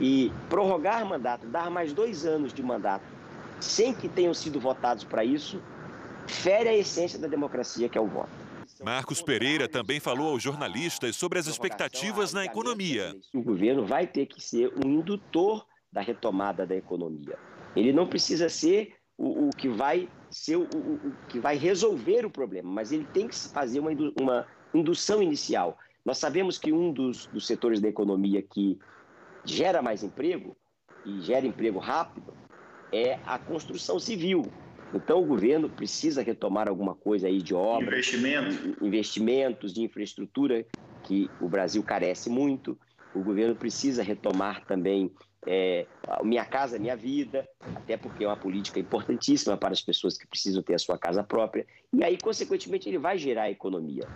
E 0.00 0.32
prorrogar 0.48 1.04
mandato, 1.04 1.46
dar 1.46 1.70
mais 1.70 1.92
dois 1.92 2.24
anos 2.24 2.54
de 2.54 2.62
mandato, 2.62 3.04
sem 3.60 3.92
que 3.92 4.08
tenham 4.08 4.32
sido 4.32 4.58
votados 4.58 5.04
para 5.04 5.22
isso, 5.22 5.60
fere 6.26 6.70
a 6.70 6.74
essência 6.74 7.18
da 7.18 7.28
democracia, 7.28 7.90
que 7.90 7.98
é 7.98 8.00
o 8.00 8.06
voto. 8.06 8.30
Marcos 8.82 9.20
Pereira 9.20 9.68
também 9.68 10.00
falou 10.00 10.30
aos 10.30 10.42
jornalistas 10.42 11.14
sobre 11.14 11.38
as 11.38 11.46
expectativas 11.46 12.32
na 12.32 12.42
economia. 12.42 13.14
O 13.34 13.42
governo 13.42 13.84
vai 13.84 14.06
ter 14.06 14.24
que 14.24 14.42
ser 14.42 14.72
um 14.82 14.88
indutor 14.88 15.66
da 15.92 16.00
retomada 16.00 16.66
da 16.66 16.74
economia. 16.74 17.36
Ele 17.76 17.92
não 17.92 18.06
precisa 18.06 18.48
ser 18.48 18.97
o, 19.18 19.48
o 19.48 19.50
que 19.50 19.68
vai 19.68 20.08
ser 20.30 20.56
o, 20.56 20.62
o, 20.62 21.12
que 21.28 21.40
vai 21.40 21.56
resolver 21.56 22.24
o 22.24 22.30
problema, 22.30 22.70
mas 22.70 22.92
ele 22.92 23.04
tem 23.12 23.26
que 23.26 23.36
fazer 23.36 23.80
uma, 23.80 23.90
uma 24.18 24.46
indução 24.72 25.20
inicial. 25.20 25.76
Nós 26.04 26.18
sabemos 26.18 26.56
que 26.56 26.72
um 26.72 26.92
dos, 26.92 27.26
dos 27.26 27.46
setores 27.46 27.80
da 27.80 27.88
economia 27.88 28.40
que 28.40 28.78
gera 29.44 29.82
mais 29.82 30.04
emprego 30.04 30.56
e 31.04 31.20
gera 31.20 31.44
emprego 31.46 31.78
rápido 31.78 32.32
é 32.92 33.18
a 33.26 33.38
construção 33.38 33.98
civil. 33.98 34.42
Então 34.94 35.20
o 35.22 35.26
governo 35.26 35.68
precisa 35.68 36.22
retomar 36.22 36.68
alguma 36.68 36.94
coisa 36.94 37.26
aí 37.26 37.42
de 37.42 37.54
obra, 37.54 37.88
Investimento. 37.88 38.84
investimentos 38.84 39.74
de 39.74 39.82
infraestrutura 39.82 40.64
que 41.04 41.30
o 41.40 41.48
Brasil 41.48 41.82
carece 41.82 42.30
muito. 42.30 42.78
O 43.14 43.22
governo 43.22 43.54
precisa 43.54 44.02
retomar 44.02 44.64
também 44.64 45.10
é, 45.46 45.86
Minha 46.22 46.44
Casa 46.44 46.78
Minha 46.78 46.96
Vida, 46.96 47.48
até 47.74 47.96
porque 47.96 48.24
é 48.24 48.26
uma 48.26 48.36
política 48.36 48.78
importantíssima 48.78 49.56
para 49.56 49.72
as 49.72 49.80
pessoas 49.80 50.16
que 50.16 50.26
precisam 50.26 50.62
ter 50.62 50.74
a 50.74 50.78
sua 50.78 50.98
casa 50.98 51.22
própria. 51.22 51.66
E 51.92 52.02
aí, 52.04 52.18
consequentemente, 52.18 52.88
ele 52.88 52.98
vai 52.98 53.18
gerar 53.18 53.50
economia. 53.50 54.06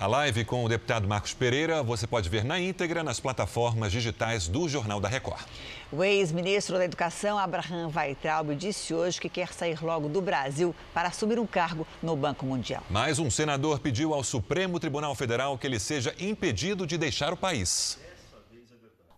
A 0.00 0.06
live 0.06 0.44
com 0.44 0.64
o 0.64 0.68
deputado 0.68 1.08
Marcos 1.08 1.34
Pereira 1.34 1.82
você 1.82 2.06
pode 2.06 2.28
ver 2.28 2.44
na 2.44 2.60
íntegra 2.60 3.02
nas 3.02 3.18
plataformas 3.18 3.90
digitais 3.90 4.46
do 4.46 4.68
Jornal 4.68 5.00
da 5.00 5.08
Record. 5.08 5.42
O 5.90 6.04
ex-ministro 6.04 6.78
da 6.78 6.84
Educação, 6.84 7.36
Abraham 7.36 7.90
Weitraub, 7.92 8.54
disse 8.54 8.94
hoje 8.94 9.20
que 9.20 9.28
quer 9.28 9.52
sair 9.52 9.82
logo 9.82 10.08
do 10.08 10.22
Brasil 10.22 10.72
para 10.94 11.08
assumir 11.08 11.40
um 11.40 11.46
cargo 11.46 11.84
no 12.00 12.14
Banco 12.14 12.46
Mundial. 12.46 12.84
Mais 12.88 13.18
um 13.18 13.28
senador 13.28 13.80
pediu 13.80 14.14
ao 14.14 14.22
Supremo 14.22 14.78
Tribunal 14.78 15.16
Federal 15.16 15.58
que 15.58 15.66
ele 15.66 15.80
seja 15.80 16.14
impedido 16.20 16.86
de 16.86 16.96
deixar 16.96 17.32
o 17.32 17.36
país. 17.36 17.98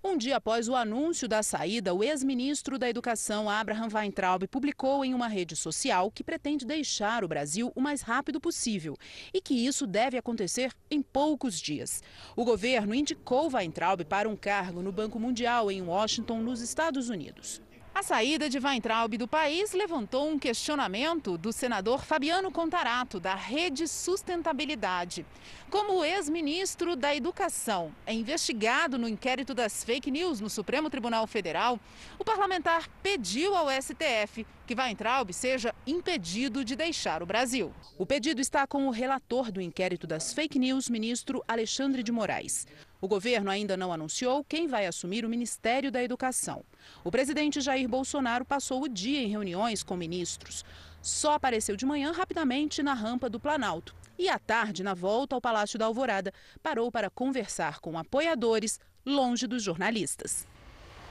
Um 0.03 0.17
dia 0.17 0.37
após 0.37 0.67
o 0.67 0.75
anúncio 0.75 1.29
da 1.29 1.43
saída, 1.43 1.93
o 1.93 2.03
ex-ministro 2.03 2.79
da 2.79 2.89
Educação, 2.89 3.51
Abraham 3.51 3.89
Weintraub, 3.93 4.49
publicou 4.49 5.05
em 5.05 5.13
uma 5.13 5.29
rede 5.29 5.55
social 5.55 6.11
que 6.11 6.25
pretende 6.25 6.65
deixar 6.65 7.23
o 7.23 7.29
Brasil 7.29 7.71
o 7.75 7.83
mais 7.83 8.01
rápido 8.01 8.41
possível 8.41 8.97
e 9.33 9.43
que 9.43 9.53
isso 9.53 9.87
deve 9.87 10.17
acontecer 10.17 10.73
em 10.91 11.03
poucos 11.03 11.61
dias. 11.61 12.03
O 12.35 12.47
governo 12.47 12.95
indicou 12.95 13.51
Weintraub 13.53 14.03
para 14.07 14.27
um 14.27 14.37
cargo 14.37 14.81
no 14.81 14.91
Banco 14.91 15.21
Mundial 15.21 15.71
em 15.71 15.83
Washington, 15.83 16.41
nos 16.41 16.63
Estados 16.63 17.11
Unidos. 17.11 17.61
A 18.01 18.03
saída 18.03 18.49
de 18.49 18.59
Weintraub 18.59 19.19
do 19.19 19.29
país 19.29 19.75
levantou 19.75 20.27
um 20.27 20.39
questionamento 20.39 21.37
do 21.37 21.53
senador 21.53 22.03
Fabiano 22.03 22.51
Contarato, 22.51 23.21
da 23.21 23.35
Rede 23.35 23.87
Sustentabilidade. 23.87 25.27
Como 25.69 25.99
o 25.99 26.05
ex-ministro 26.05 26.97
da 26.97 27.15
Educação 27.15 27.95
é 28.07 28.15
investigado 28.15 28.97
no 28.97 29.07
inquérito 29.07 29.53
das 29.53 29.85
fake 29.85 30.11
news 30.11 30.41
no 30.41 30.49
Supremo 30.49 30.89
Tribunal 30.89 31.27
Federal, 31.27 31.79
o 32.19 32.25
parlamentar 32.25 32.89
pediu 33.03 33.55
ao 33.55 33.69
STF 33.71 34.47
que 34.67 34.75
Weintraub 34.75 35.31
seja 35.35 35.75
impedido 35.87 36.65
de 36.65 36.75
deixar 36.75 37.23
o 37.23 37.27
Brasil. 37.27 37.71
O 37.99 38.07
pedido 38.07 38.41
está 38.41 38.67
com 38.67 38.89
o 38.89 38.91
relator 38.91 39.53
do 39.53 39.61
inquérito 39.61 40.07
das 40.07 40.33
fake 40.33 40.59
news, 40.59 40.89
ministro 40.89 41.45
Alexandre 41.47 42.03
de 42.03 42.11
Moraes. 42.11 42.67
O 43.01 43.09
governo 43.09 43.51
ainda 43.51 43.79
não 43.79 43.93
anunciou 43.93 44.45
quem 44.45 44.67
vai 44.67 44.87
assumir 44.87 45.25
o 45.25 45.29
Ministério 45.29 45.91
da 45.91 46.03
Educação. 46.03 46.63
O 47.03 47.11
presidente 47.11 47.59
Jair 47.61 47.89
Bolsonaro 47.89 48.45
passou 48.45 48.83
o 48.83 48.89
dia 48.89 49.23
em 49.23 49.29
reuniões 49.29 49.83
com 49.83 49.97
ministros. 49.97 50.65
Só 51.01 51.33
apareceu 51.33 51.77
de 51.77 51.87
manhã 51.87 52.13
rapidamente 52.13 52.83
na 52.83 52.93
rampa 52.93 53.31
do 53.31 53.41
Planalto. 53.41 53.95
E 54.19 54.29
à 54.29 54.39
tarde, 54.39 54.83
na 54.83 54.93
volta 54.93 55.35
ao 55.35 55.41
Palácio 55.41 55.79
da 55.79 55.87
Alvorada, 55.87 56.31
parou 56.63 56.93
para 56.93 57.09
conversar 57.09 57.81
com 57.81 57.97
apoiadores, 57.97 58.79
longe 59.07 59.47
dos 59.47 59.63
jornalistas. 59.63 60.47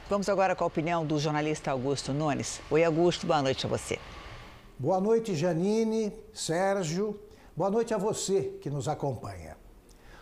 Vamos 0.08 0.30
agora 0.30 0.56
com 0.56 0.64
a 0.64 0.68
opinião 0.68 1.04
do 1.04 1.18
jornalista 1.20 1.72
Augusto 1.72 2.14
Nunes. 2.14 2.62
Oi, 2.70 2.84
Augusto, 2.84 3.26
boa 3.26 3.42
noite 3.42 3.66
a 3.66 3.70
você. 3.70 3.98
Boa 4.78 5.02
noite, 5.02 5.36
Janine, 5.36 6.14
Sérgio. 6.32 7.20
Boa 7.56 7.72
noite 7.72 7.96
a 7.96 7.98
você 7.98 8.60
que 8.62 8.70
nos 8.70 8.88
acompanha. 8.88 9.59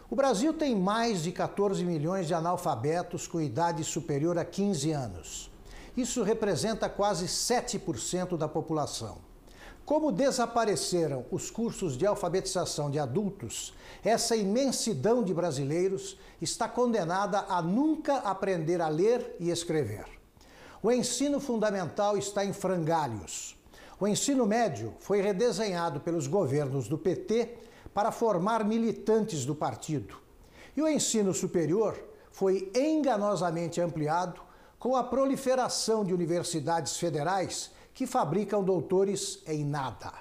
O 0.09 0.15
Brasil 0.15 0.53
tem 0.53 0.73
mais 0.73 1.21
de 1.21 1.33
14 1.33 1.83
milhões 1.83 2.27
de 2.27 2.33
analfabetos 2.33 3.27
com 3.27 3.41
idade 3.41 3.83
superior 3.83 4.37
a 4.37 4.45
15 4.45 4.91
anos. 4.91 5.51
Isso 5.97 6.23
representa 6.23 6.87
quase 6.87 7.25
7% 7.25 8.37
da 8.37 8.47
população. 8.47 9.17
Como 9.83 10.09
desapareceram 10.09 11.25
os 11.29 11.51
cursos 11.51 11.97
de 11.97 12.05
alfabetização 12.05 12.89
de 12.89 12.97
adultos, 12.97 13.73
essa 14.01 14.33
imensidão 14.33 15.21
de 15.21 15.33
brasileiros 15.33 16.17
está 16.41 16.69
condenada 16.69 17.39
a 17.49 17.61
nunca 17.61 18.19
aprender 18.19 18.79
a 18.81 18.87
ler 18.87 19.35
e 19.41 19.49
escrever. 19.49 20.05
O 20.81 20.89
ensino 20.89 21.37
fundamental 21.41 22.17
está 22.17 22.45
em 22.45 22.53
frangalhos. 22.53 23.57
O 23.99 24.07
ensino 24.07 24.45
médio 24.45 24.93
foi 24.99 25.19
redesenhado 25.21 25.99
pelos 25.99 26.27
governos 26.27 26.87
do 26.87 26.97
PT 26.97 27.66
para 27.97 28.12
formar 28.12 28.63
militantes 28.63 29.43
do 29.43 29.55
partido. 29.55 30.19
E 30.75 30.81
o 30.83 30.88
ensino 30.88 31.33
superior 31.33 31.99
foi 32.29 32.71
enganosamente 32.75 33.81
ampliado 33.81 34.39
com 34.77 34.95
a 34.95 35.03
proliferação 35.03 36.05
de 36.05 36.13
universidades 36.13 36.97
federais 36.97 37.71
que 37.95 38.05
fabricam 38.05 38.63
doutores 38.63 39.41
em 39.47 39.65
nada. 39.65 40.13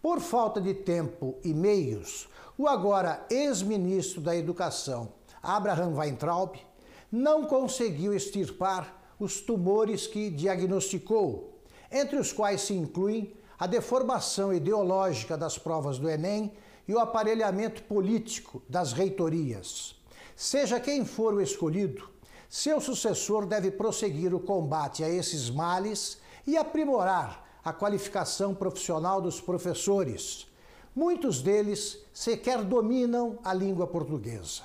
Por 0.00 0.20
falta 0.20 0.60
de 0.60 0.74
tempo 0.74 1.34
e 1.42 1.52
meios, 1.52 2.28
o 2.56 2.68
agora 2.68 3.26
ex-ministro 3.28 4.20
da 4.20 4.36
Educação, 4.36 5.08
Abraham 5.42 5.96
Weintraub, 5.96 6.54
não 7.10 7.46
conseguiu 7.46 8.14
extirpar 8.14 9.12
os 9.18 9.40
tumores 9.40 10.06
que 10.06 10.30
diagnosticou, 10.30 11.58
entre 11.90 12.16
os 12.16 12.32
quais 12.32 12.60
se 12.60 12.74
incluem 12.74 13.34
a 13.58 13.66
deformação 13.66 14.54
ideológica 14.54 15.36
das 15.36 15.58
provas 15.58 15.98
do 15.98 16.08
Enem 16.08 16.52
e 16.86 16.94
o 16.94 16.98
aparelhamento 16.98 17.82
político 17.84 18.62
das 18.68 18.92
reitorias. 18.92 19.94
Seja 20.34 20.80
quem 20.80 21.04
for 21.04 21.34
o 21.34 21.40
escolhido, 21.40 22.08
seu 22.48 22.80
sucessor 22.80 23.46
deve 23.46 23.70
prosseguir 23.70 24.34
o 24.34 24.40
combate 24.40 25.02
a 25.02 25.08
esses 25.08 25.48
males 25.48 26.18
e 26.46 26.56
aprimorar 26.56 27.48
a 27.64 27.72
qualificação 27.72 28.54
profissional 28.54 29.20
dos 29.20 29.40
professores. 29.40 30.46
Muitos 30.94 31.40
deles 31.40 31.98
sequer 32.12 32.62
dominam 32.62 33.38
a 33.42 33.54
língua 33.54 33.86
portuguesa. 33.86 34.62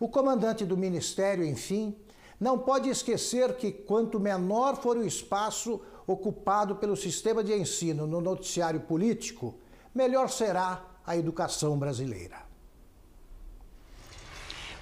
O 0.00 0.08
comandante 0.08 0.64
do 0.64 0.76
ministério, 0.76 1.44
enfim, 1.44 1.94
não 2.40 2.58
pode 2.58 2.88
esquecer 2.88 3.56
que 3.56 3.72
quanto 3.72 4.20
menor 4.20 4.76
for 4.76 4.96
o 4.96 5.04
espaço 5.04 5.80
ocupado 6.06 6.76
pelo 6.76 6.96
sistema 6.96 7.44
de 7.44 7.52
ensino 7.52 8.06
no 8.06 8.20
noticiário 8.20 8.80
político, 8.80 9.56
melhor 9.94 10.30
será 10.30 10.87
a 11.08 11.16
educação 11.16 11.78
brasileira. 11.78 12.36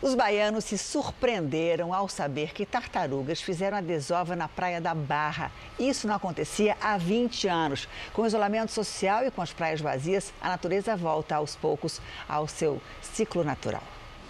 Os 0.02 0.14
baianos 0.14 0.64
se 0.64 0.76
surpreenderam 0.76 1.94
ao 1.94 2.08
saber 2.08 2.52
que 2.52 2.66
tartarugas 2.66 3.40
fizeram 3.40 3.78
a 3.78 3.80
desova 3.80 4.36
na 4.36 4.46
Praia 4.46 4.80
da 4.80 4.94
Barra. 4.94 5.50
Isso 5.78 6.06
não 6.06 6.16
acontecia 6.16 6.76
há 6.82 6.98
20 6.98 7.48
anos. 7.48 7.88
Com 8.12 8.22
o 8.22 8.26
isolamento 8.26 8.72
social 8.72 9.24
e 9.24 9.30
com 9.30 9.40
as 9.40 9.52
praias 9.52 9.80
vazias, 9.80 10.34
a 10.40 10.48
natureza 10.48 10.96
volta 10.96 11.36
aos 11.36 11.56
poucos 11.56 12.00
ao 12.28 12.46
seu 12.46 12.82
ciclo 13.00 13.42
natural. 13.42 13.82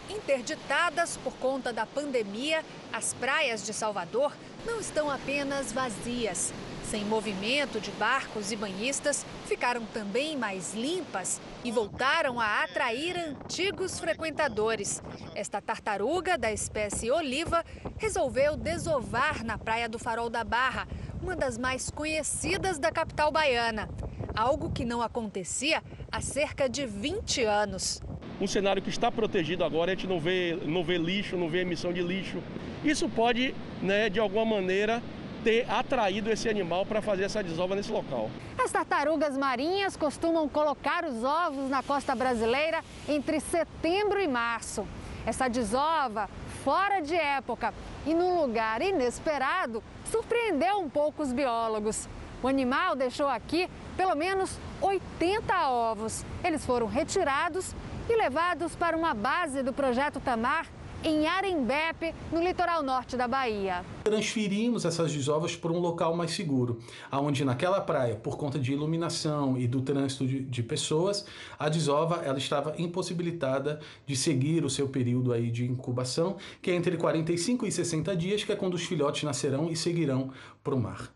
Interditadas 0.09 1.17
por 1.17 1.33
conta 1.39 1.73
da 1.73 1.85
pandemia, 1.85 2.63
as 2.93 3.13
praias 3.15 3.65
de 3.65 3.73
Salvador 3.73 4.33
não 4.65 4.79
estão 4.79 5.11
apenas 5.11 5.73
vazias. 5.73 6.53
Sem 6.91 7.05
movimento 7.05 7.81
de 7.81 7.91
barcos 7.93 8.53
e 8.53 8.57
banhistas, 8.57 9.27
ficaram 9.47 9.85
também 9.87 10.37
mais 10.37 10.73
limpas 10.73 11.41
e 11.65 11.73
voltaram 11.73 12.41
a 12.41 12.63
atrair 12.63 13.17
antigos 13.17 13.99
frequentadores. 13.99 15.03
Esta 15.35 15.61
tartaruga 15.61 16.39
da 16.39 16.53
espécie 16.53 17.11
oliva 17.11 17.65
resolveu 17.99 18.57
desovar 18.57 19.45
na 19.45 19.59
Praia 19.59 19.89
do 19.89 19.99
Farol 19.99 20.31
da 20.31 20.45
Barra, 20.45 20.87
uma 21.21 21.35
das 21.35 21.59
mais 21.59 21.91
conhecidas 21.91 22.79
da 22.79 22.93
capital 22.93 23.33
baiana. 23.33 23.89
Algo 24.33 24.71
que 24.71 24.85
não 24.85 25.03
acontecia 25.03 25.83
há 26.13 26.21
cerca 26.21 26.69
de 26.69 26.87
20 26.87 27.43
anos. 27.43 28.01
Um 28.41 28.47
cenário 28.47 28.81
que 28.81 28.91
está 28.91 29.11
protegido 29.11 29.65
agora, 29.65 29.91
a 29.91 29.95
gente 29.95 30.07
não 30.07 30.21
vê, 30.21 30.57
não 30.65 30.85
vê 30.85 30.99
lixo, 30.99 31.37
não 31.37 31.49
vê 31.49 31.63
emissão 31.63 31.93
de 31.93 32.03
lixo. 32.03 32.41
Isso 32.85 33.09
pode, 33.09 33.55
né, 33.83 34.09
de 34.09 34.21
alguma 34.21 34.45
maneira, 34.45 35.03
ter 35.47 35.65
atraído 35.71 36.29
esse 36.29 36.49
animal 36.49 36.85
para 36.85 37.01
fazer 37.01 37.23
essa 37.23 37.41
desova 37.41 37.77
nesse 37.77 37.93
local. 37.93 38.29
As 38.59 38.73
tartarugas 38.73 39.39
marinhas 39.39 39.97
costumam 39.97 40.49
colocar 40.49 41.05
os 41.05 41.23
ovos 41.23 41.71
na 41.71 41.85
costa 41.85 42.17
brasileira 42.17 42.83
entre 43.09 43.39
setembro 43.39 44.21
e 44.21 44.27
março. 44.27 44.85
Essa 45.25 45.47
desova, 45.47 46.29
fora 46.65 46.99
de 46.99 47.15
época 47.15 47.73
e 48.05 48.13
num 48.13 48.41
lugar 48.41 48.83
inesperado, 48.83 49.85
surpreendeu 50.11 50.81
um 50.81 50.91
pouco 50.91 51.23
os 51.23 51.33
biólogos. 51.33 52.09
O 52.43 52.49
animal 52.49 52.97
deixou 52.97 53.29
aqui 53.29 53.71
pelo 53.97 54.17
menos 54.17 54.59
80 54.81 55.69
ovos. 55.69 56.25
Eles 56.43 56.67
foram 56.67 56.89
retirados 56.89 57.73
e 58.11 58.17
levados 58.17 58.75
para 58.75 58.97
uma 58.97 59.15
base 59.15 59.63
do 59.63 59.73
projeto 59.73 60.19
Tamar 60.19 60.67
em 61.05 61.27
Arembepe, 61.27 62.15
no 62.33 62.43
litoral 62.43 62.83
norte 62.83 63.17
da 63.17 63.29
Bahia. 63.29 63.85
Transferimos 64.05 64.85
essas 64.85 65.13
desovas 65.13 65.55
para 65.55 65.73
um 65.73 65.79
local 65.79 66.17
mais 66.17 66.33
seguro, 66.33 66.81
aonde 67.11 67.45
naquela 67.45 67.81
praia, 67.81 68.17
por 68.17 68.37
conta 68.37 68.59
de 68.59 68.73
iluminação 68.73 69.57
e 69.59 69.67
do 69.67 69.83
trânsito 69.83 70.27
de, 70.27 70.41
de, 70.41 70.63
pessoas, 70.63 71.27
a 71.59 71.69
desova 71.69 72.23
ela 72.25 72.39
estava 72.39 72.75
impossibilitada 72.79 73.81
de 74.07 74.17
seguir 74.17 74.65
o 74.65 74.71
seu 74.71 74.89
período 74.89 75.33
aí 75.33 75.51
de 75.51 75.65
incubação, 75.65 76.37
que 76.61 76.71
é 76.71 76.75
entre 76.75 76.97
45 76.97 77.67
e 77.67 77.73
60 77.73 78.17
dias, 78.17 78.45
que 78.45 78.53
é 78.53 78.57
quando 78.57 78.75
os 78.75 78.83
filhotes 78.83 79.23
nascerão 79.23 79.71
e 79.71 79.77
seguirão 79.77 80.31
para 80.65 80.75
o 80.75 80.81
mar. 80.81 81.13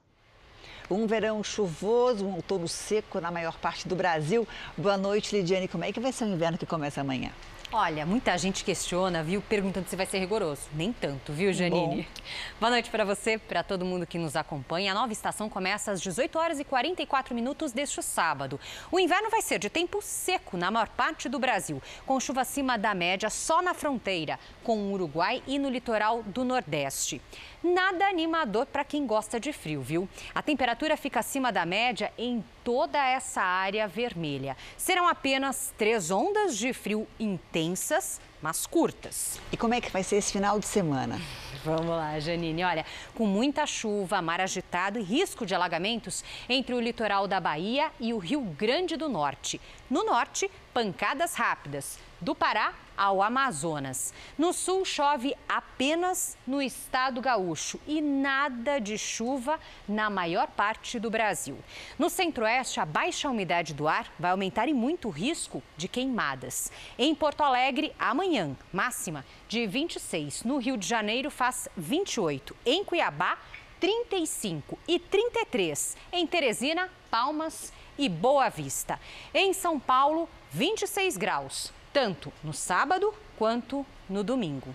Um 0.90 1.06
verão 1.06 1.42
chuvoso, 1.44 2.26
um 2.26 2.34
outono 2.34 2.66
seco 2.66 3.20
na 3.20 3.30
maior 3.30 3.56
parte 3.58 3.86
do 3.86 3.94
Brasil. 3.94 4.46
Boa 4.76 4.96
noite, 4.96 5.36
Lidiane. 5.36 5.68
Como 5.68 5.84
é 5.84 5.92
que 5.92 6.00
vai 6.00 6.12
ser 6.12 6.24
o 6.24 6.28
inverno 6.28 6.58
que 6.58 6.66
começa 6.66 7.00
amanhã? 7.00 7.30
Olha, 7.72 8.04
muita 8.04 8.36
gente 8.36 8.64
questiona, 8.64 9.22
viu, 9.22 9.40
perguntando 9.40 9.88
se 9.88 9.94
vai 9.94 10.04
ser 10.04 10.18
rigoroso. 10.18 10.62
Nem 10.74 10.92
tanto, 10.92 11.32
viu, 11.32 11.52
Janine? 11.52 12.02
Bom. 12.02 12.22
Boa 12.58 12.70
noite 12.70 12.90
para 12.90 13.04
você, 13.04 13.38
para 13.38 13.62
todo 13.62 13.84
mundo 13.84 14.04
que 14.04 14.18
nos 14.18 14.34
acompanha. 14.34 14.90
A 14.90 14.94
nova 14.94 15.12
estação 15.12 15.48
começa 15.48 15.92
às 15.92 16.00
18 16.00 16.36
horas 16.36 16.58
e 16.58 16.64
44 16.64 17.32
minutos 17.32 17.70
deste 17.70 18.02
sábado. 18.02 18.58
O 18.90 18.98
inverno 18.98 19.30
vai 19.30 19.40
ser 19.40 19.60
de 19.60 19.70
tempo 19.70 20.02
seco 20.02 20.56
na 20.56 20.68
maior 20.68 20.88
parte 20.88 21.28
do 21.28 21.38
Brasil, 21.38 21.80
com 22.04 22.18
chuva 22.18 22.40
acima 22.40 22.76
da 22.76 22.92
média 22.92 23.30
só 23.30 23.62
na 23.62 23.72
fronteira 23.72 24.36
com 24.64 24.76
o 24.76 24.92
Uruguai 24.92 25.40
e 25.46 25.56
no 25.56 25.70
litoral 25.70 26.24
do 26.24 26.44
Nordeste. 26.44 27.22
Nada 27.62 28.06
animador 28.06 28.64
para 28.64 28.82
quem 28.84 29.06
gosta 29.06 29.38
de 29.38 29.52
frio, 29.52 29.82
viu? 29.82 30.08
A 30.34 30.40
temperatura 30.40 30.96
fica 30.96 31.20
acima 31.20 31.52
da 31.52 31.66
média 31.66 32.10
em 32.16 32.42
toda 32.64 32.98
essa 32.98 33.42
área 33.42 33.86
vermelha. 33.86 34.56
Serão 34.78 35.06
apenas 35.06 35.74
três 35.76 36.10
ondas 36.10 36.56
de 36.56 36.72
frio 36.72 37.06
intensas, 37.18 38.18
mas 38.40 38.66
curtas. 38.66 39.38
E 39.52 39.58
como 39.58 39.74
é 39.74 39.80
que 39.80 39.90
vai 39.90 40.02
ser 40.02 40.16
esse 40.16 40.32
final 40.32 40.58
de 40.58 40.66
semana? 40.66 41.20
Vamos 41.62 41.88
lá, 41.88 42.18
Janine. 42.18 42.64
Olha, 42.64 42.86
com 43.14 43.26
muita 43.26 43.66
chuva, 43.66 44.22
mar 44.22 44.40
agitado 44.40 44.98
e 44.98 45.02
risco 45.02 45.44
de 45.44 45.54
alagamentos 45.54 46.24
entre 46.48 46.74
o 46.74 46.80
litoral 46.80 47.28
da 47.28 47.38
Bahia 47.38 47.90
e 48.00 48.14
o 48.14 48.18
Rio 48.18 48.40
Grande 48.40 48.96
do 48.96 49.10
Norte. 49.10 49.60
No 49.90 50.02
norte, 50.02 50.50
pancadas 50.72 51.34
rápidas. 51.34 51.98
Do 52.18 52.34
Pará 52.34 52.72
ao 53.00 53.22
Amazonas. 53.22 54.12
No 54.36 54.52
sul, 54.52 54.84
chove 54.84 55.34
apenas 55.48 56.36
no 56.46 56.60
estado 56.60 57.18
gaúcho 57.22 57.80
e 57.86 57.98
nada 58.02 58.78
de 58.78 58.98
chuva 58.98 59.58
na 59.88 60.10
maior 60.10 60.48
parte 60.48 60.98
do 60.98 61.08
Brasil. 61.08 61.56
No 61.98 62.10
centro-oeste, 62.10 62.78
a 62.78 62.84
baixa 62.84 63.30
umidade 63.30 63.72
do 63.72 63.88
ar 63.88 64.12
vai 64.18 64.32
aumentar 64.32 64.68
e 64.68 64.74
muito 64.74 65.08
o 65.08 65.10
risco 65.10 65.62
de 65.78 65.88
queimadas. 65.88 66.70
Em 66.98 67.14
Porto 67.14 67.42
Alegre, 67.42 67.94
amanhã, 67.98 68.54
máxima 68.70 69.24
de 69.48 69.66
26. 69.66 70.44
No 70.44 70.58
Rio 70.58 70.76
de 70.76 70.86
Janeiro, 70.86 71.30
faz 71.30 71.70
28. 71.78 72.54
Em 72.66 72.84
Cuiabá, 72.84 73.38
35 73.80 74.78
e 74.86 74.98
33. 74.98 75.96
Em 76.12 76.26
Teresina, 76.26 76.90
Palmas 77.10 77.72
e 77.96 78.10
Boa 78.10 78.50
Vista. 78.50 79.00
Em 79.32 79.54
São 79.54 79.80
Paulo, 79.80 80.28
26 80.52 81.16
graus 81.16 81.79
tanto 81.92 82.32
no 82.42 82.52
sábado 82.52 83.12
quanto 83.36 83.84
no 84.08 84.22
domingo. 84.22 84.74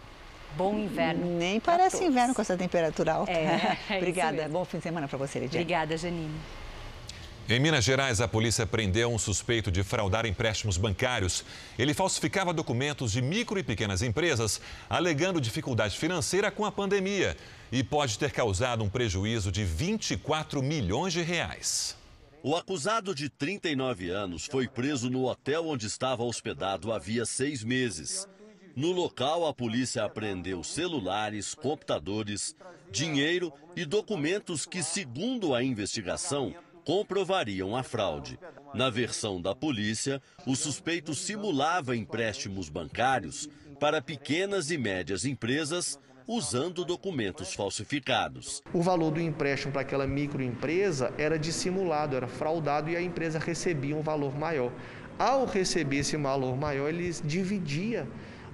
Bom 0.56 0.78
inverno. 0.78 1.38
Nem 1.38 1.60
parece 1.60 2.04
inverno 2.04 2.34
com 2.34 2.42
essa 2.42 2.56
temperatura 2.56 3.14
alta. 3.14 3.32
É, 3.32 3.78
é 3.90 3.98
Obrigada. 3.98 4.48
Bom 4.48 4.64
fim 4.64 4.78
de 4.78 4.84
semana 4.84 5.08
para 5.08 5.18
você, 5.18 5.40
Lidia. 5.40 5.60
Obrigada, 5.60 5.98
Janine. 5.98 6.40
Em 7.48 7.60
Minas 7.60 7.84
Gerais, 7.84 8.22
a 8.22 8.28
polícia 8.28 8.66
prendeu 8.66 9.14
um 9.14 9.20
suspeito 9.20 9.70
de 9.72 9.84
fraudar 9.84 10.26
empréstimos 10.26 10.78
bancários. 10.78 11.46
Ele 11.78 11.94
falsificava 11.94 12.52
documentos 12.52 13.12
de 13.12 13.22
micro 13.22 13.60
e 13.60 13.64
pequenas 13.64 14.02
empresas, 14.02 14.60
alegando 14.90 15.40
dificuldade 15.40 15.96
financeira 15.96 16.50
com 16.50 16.66
a 16.66 16.72
pandemia 16.72 17.38
e 17.72 17.84
pode 17.84 18.18
ter 18.18 18.32
causado 18.32 18.84
um 18.84 18.90
prejuízo 18.90 19.52
de 19.52 19.64
24 19.64 20.64
milhões 20.64 21.14
de 21.14 21.22
reais. 21.22 21.96
O 22.48 22.56
acusado 22.56 23.16
de 23.16 23.28
39 23.28 24.12
anos 24.12 24.46
foi 24.46 24.68
preso 24.68 25.10
no 25.10 25.24
hotel 25.26 25.66
onde 25.66 25.88
estava 25.88 26.24
hospedado 26.24 26.94
havia 26.94 27.26
seis 27.26 27.64
meses. 27.64 28.30
No 28.76 28.92
local, 28.92 29.48
a 29.48 29.52
polícia 29.52 30.06
apreendeu 30.06 30.64
celulares, 30.64 31.56
computadores, 31.56 32.56
dinheiro 32.92 33.52
e 33.76 33.84
documentos 33.84 34.64
que, 34.64 34.84
segundo 34.84 35.56
a 35.56 35.64
investigação, 35.64 36.54
comprovariam 36.86 37.76
a 37.76 37.82
fraude. 37.82 38.38
Na 38.76 38.92
versão 38.92 39.42
da 39.42 39.56
polícia, 39.56 40.22
o 40.46 40.56
suspeito 40.56 41.16
simulava 41.16 41.98
empréstimos 41.98 42.70
bancários 42.70 43.50
para 43.80 44.04
pequenas 44.04 44.70
e 44.70 44.78
médias 44.78 45.26
empresas 45.26 45.98
usando 46.28 46.84
documentos 46.84 47.54
falsificados. 47.54 48.62
O 48.74 48.82
valor 48.82 49.12
do 49.12 49.22
empréstimo 49.22 49.72
para 49.72 49.82
aquela 49.82 50.08
microempresa 50.08 51.14
era 51.18 51.38
dissimulado, 51.38 52.16
era 52.16 52.28
fraudado 52.28 52.90
e 52.90 52.96
a 52.96 53.02
empresa 53.02 53.40
recebia 53.40 53.96
um 53.96 54.02
valor 54.02 54.38
maior. 54.38 54.72
Ao 55.18 55.46
receber 55.46 55.98
esse 55.98 56.18
valor 56.18 56.58
maior, 56.58 56.90
eles 56.90 57.22
dividia 57.24 58.08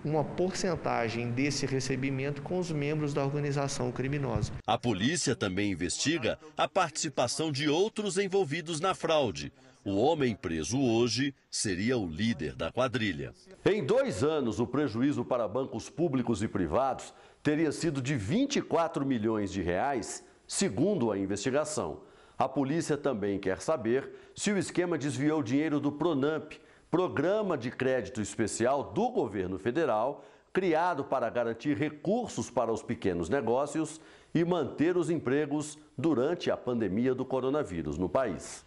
uma 0.04 0.24
porcentagem 0.24 1.32
desse 1.32 1.66
recebimento 1.66 2.42
com 2.42 2.60
os 2.60 2.72
membros 2.72 3.14
da 3.14 3.24
organização 3.24 3.92
criminosa. 3.92 4.52
A 4.66 4.78
polícia 4.78 5.36
também 5.36 5.72
investiga 5.72 6.40
a 6.58 6.68
participação 6.68 7.52
de 7.52 7.70
outros 7.70 8.18
envolvidos 8.18 8.80
na 8.80 8.94
fraude. 8.96 9.52
O 9.84 9.96
homem 9.96 10.36
preso 10.36 10.80
hoje 10.80 11.34
seria 11.50 11.98
o 11.98 12.06
líder 12.06 12.56
da 12.56 12.72
quadrilha. 12.72 13.34
Em 13.66 13.84
dois 13.84 14.24
anos, 14.24 14.60
o 14.60 14.68
prejuízo 14.68 15.26
para 15.26 15.48
bancos 15.48 15.90
públicos 15.90 16.44
e 16.44 16.48
privados 16.48 17.12
teria 17.42 17.72
sido 17.72 18.00
de 18.00 18.16
24 18.16 19.04
milhões 19.04 19.52
de 19.52 19.60
reais, 19.64 20.24
segundo 20.48 21.12
a 21.12 21.18
investigação. 21.18 22.02
A 22.38 22.48
polícia 22.48 22.96
também 22.96 23.40
quer 23.40 23.60
saber 23.60 24.12
se 24.36 24.52
o 24.52 24.58
esquema 24.58 25.00
desviou 25.00 25.42
dinheiro 25.42 25.80
do 25.80 25.92
Pronamp, 25.92 26.54
Programa 26.92 27.58
de 27.58 27.72
Crédito 27.72 28.22
Especial 28.22 28.84
do 28.84 29.10
governo 29.10 29.58
federal, 29.58 30.24
criado 30.54 31.04
para 31.04 31.28
garantir 31.30 31.76
recursos 31.76 32.52
para 32.52 32.72
os 32.72 32.84
pequenos 32.84 33.30
negócios 33.30 34.00
e 34.32 34.46
manter 34.46 34.96
os 34.96 35.10
empregos 35.10 35.76
durante 35.98 36.52
a 36.52 36.58
pandemia 36.58 37.16
do 37.16 37.26
coronavírus 37.26 37.98
no 37.98 38.08
país. 38.08 38.64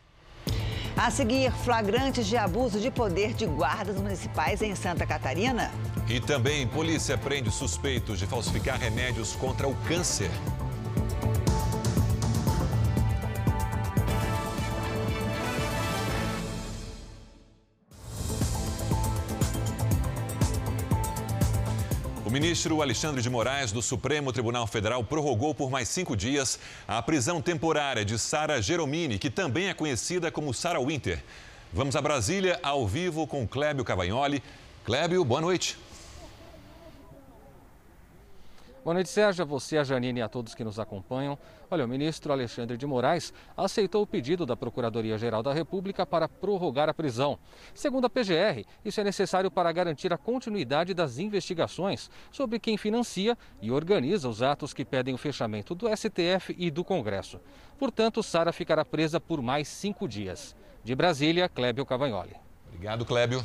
A 0.97 1.11
seguir, 1.11 1.51
flagrantes 1.65 2.25
de 2.27 2.37
abuso 2.37 2.79
de 2.79 2.89
poder 2.89 3.35
de 3.35 3.47
guardas 3.47 3.97
municipais 3.97 4.63
em 4.63 4.77
Santa 4.77 5.05
Catarina. 5.05 5.71
E 6.09 6.21
também 6.21 6.69
polícia 6.69 7.19
prende 7.19 7.51
suspeitos 7.51 8.19
de 8.19 8.27
falsificar 8.27 8.79
remédios 8.79 9.35
contra 9.35 9.67
o 9.67 9.75
câncer. 9.89 10.31
Ministro 22.35 22.83
Alexandre 22.83 23.23
de 23.23 23.31
Moraes, 23.31 23.71
do 23.71 23.81
Supremo 23.81 24.33
Tribunal 24.33 24.67
Federal, 24.67 25.05
prorrogou 25.05 25.55
por 25.55 25.71
mais 25.71 25.89
cinco 25.89 26.17
dias 26.17 26.59
a 26.87 27.01
prisão 27.01 27.41
temporária 27.41 28.05
de 28.05 28.19
Sara 28.19 28.61
Geromini, 28.61 29.21
que 29.21 29.31
também 29.31 29.69
é 29.69 29.73
conhecida 29.73 30.33
como 30.33 30.53
Sara 30.53 30.81
Winter. 30.81 31.23
Vamos 31.73 31.95
a 31.95 32.03
Brasília, 32.03 32.59
ao 32.61 32.89
vivo, 32.89 33.25
com 33.25 33.47
Clébio 33.47 33.85
Cavagnoli. 33.85 34.43
Clébio, 34.85 35.25
boa 35.25 35.41
noite. 35.41 35.79
Boa 38.83 38.95
noite, 38.95 39.11
Sérgio, 39.11 39.43
a 39.43 39.47
você, 39.47 39.79
a 39.79 39.85
Janine 39.85 40.19
e 40.19 40.23
a 40.23 40.29
todos 40.29 40.57
que 40.57 40.65
nos 40.65 40.81
acompanham. 40.81 41.39
Olha, 41.75 41.87
o 41.87 41.89
ministro 41.89 42.33
Alexandre 42.33 42.77
de 42.77 42.87
Moraes 42.87 43.33
aceitou 43.57 44.03
o 44.03 44.07
pedido 44.07 44.47
da 44.47 44.57
Procuradoria-Geral 44.57 45.43
da 45.43 45.53
República 45.53 46.07
para 46.07 46.29
prorrogar 46.29 46.89
a 46.89 46.95
prisão. 46.95 47.37
Segundo 47.75 48.05
a 48.05 48.09
PGR, 48.09 48.65
isso 48.85 49.01
é 49.01 49.03
necessário 49.03 49.51
para 49.51 49.73
garantir 49.73 50.13
a 50.13 50.17
continuidade 50.17 50.95
das 50.95 51.19
investigações 51.19 52.09
sobre 52.31 52.61
quem 52.61 52.77
financia 52.77 53.37
e 53.61 53.73
organiza 53.73 54.29
os 54.29 54.41
atos 54.41 54.73
que 54.73 54.85
pedem 54.85 55.17
o 55.17 55.19
fechamento 55.19 55.75
do 55.75 55.89
STF 55.89 56.55
e 56.57 56.71
do 56.71 56.85
Congresso. 56.85 57.41
Portanto, 57.77 58.23
Sara 58.23 58.53
ficará 58.53 58.85
presa 58.85 59.19
por 59.19 59.43
mais 59.43 59.67
cinco 59.67 60.07
dias. 60.07 60.55
De 60.85 60.95
Brasília, 60.95 61.49
Clébio 61.49 61.85
Cavagnoli. 61.85 62.37
Obrigado, 62.69 63.05
Clébio. 63.05 63.43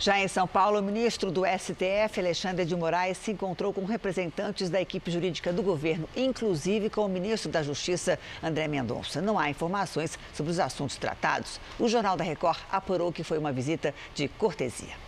Já 0.00 0.16
em 0.20 0.28
São 0.28 0.46
Paulo, 0.46 0.78
o 0.78 0.82
ministro 0.82 1.28
do 1.28 1.42
STF, 1.44 2.20
Alexandre 2.20 2.64
de 2.64 2.76
Moraes, 2.76 3.18
se 3.18 3.32
encontrou 3.32 3.72
com 3.72 3.84
representantes 3.84 4.70
da 4.70 4.80
equipe 4.80 5.10
jurídica 5.10 5.52
do 5.52 5.60
governo, 5.60 6.08
inclusive 6.16 6.88
com 6.88 7.04
o 7.04 7.08
ministro 7.08 7.50
da 7.50 7.64
Justiça, 7.64 8.16
André 8.40 8.68
Mendonça. 8.68 9.20
Não 9.20 9.36
há 9.36 9.50
informações 9.50 10.16
sobre 10.32 10.52
os 10.52 10.60
assuntos 10.60 10.96
tratados. 10.96 11.60
O 11.80 11.88
Jornal 11.88 12.16
da 12.16 12.22
Record 12.22 12.60
apurou 12.70 13.12
que 13.12 13.24
foi 13.24 13.38
uma 13.38 13.50
visita 13.50 13.92
de 14.14 14.28
cortesia. 14.28 15.07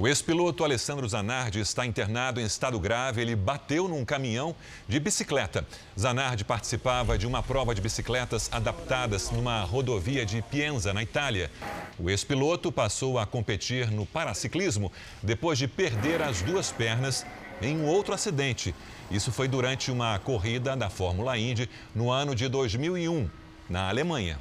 O 0.00 0.08
ex-piloto 0.08 0.64
Alessandro 0.64 1.06
Zanardi 1.06 1.60
está 1.60 1.84
internado 1.84 2.40
em 2.40 2.44
estado 2.44 2.80
grave. 2.80 3.20
Ele 3.20 3.36
bateu 3.36 3.86
num 3.86 4.02
caminhão 4.02 4.56
de 4.88 4.98
bicicleta. 4.98 5.62
Zanardi 5.98 6.42
participava 6.42 7.18
de 7.18 7.26
uma 7.26 7.42
prova 7.42 7.74
de 7.74 7.82
bicicletas 7.82 8.48
adaptadas 8.50 9.30
numa 9.30 9.60
rodovia 9.60 10.24
de 10.24 10.40
Pienza, 10.40 10.94
na 10.94 11.02
Itália. 11.02 11.50
O 11.98 12.08
ex-piloto 12.08 12.72
passou 12.72 13.18
a 13.18 13.26
competir 13.26 13.90
no 13.90 14.06
paraciclismo 14.06 14.90
depois 15.22 15.58
de 15.58 15.68
perder 15.68 16.22
as 16.22 16.40
duas 16.40 16.72
pernas 16.72 17.26
em 17.60 17.76
um 17.76 17.84
outro 17.84 18.14
acidente. 18.14 18.74
Isso 19.10 19.30
foi 19.30 19.48
durante 19.48 19.90
uma 19.90 20.18
corrida 20.18 20.74
da 20.74 20.88
Fórmula 20.88 21.36
Indy 21.36 21.68
no 21.94 22.10
ano 22.10 22.34
de 22.34 22.48
2001, 22.48 23.28
na 23.68 23.90
Alemanha. 23.90 24.38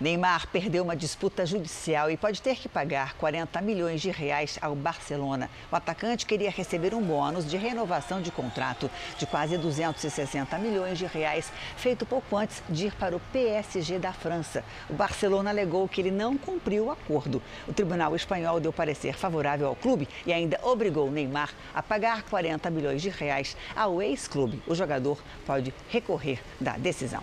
Neymar 0.00 0.48
perdeu 0.48 0.82
uma 0.82 0.96
disputa 0.96 1.46
judicial 1.46 2.10
e 2.10 2.16
pode 2.16 2.42
ter 2.42 2.56
que 2.56 2.68
pagar 2.68 3.14
40 3.14 3.60
milhões 3.60 4.00
de 4.00 4.10
reais 4.10 4.58
ao 4.60 4.74
Barcelona. 4.74 5.48
O 5.70 5.76
atacante 5.76 6.26
queria 6.26 6.50
receber 6.50 6.92
um 6.92 7.00
bônus 7.00 7.48
de 7.48 7.56
renovação 7.56 8.20
de 8.20 8.32
contrato 8.32 8.90
de 9.16 9.24
quase 9.24 9.56
260 9.56 10.58
milhões 10.58 10.98
de 10.98 11.06
reais, 11.06 11.52
feito 11.76 12.04
pouco 12.04 12.36
antes 12.36 12.60
de 12.68 12.86
ir 12.86 12.94
para 12.96 13.14
o 13.14 13.20
PSG 13.32 14.00
da 14.00 14.12
França. 14.12 14.64
O 14.90 14.94
Barcelona 14.94 15.50
alegou 15.50 15.88
que 15.88 16.00
ele 16.00 16.10
não 16.10 16.36
cumpriu 16.36 16.86
o 16.86 16.90
acordo. 16.90 17.40
O 17.68 17.72
tribunal 17.72 18.16
espanhol 18.16 18.58
deu 18.58 18.72
parecer 18.72 19.14
favorável 19.14 19.68
ao 19.68 19.76
clube 19.76 20.08
e 20.26 20.32
ainda 20.32 20.58
obrigou 20.64 21.08
Neymar 21.08 21.50
a 21.72 21.80
pagar 21.80 22.24
40 22.24 22.68
milhões 22.68 23.00
de 23.00 23.10
reais 23.10 23.56
ao 23.76 24.02
ex-clube. 24.02 24.60
O 24.66 24.74
jogador 24.74 25.22
pode 25.46 25.72
recorrer 25.88 26.40
da 26.60 26.72
decisão. 26.72 27.22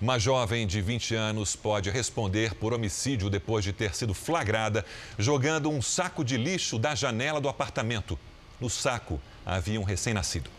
Uma 0.00 0.18
jovem 0.18 0.66
de 0.66 0.80
20 0.80 1.14
anos 1.14 1.54
pode 1.54 1.90
responder 1.90 2.54
por 2.54 2.72
homicídio 2.72 3.28
depois 3.28 3.62
de 3.62 3.70
ter 3.70 3.94
sido 3.94 4.14
flagrada 4.14 4.82
jogando 5.18 5.68
um 5.68 5.82
saco 5.82 6.24
de 6.24 6.38
lixo 6.38 6.78
da 6.78 6.94
janela 6.94 7.38
do 7.38 7.50
apartamento. 7.50 8.18
No 8.58 8.70
saco 8.70 9.20
havia 9.44 9.78
um 9.78 9.84
recém-nascido. 9.84 10.50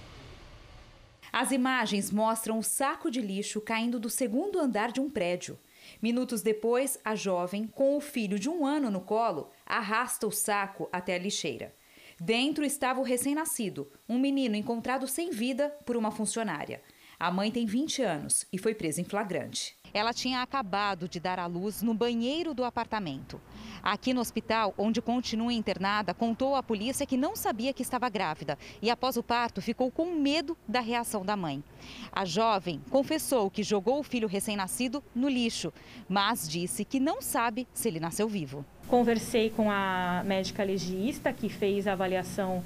As 1.33 1.49
imagens 1.49 2.11
mostram 2.11 2.59
o 2.59 2.63
saco 2.63 3.09
de 3.09 3.19
lixo 3.19 3.59
caindo 3.59 3.99
do 3.99 4.11
segundo 4.11 4.59
andar 4.59 4.91
de 4.91 4.99
um 4.99 5.09
prédio. 5.09 5.57
Minutos 5.99 6.43
depois, 6.43 6.99
a 7.03 7.15
jovem, 7.15 7.65
com 7.65 7.97
o 7.97 8.01
filho 8.01 8.37
de 8.37 8.47
um 8.47 8.63
ano 8.63 8.91
no 8.91 9.01
colo, 9.01 9.49
arrasta 9.65 10.27
o 10.27 10.31
saco 10.31 10.87
até 10.91 11.15
a 11.15 11.19
lixeira. 11.19 11.73
Dentro 12.19 12.63
estava 12.63 12.99
o 12.99 13.03
recém-nascido, 13.03 13.91
um 14.07 14.19
menino 14.19 14.55
encontrado 14.55 15.07
sem 15.07 15.31
vida 15.31 15.69
por 15.83 15.97
uma 15.97 16.11
funcionária. 16.11 16.79
A 17.21 17.29
mãe 17.29 17.51
tem 17.51 17.67
20 17.67 18.01
anos 18.01 18.47
e 18.51 18.57
foi 18.57 18.73
presa 18.73 18.99
em 18.99 19.03
flagrante. 19.03 19.77
Ela 19.93 20.11
tinha 20.11 20.41
acabado 20.41 21.07
de 21.07 21.19
dar 21.19 21.37
à 21.37 21.45
luz 21.45 21.83
no 21.83 21.93
banheiro 21.93 22.51
do 22.51 22.63
apartamento. 22.63 23.39
Aqui 23.83 24.11
no 24.11 24.19
hospital, 24.19 24.73
onde 24.75 25.03
continua 25.03 25.53
internada, 25.53 26.15
contou 26.15 26.55
à 26.55 26.63
polícia 26.63 27.05
que 27.05 27.15
não 27.15 27.35
sabia 27.35 27.73
que 27.73 27.83
estava 27.83 28.09
grávida 28.09 28.57
e, 28.81 28.89
após 28.89 29.17
o 29.17 29.21
parto, 29.23 29.61
ficou 29.61 29.91
com 29.91 30.15
medo 30.15 30.57
da 30.67 30.79
reação 30.79 31.23
da 31.23 31.35
mãe. 31.35 31.63
A 32.11 32.25
jovem 32.25 32.81
confessou 32.89 33.51
que 33.51 33.61
jogou 33.61 33.99
o 33.99 34.03
filho 34.03 34.27
recém-nascido 34.27 35.03
no 35.13 35.29
lixo, 35.29 35.71
mas 36.09 36.49
disse 36.49 36.83
que 36.83 36.99
não 36.99 37.21
sabe 37.21 37.67
se 37.71 37.87
ele 37.87 37.99
nasceu 37.99 38.27
vivo. 38.27 38.65
Conversei 38.87 39.51
com 39.51 39.69
a 39.69 40.23
médica 40.25 40.63
legista 40.63 41.31
que 41.31 41.49
fez 41.49 41.85
a 41.85 41.93
avaliação 41.93 42.63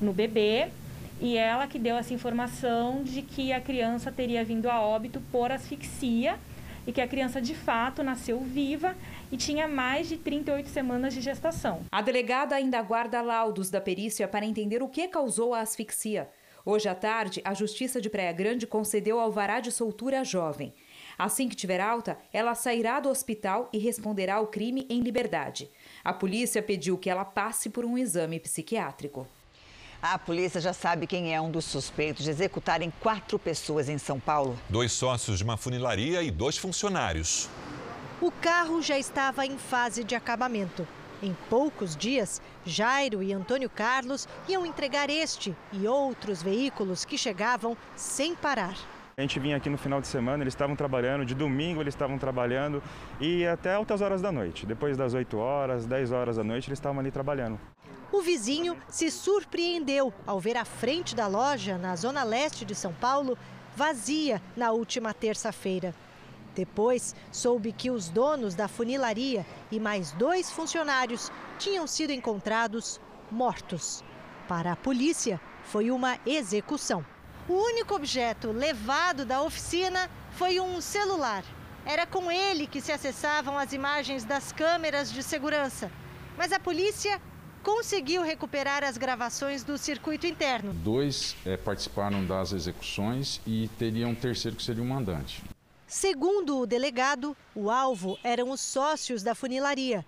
no 0.00 0.14
bebê 0.14 0.70
e 1.20 1.36
ela 1.36 1.66
que 1.66 1.78
deu 1.78 1.96
essa 1.96 2.14
informação 2.14 3.02
de 3.02 3.22
que 3.22 3.52
a 3.52 3.60
criança 3.60 4.12
teria 4.12 4.44
vindo 4.44 4.70
a 4.70 4.80
óbito 4.80 5.20
por 5.32 5.50
asfixia 5.50 6.38
e 6.86 6.92
que 6.92 7.00
a 7.00 7.08
criança 7.08 7.40
de 7.40 7.54
fato 7.54 8.02
nasceu 8.02 8.40
viva 8.40 8.96
e 9.30 9.36
tinha 9.36 9.68
mais 9.68 10.08
de 10.08 10.16
38 10.16 10.68
semanas 10.68 11.12
de 11.12 11.20
gestação. 11.20 11.82
A 11.90 12.00
delegada 12.00 12.54
ainda 12.54 12.78
aguarda 12.78 13.20
laudos 13.20 13.68
da 13.68 13.80
perícia 13.80 14.26
para 14.26 14.46
entender 14.46 14.82
o 14.82 14.88
que 14.88 15.08
causou 15.08 15.52
a 15.52 15.60
asfixia. 15.60 16.28
Hoje 16.64 16.88
à 16.88 16.94
tarde, 16.94 17.40
a 17.44 17.54
Justiça 17.54 18.00
de 18.00 18.10
Praia 18.10 18.32
Grande 18.32 18.66
concedeu 18.66 19.18
alvará 19.18 19.60
de 19.60 19.72
soltura 19.72 20.20
à 20.20 20.24
jovem. 20.24 20.72
Assim 21.18 21.48
que 21.48 21.56
tiver 21.56 21.80
alta, 21.80 22.16
ela 22.32 22.54
sairá 22.54 23.00
do 23.00 23.08
hospital 23.08 23.68
e 23.72 23.78
responderá 23.78 24.36
ao 24.36 24.46
crime 24.46 24.86
em 24.88 25.00
liberdade. 25.00 25.68
A 26.04 26.12
polícia 26.12 26.62
pediu 26.62 26.96
que 26.96 27.10
ela 27.10 27.24
passe 27.24 27.68
por 27.70 27.84
um 27.84 27.98
exame 27.98 28.38
psiquiátrico. 28.38 29.26
A 30.00 30.16
polícia 30.16 30.60
já 30.60 30.72
sabe 30.72 31.08
quem 31.08 31.34
é 31.34 31.40
um 31.40 31.50
dos 31.50 31.64
suspeitos 31.64 32.22
de 32.22 32.30
executarem 32.30 32.92
quatro 33.00 33.36
pessoas 33.36 33.88
em 33.88 33.98
São 33.98 34.20
Paulo. 34.20 34.56
Dois 34.68 34.92
sócios 34.92 35.38
de 35.38 35.44
uma 35.44 35.56
funilaria 35.56 36.22
e 36.22 36.30
dois 36.30 36.56
funcionários. 36.56 37.48
O 38.20 38.30
carro 38.30 38.80
já 38.80 38.96
estava 38.96 39.44
em 39.44 39.58
fase 39.58 40.04
de 40.04 40.14
acabamento. 40.14 40.86
Em 41.20 41.36
poucos 41.50 41.96
dias, 41.96 42.40
Jairo 42.64 43.24
e 43.24 43.32
Antônio 43.32 43.68
Carlos 43.68 44.28
iam 44.48 44.64
entregar 44.64 45.10
este 45.10 45.52
e 45.72 45.88
outros 45.88 46.40
veículos 46.40 47.04
que 47.04 47.18
chegavam 47.18 47.76
sem 47.96 48.36
parar. 48.36 48.76
A 49.16 49.20
gente 49.20 49.40
vinha 49.40 49.56
aqui 49.56 49.68
no 49.68 49.76
final 49.76 50.00
de 50.00 50.06
semana, 50.06 50.44
eles 50.44 50.54
estavam 50.54 50.76
trabalhando, 50.76 51.24
de 51.24 51.34
domingo 51.34 51.80
eles 51.80 51.92
estavam 51.92 52.18
trabalhando 52.18 52.80
e 53.20 53.44
até 53.44 53.74
altas 53.74 54.00
horas 54.00 54.22
da 54.22 54.30
noite. 54.30 54.64
Depois 54.64 54.96
das 54.96 55.12
8 55.12 55.36
horas, 55.36 55.86
10 55.86 56.12
horas 56.12 56.36
da 56.36 56.44
noite, 56.44 56.68
eles 56.68 56.78
estavam 56.78 57.00
ali 57.00 57.10
trabalhando. 57.10 57.58
O 58.10 58.22
vizinho 58.22 58.76
se 58.88 59.10
surpreendeu 59.10 60.12
ao 60.26 60.40
ver 60.40 60.56
a 60.56 60.64
frente 60.64 61.14
da 61.14 61.26
loja, 61.26 61.76
na 61.76 61.94
zona 61.94 62.24
leste 62.24 62.64
de 62.64 62.74
São 62.74 62.92
Paulo, 62.92 63.36
vazia 63.76 64.42
na 64.56 64.72
última 64.72 65.12
terça-feira. 65.12 65.94
Depois, 66.54 67.14
soube 67.30 67.70
que 67.70 67.90
os 67.90 68.08
donos 68.08 68.54
da 68.54 68.66
funilaria 68.66 69.46
e 69.70 69.78
mais 69.78 70.10
dois 70.12 70.50
funcionários 70.50 71.30
tinham 71.58 71.86
sido 71.86 72.10
encontrados 72.10 73.00
mortos. 73.30 74.02
Para 74.48 74.72
a 74.72 74.76
polícia, 74.76 75.40
foi 75.62 75.90
uma 75.90 76.18
execução. 76.26 77.04
O 77.48 77.52
único 77.52 77.94
objeto 77.94 78.50
levado 78.50 79.24
da 79.24 79.42
oficina 79.42 80.10
foi 80.32 80.58
um 80.58 80.80
celular. 80.80 81.44
Era 81.84 82.06
com 82.06 82.30
ele 82.30 82.66
que 82.66 82.80
se 82.80 82.90
acessavam 82.90 83.56
as 83.56 83.72
imagens 83.72 84.24
das 84.24 84.50
câmeras 84.50 85.12
de 85.12 85.22
segurança. 85.22 85.92
Mas 86.36 86.52
a 86.52 86.58
polícia 86.58 87.20
conseguiu 87.62 88.22
recuperar 88.22 88.84
as 88.84 88.96
gravações 88.96 89.62
do 89.62 89.76
circuito 89.76 90.26
interno. 90.26 90.72
Dois 90.72 91.36
é, 91.44 91.56
participaram 91.56 92.24
das 92.24 92.52
execuções 92.52 93.40
e 93.46 93.68
teria 93.78 94.06
um 94.06 94.14
terceiro 94.14 94.56
que 94.56 94.62
seria 94.62 94.82
o 94.82 94.86
mandante. 94.86 95.42
Segundo 95.86 96.58
o 96.58 96.66
delegado, 96.66 97.36
o 97.54 97.70
alvo 97.70 98.18
eram 98.22 98.50
os 98.50 98.60
sócios 98.60 99.22
da 99.22 99.34
funilaria. 99.34 100.04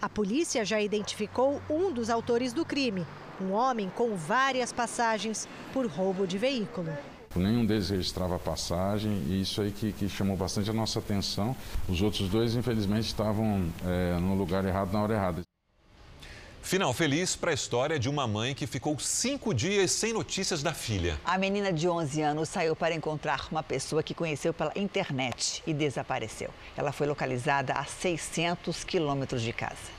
A 0.00 0.08
polícia 0.08 0.64
já 0.64 0.80
identificou 0.80 1.62
um 1.70 1.92
dos 1.92 2.10
autores 2.10 2.52
do 2.52 2.64
crime, 2.64 3.06
um 3.40 3.52
homem 3.52 3.90
com 3.94 4.16
várias 4.16 4.72
passagens 4.72 5.48
por 5.72 5.86
roubo 5.86 6.26
de 6.26 6.36
veículo. 6.36 6.92
Nenhum 7.34 7.64
deles 7.64 7.88
registrava 7.88 8.38
passagem 8.38 9.10
e 9.26 9.40
isso 9.40 9.62
aí 9.62 9.70
que, 9.70 9.92
que, 9.92 10.08
chamou 10.08 10.36
bastante 10.36 10.68
a 10.68 10.72
nossa 10.72 10.98
atenção. 10.98 11.56
Os 11.88 12.02
outros 12.02 12.28
dois, 12.28 12.54
infelizmente, 12.54 13.06
estavam 13.06 13.72
é, 13.86 14.18
no 14.20 14.34
lugar 14.34 14.64
errado 14.66 14.92
na 14.92 15.02
hora 15.02 15.14
errada. 15.14 15.42
Final 16.62 16.94
feliz 16.94 17.34
para 17.34 17.50
a 17.50 17.54
história 17.54 17.98
de 17.98 18.08
uma 18.08 18.26
mãe 18.26 18.54
que 18.54 18.68
ficou 18.68 18.96
cinco 18.98 19.52
dias 19.52 19.90
sem 19.90 20.12
notícias 20.12 20.62
da 20.62 20.72
filha. 20.72 21.20
A 21.24 21.36
menina 21.36 21.72
de 21.72 21.88
11 21.88 22.22
anos 22.22 22.48
saiu 22.48 22.76
para 22.76 22.94
encontrar 22.94 23.48
uma 23.50 23.64
pessoa 23.64 24.02
que 24.02 24.14
conheceu 24.14 24.54
pela 24.54 24.72
internet 24.76 25.62
e 25.66 25.74
desapareceu. 25.74 26.50
Ela 26.76 26.92
foi 26.92 27.08
localizada 27.08 27.74
a 27.74 27.84
600 27.84 28.84
quilômetros 28.84 29.42
de 29.42 29.52
casa. 29.52 29.90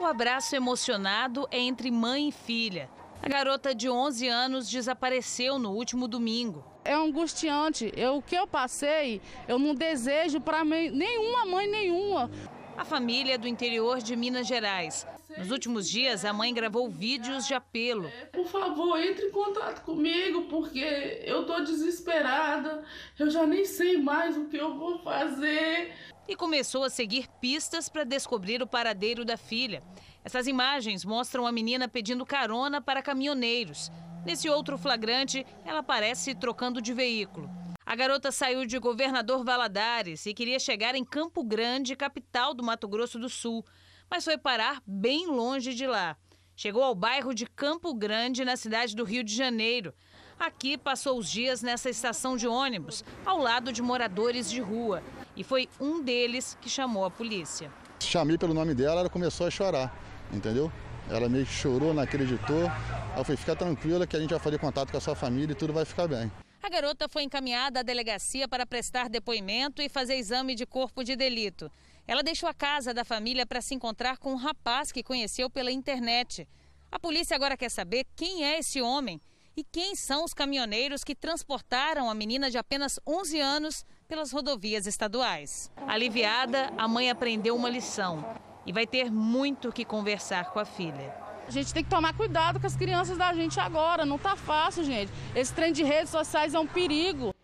O 0.00 0.04
abraço 0.04 0.56
emocionado 0.56 1.48
é 1.50 1.60
entre 1.60 1.90
mãe 1.92 2.28
e 2.28 2.32
filha. 2.32 2.90
A 3.22 3.28
garota 3.28 3.72
de 3.74 3.88
11 3.88 4.28
anos 4.28 4.68
desapareceu 4.68 5.58
no 5.58 5.70
último 5.70 6.08
domingo. 6.08 6.62
É 6.84 6.92
angustiante. 6.92 7.90
Eu, 7.96 8.16
o 8.16 8.22
que 8.22 8.34
eu 8.34 8.46
passei, 8.46 9.22
eu 9.48 9.58
não 9.58 9.74
desejo 9.74 10.40
para 10.40 10.62
nenhuma 10.64 11.46
mãe 11.46 11.66
nenhuma. 11.66 12.30
A 12.76 12.84
família 12.84 13.34
é 13.34 13.38
do 13.38 13.46
interior 13.46 13.98
de 13.98 14.16
Minas 14.16 14.46
Gerais. 14.46 15.06
Nos 15.38 15.50
últimos 15.50 15.88
dias, 15.88 16.24
a 16.24 16.32
mãe 16.32 16.52
gravou 16.52 16.88
vídeos 16.88 17.46
de 17.46 17.54
apelo. 17.54 18.10
Por 18.32 18.46
favor, 18.46 19.00
entre 19.00 19.26
em 19.26 19.30
contato 19.30 19.82
comigo, 19.82 20.42
porque 20.42 21.22
eu 21.24 21.46
tô 21.46 21.60
desesperada. 21.60 22.84
Eu 23.18 23.30
já 23.30 23.46
nem 23.46 23.64
sei 23.64 23.96
mais 23.96 24.36
o 24.36 24.46
que 24.46 24.56
eu 24.56 24.76
vou 24.76 24.98
fazer. 24.98 25.92
E 26.26 26.34
começou 26.34 26.84
a 26.84 26.90
seguir 26.90 27.28
pistas 27.40 27.88
para 27.88 28.02
descobrir 28.02 28.60
o 28.60 28.66
paradeiro 28.66 29.24
da 29.24 29.36
filha. 29.36 29.82
Essas 30.24 30.46
imagens 30.46 31.04
mostram 31.04 31.46
a 31.46 31.52
menina 31.52 31.86
pedindo 31.86 32.26
carona 32.26 32.80
para 32.80 33.02
caminhoneiros. 33.02 33.90
Nesse 34.24 34.48
outro 34.48 34.76
flagrante, 34.76 35.46
ela 35.64 35.80
aparece 35.80 36.34
trocando 36.34 36.82
de 36.82 36.92
veículo. 36.92 37.63
A 37.86 37.94
garota 37.94 38.32
saiu 38.32 38.64
de 38.64 38.78
Governador 38.78 39.44
Valadares 39.44 40.24
e 40.24 40.32
queria 40.32 40.58
chegar 40.58 40.94
em 40.94 41.04
Campo 41.04 41.44
Grande, 41.44 41.94
capital 41.94 42.54
do 42.54 42.64
Mato 42.64 42.88
Grosso 42.88 43.18
do 43.18 43.28
Sul, 43.28 43.62
mas 44.10 44.24
foi 44.24 44.38
parar 44.38 44.82
bem 44.86 45.26
longe 45.26 45.74
de 45.74 45.86
lá. 45.86 46.16
Chegou 46.56 46.82
ao 46.82 46.94
bairro 46.94 47.34
de 47.34 47.44
Campo 47.44 47.92
Grande, 47.92 48.42
na 48.42 48.56
cidade 48.56 48.96
do 48.96 49.04
Rio 49.04 49.22
de 49.22 49.36
Janeiro. 49.36 49.92
Aqui 50.38 50.78
passou 50.78 51.18
os 51.18 51.30
dias 51.30 51.60
nessa 51.60 51.90
estação 51.90 52.38
de 52.38 52.48
ônibus, 52.48 53.04
ao 53.24 53.38
lado 53.38 53.70
de 53.70 53.82
moradores 53.82 54.50
de 54.50 54.60
rua. 54.60 55.02
E 55.36 55.44
foi 55.44 55.68
um 55.78 56.02
deles 56.02 56.56
que 56.62 56.70
chamou 56.70 57.04
a 57.04 57.10
polícia. 57.10 57.70
Chamei 58.00 58.38
pelo 58.38 58.54
nome 58.54 58.74
dela, 58.74 59.00
ela 59.00 59.10
começou 59.10 59.46
a 59.46 59.50
chorar, 59.50 59.94
entendeu? 60.32 60.72
Ela 61.10 61.28
meio 61.28 61.44
que 61.44 61.52
chorou, 61.52 61.92
não 61.92 62.02
acreditou. 62.02 62.62
Aí 62.66 63.18
eu 63.18 63.24
falei, 63.24 63.36
fica 63.36 63.54
tranquila 63.54 64.06
que 64.06 64.16
a 64.16 64.20
gente 64.20 64.30
vai 64.30 64.38
fazer 64.38 64.58
contato 64.58 64.90
com 64.90 64.96
a 64.96 65.00
sua 65.00 65.14
família 65.14 65.52
e 65.52 65.54
tudo 65.54 65.72
vai 65.72 65.84
ficar 65.84 66.08
bem. 66.08 66.32
A 66.64 66.68
garota 66.70 67.10
foi 67.10 67.24
encaminhada 67.24 67.80
à 67.80 67.82
delegacia 67.82 68.48
para 68.48 68.64
prestar 68.64 69.10
depoimento 69.10 69.82
e 69.82 69.88
fazer 69.90 70.14
exame 70.14 70.54
de 70.54 70.64
corpo 70.64 71.04
de 71.04 71.14
delito. 71.14 71.70
Ela 72.06 72.22
deixou 72.22 72.48
a 72.48 72.54
casa 72.54 72.94
da 72.94 73.04
família 73.04 73.44
para 73.44 73.60
se 73.60 73.74
encontrar 73.74 74.16
com 74.16 74.32
um 74.32 74.36
rapaz 74.36 74.90
que 74.90 75.02
conheceu 75.02 75.50
pela 75.50 75.70
internet. 75.70 76.48
A 76.90 76.98
polícia 76.98 77.36
agora 77.36 77.54
quer 77.54 77.68
saber 77.68 78.06
quem 78.16 78.46
é 78.46 78.58
esse 78.60 78.80
homem 78.80 79.20
e 79.54 79.62
quem 79.62 79.94
são 79.94 80.24
os 80.24 80.32
caminhoneiros 80.32 81.04
que 81.04 81.14
transportaram 81.14 82.08
a 82.08 82.14
menina 82.14 82.50
de 82.50 82.56
apenas 82.56 82.98
11 83.06 83.38
anos 83.40 83.84
pelas 84.08 84.32
rodovias 84.32 84.86
estaduais. 84.86 85.70
Aliviada, 85.86 86.72
a 86.78 86.88
mãe 86.88 87.10
aprendeu 87.10 87.54
uma 87.54 87.68
lição 87.68 88.24
e 88.64 88.72
vai 88.72 88.86
ter 88.86 89.12
muito 89.12 89.70
que 89.70 89.84
conversar 89.84 90.50
com 90.50 90.58
a 90.58 90.64
filha. 90.64 91.23
A 91.46 91.50
gente 91.50 91.74
tem 91.74 91.84
que 91.84 91.90
tomar 91.90 92.14
cuidado 92.14 92.58
com 92.58 92.66
as 92.66 92.74
crianças 92.74 93.18
da 93.18 93.32
gente 93.34 93.60
agora, 93.60 94.06
não 94.06 94.18
tá 94.18 94.34
fácil, 94.34 94.82
gente. 94.82 95.12
Esse 95.34 95.52
trem 95.52 95.72
de 95.72 95.82
redes 95.82 96.10
sociais 96.10 96.54
é 96.54 96.58
um 96.58 96.66
perigo. 96.66 97.34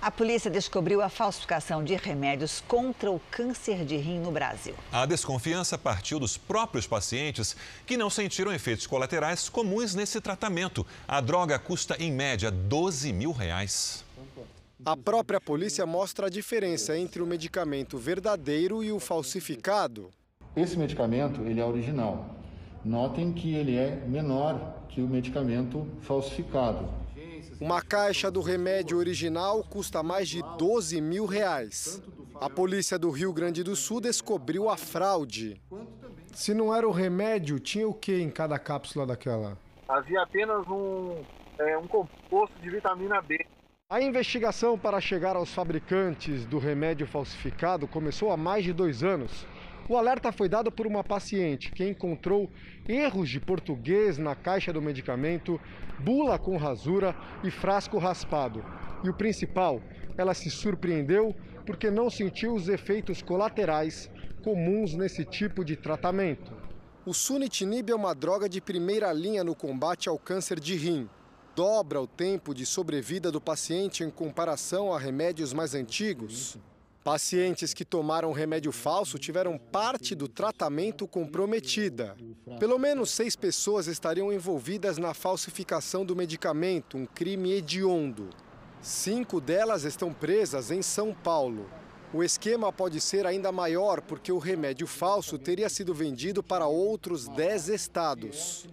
A 0.00 0.12
polícia 0.12 0.48
descobriu 0.48 1.02
a 1.02 1.08
falsificação 1.08 1.82
de 1.82 1.96
remédios 1.96 2.62
contra 2.68 3.10
o 3.10 3.20
câncer 3.32 3.84
de 3.84 3.96
rim 3.96 4.20
no 4.20 4.30
Brasil. 4.30 4.76
A 4.92 5.04
desconfiança 5.04 5.76
partiu 5.76 6.20
dos 6.20 6.38
próprios 6.38 6.86
pacientes 6.86 7.56
que 7.84 7.96
não 7.96 8.08
sentiram 8.08 8.52
efeitos 8.52 8.86
colaterais 8.86 9.48
comuns 9.48 9.96
nesse 9.96 10.20
tratamento. 10.20 10.86
A 11.08 11.20
droga 11.20 11.58
custa, 11.58 11.96
em 11.98 12.12
média, 12.12 12.48
12 12.48 13.12
mil 13.12 13.32
reais. 13.32 14.04
A 14.84 14.96
própria 14.96 15.40
polícia 15.40 15.84
mostra 15.84 16.28
a 16.28 16.30
diferença 16.30 16.96
entre 16.96 17.20
o 17.20 17.26
medicamento 17.26 17.98
verdadeiro 17.98 18.84
e 18.84 18.92
o 18.92 19.00
falsificado. 19.00 20.10
Esse 20.54 20.76
medicamento 20.76 21.42
ele 21.42 21.60
é 21.60 21.64
original. 21.64 22.37
Notem 22.84 23.32
que 23.32 23.54
ele 23.54 23.76
é 23.76 23.96
menor 24.06 24.84
que 24.88 25.02
o 25.02 25.08
medicamento 25.08 25.86
falsificado. 26.00 26.88
Uma 27.60 27.82
caixa 27.82 28.30
do 28.30 28.40
remédio 28.40 28.98
original 28.98 29.64
custa 29.64 30.02
mais 30.02 30.28
de 30.28 30.42
12 30.56 31.00
mil 31.00 31.26
reais. 31.26 32.02
A 32.40 32.48
polícia 32.48 32.98
do 32.98 33.10
Rio 33.10 33.32
Grande 33.32 33.64
do 33.64 33.74
Sul 33.74 34.00
descobriu 34.00 34.68
a 34.68 34.76
fraude. 34.76 35.60
Se 36.32 36.54
não 36.54 36.74
era 36.74 36.86
o 36.86 36.92
remédio, 36.92 37.58
tinha 37.58 37.88
o 37.88 37.92
que 37.92 38.20
em 38.20 38.30
cada 38.30 38.58
cápsula 38.58 39.04
daquela? 39.04 39.58
Havia 39.88 40.22
apenas 40.22 40.66
um, 40.68 41.16
é, 41.58 41.76
um 41.76 41.86
composto 41.88 42.56
de 42.60 42.70
vitamina 42.70 43.20
B. 43.20 43.44
A 43.90 44.00
investigação 44.00 44.78
para 44.78 45.00
chegar 45.00 45.34
aos 45.34 45.52
fabricantes 45.52 46.44
do 46.44 46.58
remédio 46.58 47.06
falsificado 47.06 47.88
começou 47.88 48.30
há 48.30 48.36
mais 48.36 48.62
de 48.62 48.72
dois 48.72 49.02
anos. 49.02 49.46
O 49.88 49.96
alerta 49.96 50.30
foi 50.30 50.50
dado 50.50 50.70
por 50.70 50.86
uma 50.86 51.02
paciente 51.02 51.72
que 51.72 51.88
encontrou 51.88 52.50
erros 52.86 53.30
de 53.30 53.40
português 53.40 54.18
na 54.18 54.34
caixa 54.34 54.70
do 54.70 54.82
medicamento, 54.82 55.58
bula 55.98 56.38
com 56.38 56.58
rasura 56.58 57.16
e 57.42 57.50
frasco 57.50 57.96
raspado. 57.96 58.62
E 59.02 59.08
o 59.08 59.14
principal, 59.14 59.80
ela 60.18 60.34
se 60.34 60.50
surpreendeu 60.50 61.34
porque 61.64 61.90
não 61.90 62.10
sentiu 62.10 62.54
os 62.54 62.68
efeitos 62.68 63.22
colaterais 63.22 64.10
comuns 64.42 64.94
nesse 64.94 65.24
tipo 65.24 65.64
de 65.64 65.74
tratamento. 65.74 66.52
O 67.06 67.14
sunitinib 67.14 67.90
é 67.90 67.94
uma 67.94 68.14
droga 68.14 68.46
de 68.46 68.60
primeira 68.60 69.10
linha 69.12 69.42
no 69.42 69.54
combate 69.54 70.08
ao 70.10 70.18
câncer 70.18 70.60
de 70.60 70.76
rim. 70.76 71.08
Dobra 71.56 71.98
o 72.00 72.06
tempo 72.06 72.54
de 72.54 72.66
sobrevida 72.66 73.32
do 73.32 73.40
paciente 73.40 74.04
em 74.04 74.10
comparação 74.10 74.92
a 74.92 74.98
remédios 74.98 75.54
mais 75.54 75.74
antigos. 75.74 76.58
Pacientes 77.08 77.72
que 77.72 77.86
tomaram 77.86 78.32
remédio 78.32 78.70
falso 78.70 79.18
tiveram 79.18 79.56
parte 79.56 80.14
do 80.14 80.28
tratamento 80.28 81.08
comprometida. 81.08 82.14
Pelo 82.60 82.78
menos 82.78 83.10
seis 83.10 83.34
pessoas 83.34 83.86
estariam 83.86 84.30
envolvidas 84.30 84.98
na 84.98 85.14
falsificação 85.14 86.04
do 86.04 86.14
medicamento, 86.14 86.98
um 86.98 87.06
crime 87.06 87.52
hediondo. 87.52 88.28
Cinco 88.82 89.40
delas 89.40 89.84
estão 89.84 90.12
presas 90.12 90.70
em 90.70 90.82
São 90.82 91.14
Paulo. 91.14 91.70
O 92.12 92.22
esquema 92.22 92.70
pode 92.70 93.00
ser 93.00 93.24
ainda 93.24 93.50
maior 93.50 94.02
porque 94.02 94.30
o 94.30 94.36
remédio 94.36 94.86
falso 94.86 95.38
teria 95.38 95.70
sido 95.70 95.94
vendido 95.94 96.42
para 96.42 96.66
outros 96.66 97.26
dez 97.26 97.70
estados. 97.70 98.68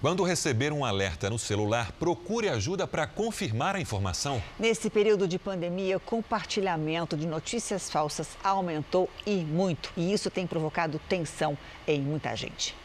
Quando 0.00 0.22
receber 0.22 0.72
um 0.72 0.84
alerta 0.84 1.28
no 1.28 1.40
celular, 1.40 1.90
procure 1.90 2.48
ajuda 2.48 2.86
para 2.86 3.04
confirmar 3.04 3.74
a 3.74 3.80
informação. 3.80 4.40
Nesse 4.56 4.88
período 4.88 5.26
de 5.26 5.40
pandemia, 5.40 5.96
o 5.96 6.00
compartilhamento 6.00 7.16
de 7.16 7.26
notícias 7.26 7.90
falsas 7.90 8.38
aumentou 8.44 9.10
e 9.26 9.38
muito. 9.38 9.92
E 9.96 10.12
isso 10.12 10.30
tem 10.30 10.46
provocado 10.46 11.00
tensão 11.08 11.58
em 11.84 12.00
muita 12.00 12.36
gente. 12.36 12.76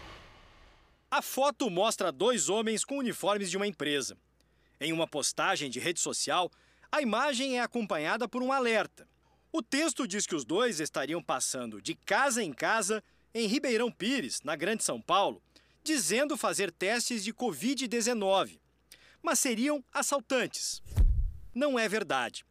A 1.11 1.22
foto 1.22 1.70
mostra 1.70 2.11
dois 2.11 2.49
homens 2.49 2.84
com 2.84 2.97
uniformes 2.97 3.51
de 3.51 3.57
uma 3.57 3.68
empresa. 3.68 4.18
Em 4.82 4.91
uma 4.91 5.07
postagem 5.07 5.70
de 5.70 5.80
rede 5.80 5.99
social, 5.99 6.49
a 6.91 6.99
imagem 6.99 7.59
é 7.59 7.61
acompanhada 7.61 8.28
por 8.28 8.41
um 8.41 8.51
alerta. 8.51 9.07
O 9.51 9.61
texto 9.61 10.07
diz 10.07 10.26
que 10.26 10.34
os 10.34 10.43
dois 10.43 10.80
estariam 10.80 11.22
passando 11.22 11.80
de 11.80 11.93
casa 11.93 12.41
em 12.41 12.51
casa 12.51 13.03
em 13.36 13.45
Ribeirão 13.45 13.91
Pires, 13.91 14.41
na 14.43 14.55
Grande 14.55 14.84
São 14.84 14.99
Paulo 14.99 15.39
dizendo 15.84 16.38
fazer 16.38 16.72
testes 16.72 17.24
de 17.24 17.34
Covid-19. 17.34 18.60
Mas 19.22 19.40
seriam 19.40 19.84
assaltantes. 19.92 20.82
Não 21.54 21.78
é 21.78 21.88
verdade. 21.88 22.46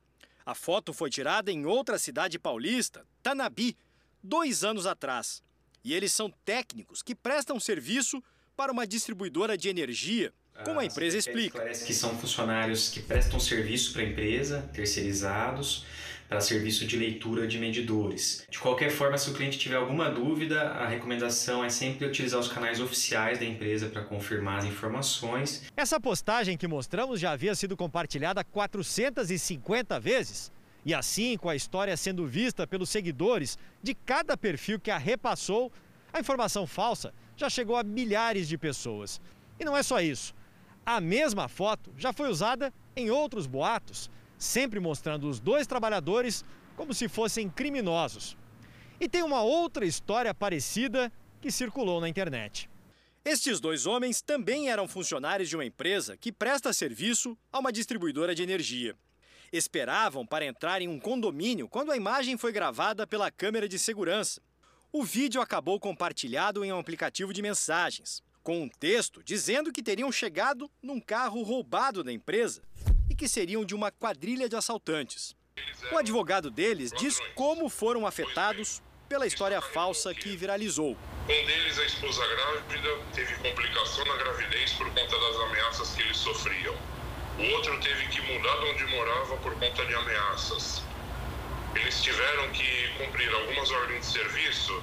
A 0.45 0.55
foto 0.55 0.93
foi 0.93 1.11
tirada 1.11 1.51
em 1.51 1.65
outra 1.65 1.99
cidade 1.99 2.39
paulista, 2.39 3.07
Tanabi, 3.23 3.77
dois 4.23 4.65
anos 4.65 4.87
atrás. 4.87 5.43
E 5.85 5.95
eles 5.95 6.13
são 6.13 6.31
técnicos 6.45 7.03
que 7.03 7.15
prestam 7.15 7.59
serviço 7.59 8.23
para 8.57 8.73
uma 8.73 8.87
distribuidora 8.87 9.57
de 9.57 9.69
energia, 9.69 10.33
como 10.65 10.79
a 10.81 10.85
empresa 10.85 11.17
explica. 11.17 11.59
Parece 11.59 11.85
que 11.85 11.95
são 11.95 12.17
funcionários 12.19 12.89
que 12.89 13.01
prestam 13.01 13.41
serviço 13.41 13.93
para 13.93 14.03
a 14.03 14.05
empresa, 14.05 14.71
terceirizados, 14.73 15.85
para 16.29 16.41
serviço 16.41 16.87
de 16.87 16.97
leitura 16.97 17.47
de 17.47 17.59
medidores. 17.59 18.47
De 18.51 18.59
qualquer 18.59 18.91
forma, 18.91 19.19
se 19.19 19.31
o 19.31 19.35
cliente 19.35 19.59
tiver 19.59 19.77
alguma 19.77 20.11
dúvida, 20.11 20.63
a 20.63 20.87
recomendação 20.87 21.65
é 21.65 21.69
sempre 21.69 22.07
utilizar 22.07 22.41
os 22.41 22.49
canais 22.49 22.81
oficiais 22.81 23.39
da 23.39 23.45
empresa 23.45 23.89
para 23.89 24.03
confirmar 24.03 24.59
as 24.59 24.65
informações. 24.65 25.65
Essa 25.77 26.01
postagem 26.01 26.57
que 26.57 26.67
mostramos 26.67 27.21
já 27.21 27.33
havia 27.33 27.55
sido 27.55 27.77
compartilhada 27.77 28.43
450 28.45 30.01
vezes. 30.01 30.51
E 30.85 30.93
assim, 30.93 31.37
com 31.37 31.49
a 31.49 31.57
história 31.57 31.97
sendo 31.97 32.27
vista 32.27 32.67
pelos 32.67 32.91
seguidores 32.91 33.57
de 33.83 33.95
cada 33.95 34.37
perfil 34.37 34.81
que 34.81 34.91
a 34.91 34.99
repassou, 34.99 35.71
a 36.13 36.21
informação 36.21 36.67
falsa 36.67 37.15
já 37.37 37.49
chegou 37.49 37.77
a 37.77 37.83
milhares 37.83 38.49
de 38.49 38.59
pessoas. 38.59 39.21
E 39.59 39.65
não 39.65 39.77
é 39.77 39.83
só 39.83 40.01
isso. 40.01 40.35
A 40.85 41.01
mesma 41.01 41.47
foto 41.47 41.93
já 41.97 42.13
foi 42.13 42.29
usada 42.29 42.73
em 42.97 43.11
outros 43.11 43.47
boatos 43.47 44.11
sempre 44.43 44.81
mostrando 44.81 45.29
os 45.29 45.39
dois 45.39 45.67
trabalhadores 45.67 46.45
como 46.77 46.93
se 46.93 47.09
fossem 47.09 47.49
criminosos. 47.49 48.37
E 49.01 49.09
tem 49.09 49.23
uma 49.23 49.43
outra 49.43 49.87
história 49.87 50.35
parecida 50.35 51.13
que 51.41 51.51
circulou 51.51 52.01
na 52.01 52.09
internet. 52.09 52.69
Estes 53.25 53.61
dois 53.61 53.87
homens 53.87 54.21
também 54.21 54.69
eram 54.69 54.89
funcionários 54.89 55.49
de 55.49 55.57
uma 55.57 55.65
empresa 55.65 56.17
que 56.17 56.33
presta 56.33 56.73
serviço 56.73 57.39
a 57.53 57.61
uma 57.61 57.73
distribuidora 57.73 58.35
de 58.35 58.43
energia. 58.43 58.97
Esperavam 59.53 60.27
para 60.27 60.45
entrar 60.45 60.83
em 60.83 60.89
um 60.89 60.99
condomínio 60.99 61.69
quando 61.69 61.93
a 61.93 61.97
imagem 61.97 62.37
foi 62.37 62.51
gravada 62.51 63.07
pela 63.07 63.31
câmera 63.31 63.69
de 63.69 63.79
segurança. 63.79 64.41
O 64.91 65.05
vídeo 65.05 65.41
acabou 65.41 65.79
compartilhado 65.79 66.65
em 66.65 66.73
um 66.73 66.79
aplicativo 66.79 67.33
de 67.33 67.43
mensagens, 67.43 68.23
com 68.43 68.63
um 68.63 68.69
texto 68.69 69.23
dizendo 69.23 69.73
que 69.73 69.83
teriam 69.83 70.11
chegado 70.11 70.69
num 70.83 71.01
carro 71.01 71.43
roubado 71.43 72.03
da 72.03 72.13
empresa 72.13 72.61
e 73.13 73.15
que 73.15 73.29
seriam 73.29 73.63
de 73.63 73.75
uma 73.75 73.93
quadrilha 73.93 74.49
de 74.49 74.57
assaltantes. 74.57 75.37
O 75.93 75.99
advogado 75.99 76.51
deles 76.51 76.91
diz 76.97 77.21
como 77.35 77.69
foram 77.69 78.07
afetados 78.07 78.83
pela 79.07 79.27
história 79.27 79.61
falsa 79.61 80.15
que 80.15 80.35
viralizou. 80.35 80.97
Um 81.25 81.27
deles, 81.27 81.79
a 81.79 81.85
esposa 81.85 82.27
grávida, 82.27 83.05
teve 83.13 83.35
complicação 83.37 84.03
na 84.07 84.17
gravidez 84.17 84.73
por 84.73 84.87
conta 84.87 85.19
das 85.21 85.37
ameaças 85.37 85.95
que 85.95 86.01
eles 86.01 86.17
sofriam. 86.17 86.75
O 87.39 87.43
outro 87.53 87.79
teve 87.81 88.09
que 88.09 88.23
mudar 88.23 88.57
de 88.61 88.65
onde 88.71 88.87
morava 88.87 89.37
por 89.37 89.53
conta 89.57 89.85
de 89.85 89.95
ameaças. 89.95 90.83
Eles 91.75 92.03
tiveram 92.03 92.49
que 92.49 92.89
cumprir 92.97 93.31
algumas 93.35 93.71
ordens 93.73 94.07
de 94.07 94.13
serviço 94.13 94.83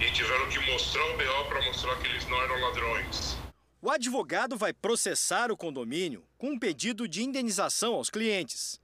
e 0.00 0.10
tiveram 0.10 0.48
que 0.48 0.58
mostrar 0.72 1.04
o 1.04 1.16
BO 1.16 1.48
para 1.48 1.62
mostrar 1.62 1.94
que 1.98 2.08
eles 2.08 2.26
não 2.26 2.42
eram 2.42 2.60
ladrões. 2.62 3.38
O 3.80 3.92
advogado 3.92 4.56
vai 4.56 4.72
processar 4.72 5.52
o 5.52 5.56
condomínio 5.56 6.26
com 6.36 6.50
um 6.50 6.58
pedido 6.58 7.06
de 7.06 7.22
indenização 7.22 7.94
aos 7.94 8.10
clientes 8.10 8.80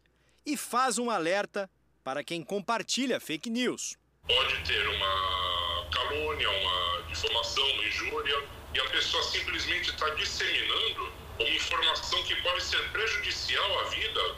e 0.47 0.57
faz 0.57 0.99
um 0.99 1.11
alerta 1.11 1.68
para 2.05 2.22
quem 2.22 2.45
compartilha 2.45 3.18
fake 3.18 3.51
news. 3.51 3.97
Pode 4.24 4.62
ter 4.62 4.86
uma 4.86 5.90
calúnia, 5.92 6.49
uma 6.49 7.03
difamação, 7.09 7.68
uma 7.72 7.84
injúria, 7.84 8.49
e 8.72 8.78
a 8.78 8.90
pessoa 8.90 9.20
simplesmente 9.24 9.90
está 9.90 10.09
disseminando 10.11 11.12
uma 11.40 11.49
informação 11.49 12.22
que 12.22 12.36
pode 12.36 12.62
ser 12.62 12.92
prejudicial 12.92 13.80
à 13.80 13.84
vida 13.88 14.36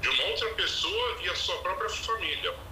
de 0.00 0.08
uma 0.08 0.24
outra 0.24 0.48
pessoa 0.54 1.18
e 1.22 1.28
à 1.28 1.34
sua 1.34 1.60
própria 1.60 1.90
família. 1.90 2.69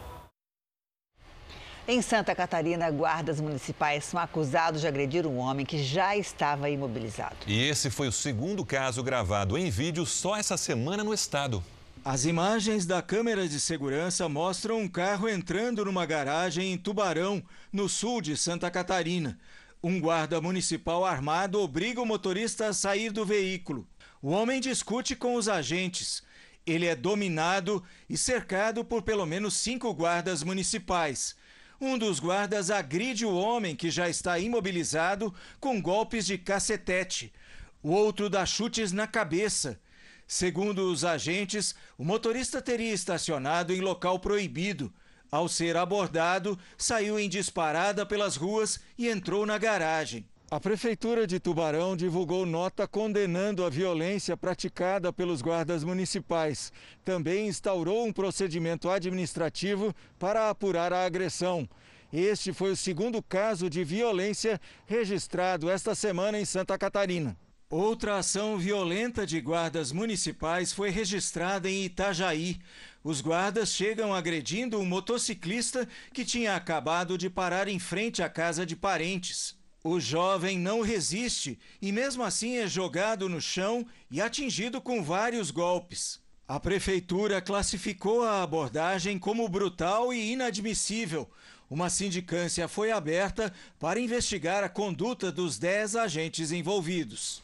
Em 1.90 2.02
Santa 2.02 2.34
Catarina, 2.34 2.90
guardas 2.90 3.40
municipais 3.40 4.04
são 4.04 4.20
acusados 4.20 4.82
de 4.82 4.86
agredir 4.86 5.26
um 5.26 5.38
homem 5.38 5.64
que 5.64 5.82
já 5.82 6.14
estava 6.14 6.68
imobilizado. 6.68 7.34
E 7.46 7.66
esse 7.66 7.88
foi 7.88 8.08
o 8.08 8.12
segundo 8.12 8.62
caso 8.62 9.02
gravado 9.02 9.56
em 9.56 9.70
vídeo 9.70 10.04
só 10.04 10.36
essa 10.36 10.58
semana 10.58 11.02
no 11.02 11.14
estado. 11.14 11.64
As 12.04 12.26
imagens 12.26 12.84
da 12.84 13.00
câmera 13.00 13.48
de 13.48 13.58
segurança 13.58 14.28
mostram 14.28 14.80
um 14.80 14.86
carro 14.86 15.30
entrando 15.30 15.82
numa 15.82 16.04
garagem 16.04 16.74
em 16.74 16.76
Tubarão, 16.76 17.42
no 17.72 17.88
sul 17.88 18.20
de 18.20 18.36
Santa 18.36 18.70
Catarina. 18.70 19.40
Um 19.82 19.98
guarda 19.98 20.42
municipal 20.42 21.06
armado 21.06 21.58
obriga 21.58 22.02
o 22.02 22.06
motorista 22.06 22.66
a 22.66 22.74
sair 22.74 23.10
do 23.10 23.24
veículo. 23.24 23.88
O 24.20 24.28
homem 24.28 24.60
discute 24.60 25.16
com 25.16 25.36
os 25.36 25.48
agentes. 25.48 26.22
Ele 26.66 26.84
é 26.84 26.94
dominado 26.94 27.82
e 28.10 28.18
cercado 28.18 28.84
por 28.84 29.00
pelo 29.00 29.24
menos 29.24 29.54
cinco 29.54 29.94
guardas 29.94 30.42
municipais. 30.42 31.34
Um 31.80 31.96
dos 31.96 32.18
guardas 32.18 32.70
agride 32.70 33.24
o 33.24 33.36
homem 33.36 33.76
que 33.76 33.88
já 33.88 34.08
está 34.08 34.38
imobilizado 34.38 35.32
com 35.60 35.80
golpes 35.80 36.26
de 36.26 36.36
cacetete. 36.36 37.32
O 37.80 37.90
outro 37.90 38.28
dá 38.28 38.44
chutes 38.44 38.90
na 38.90 39.06
cabeça. 39.06 39.78
Segundo 40.26 40.90
os 40.90 41.04
agentes, 41.04 41.76
o 41.96 42.04
motorista 42.04 42.60
teria 42.60 42.92
estacionado 42.92 43.72
em 43.72 43.80
local 43.80 44.18
proibido. 44.18 44.92
Ao 45.30 45.48
ser 45.48 45.76
abordado, 45.76 46.58
saiu 46.76 47.18
em 47.18 47.28
disparada 47.28 48.04
pelas 48.04 48.34
ruas 48.34 48.80
e 48.96 49.08
entrou 49.08 49.46
na 49.46 49.56
garagem. 49.56 50.26
A 50.50 50.58
Prefeitura 50.58 51.26
de 51.26 51.38
Tubarão 51.38 51.94
divulgou 51.94 52.46
nota 52.46 52.88
condenando 52.88 53.62
a 53.66 53.68
violência 53.68 54.34
praticada 54.34 55.12
pelos 55.12 55.42
guardas 55.42 55.84
municipais. 55.84 56.72
Também 57.04 57.48
instaurou 57.48 58.06
um 58.06 58.12
procedimento 58.12 58.88
administrativo 58.88 59.94
para 60.18 60.48
apurar 60.48 60.90
a 60.90 61.04
agressão. 61.04 61.68
Este 62.10 62.50
foi 62.54 62.70
o 62.70 62.76
segundo 62.76 63.22
caso 63.22 63.68
de 63.68 63.84
violência 63.84 64.58
registrado 64.86 65.68
esta 65.68 65.94
semana 65.94 66.40
em 66.40 66.46
Santa 66.46 66.78
Catarina. 66.78 67.36
Outra 67.68 68.16
ação 68.16 68.56
violenta 68.56 69.26
de 69.26 69.38
guardas 69.42 69.92
municipais 69.92 70.72
foi 70.72 70.88
registrada 70.88 71.68
em 71.68 71.84
Itajaí. 71.84 72.56
Os 73.04 73.20
guardas 73.20 73.68
chegam 73.68 74.14
agredindo 74.14 74.78
um 74.78 74.86
motociclista 74.86 75.86
que 76.14 76.24
tinha 76.24 76.56
acabado 76.56 77.18
de 77.18 77.28
parar 77.28 77.68
em 77.68 77.78
frente 77.78 78.22
à 78.22 78.30
casa 78.30 78.64
de 78.64 78.74
parentes. 78.74 79.57
O 79.82 80.00
jovem 80.00 80.58
não 80.58 80.80
resiste 80.80 81.58
e, 81.80 81.92
mesmo 81.92 82.24
assim, 82.24 82.56
é 82.56 82.66
jogado 82.66 83.28
no 83.28 83.40
chão 83.40 83.86
e 84.10 84.20
atingido 84.20 84.80
com 84.80 85.02
vários 85.02 85.50
golpes. 85.52 86.20
A 86.48 86.58
prefeitura 86.58 87.40
classificou 87.40 88.24
a 88.24 88.42
abordagem 88.42 89.18
como 89.18 89.48
brutal 89.48 90.12
e 90.12 90.32
inadmissível. 90.32 91.30
Uma 91.70 91.90
sindicância 91.90 92.66
foi 92.66 92.90
aberta 92.90 93.52
para 93.78 94.00
investigar 94.00 94.64
a 94.64 94.68
conduta 94.68 95.30
dos 95.30 95.58
10 95.58 95.94
agentes 95.94 96.50
envolvidos. 96.50 97.42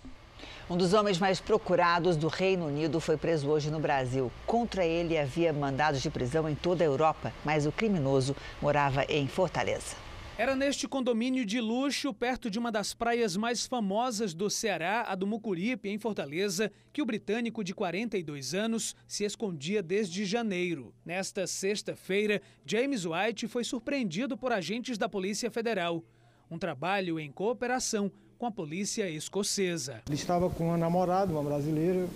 Um 0.69 0.77
dos 0.77 0.95
homens 0.95 1.19
mais 1.19 1.41
procurados 1.41 2.17
do 2.17 2.27
Reino 2.27 2.67
Unido 2.67 2.99
foi 2.99 3.19
preso 3.19 3.49
hoje 3.51 3.71
no 3.71 3.79
Brasil. 3.79 4.33
Contra 4.47 4.85
ele 4.85 5.19
havia 5.19 5.53
mandados 5.53 6.01
de 6.01 6.09
prisão 6.09 6.49
em 6.49 6.55
toda 6.55 6.83
a 6.83 6.87
Europa, 6.87 7.33
mas 7.45 7.67
o 7.67 7.73
criminoso 7.73 8.35
morava 8.63 9.05
em 9.05 9.29
Fortaleza. 9.29 10.04
Era 10.37 10.57
neste 10.57 10.89
condomínio 10.89 11.47
de 11.47 11.61
luxo, 11.61 12.13
perto 12.13 12.51
de 12.51 12.59
uma 12.59 12.73
das 12.73 12.93
praias 12.93 13.37
mais 13.37 13.67
famosas 13.67 14.35
do 14.35 14.51
Ceará, 14.51 15.05
a 15.07 15.15
do 15.15 15.29
Mucuripe, 15.29 15.89
em 15.89 15.97
Fortaleza, 15.97 16.73
que 16.93 17.01
o 17.01 17.07
britânico 17.07 17.63
de 17.63 17.73
42 17.73 18.53
anos 18.53 18.97
se 19.07 19.23
escondia 19.23 19.81
desde 19.81 20.25
janeiro. 20.25 20.93
Nesta 21.05 21.47
sexta-feira, 21.47 22.43
James 22.67 23.05
White 23.07 23.47
foi 23.47 23.63
surpreendido 23.63 24.37
por 24.37 24.51
agentes 24.51 24.99
da 24.99 25.09
Polícia 25.09 25.53
Federal. 25.53 26.03
Um 26.51 26.59
trabalho 26.59 27.21
em 27.21 27.31
cooperação 27.31 28.11
com 28.37 28.47
a 28.47 28.51
polícia 28.51 29.09
escocesa. 29.09 30.03
Ele 30.09 30.17
estava 30.17 30.51
com 30.51 30.67
uma 30.67 30.77
namorada, 30.77 31.31
uma 31.31 31.45
brasileira, 31.45 32.09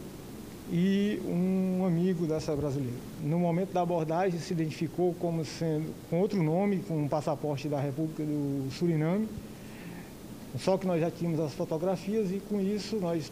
e 0.70 1.20
um 1.24 1.84
amigo 1.86 2.26
dessa 2.26 2.54
brasileira. 2.54 2.96
No 3.22 3.38
momento 3.38 3.72
da 3.72 3.80
abordagem, 3.80 4.38
se 4.38 4.52
identificou 4.52 5.14
como 5.18 5.44
sendo 5.44 5.94
com 6.10 6.20
outro 6.20 6.42
nome, 6.42 6.80
com 6.86 6.96
um 6.96 7.08
passaporte 7.08 7.68
da 7.68 7.80
República 7.80 8.22
do 8.22 8.68
Suriname. 8.72 9.28
Só 10.58 10.76
que 10.76 10.86
nós 10.86 11.00
já 11.00 11.10
tínhamos 11.10 11.40
as 11.40 11.54
fotografias 11.54 12.30
e 12.30 12.40
com 12.40 12.60
isso 12.60 12.96
nós 12.96 13.30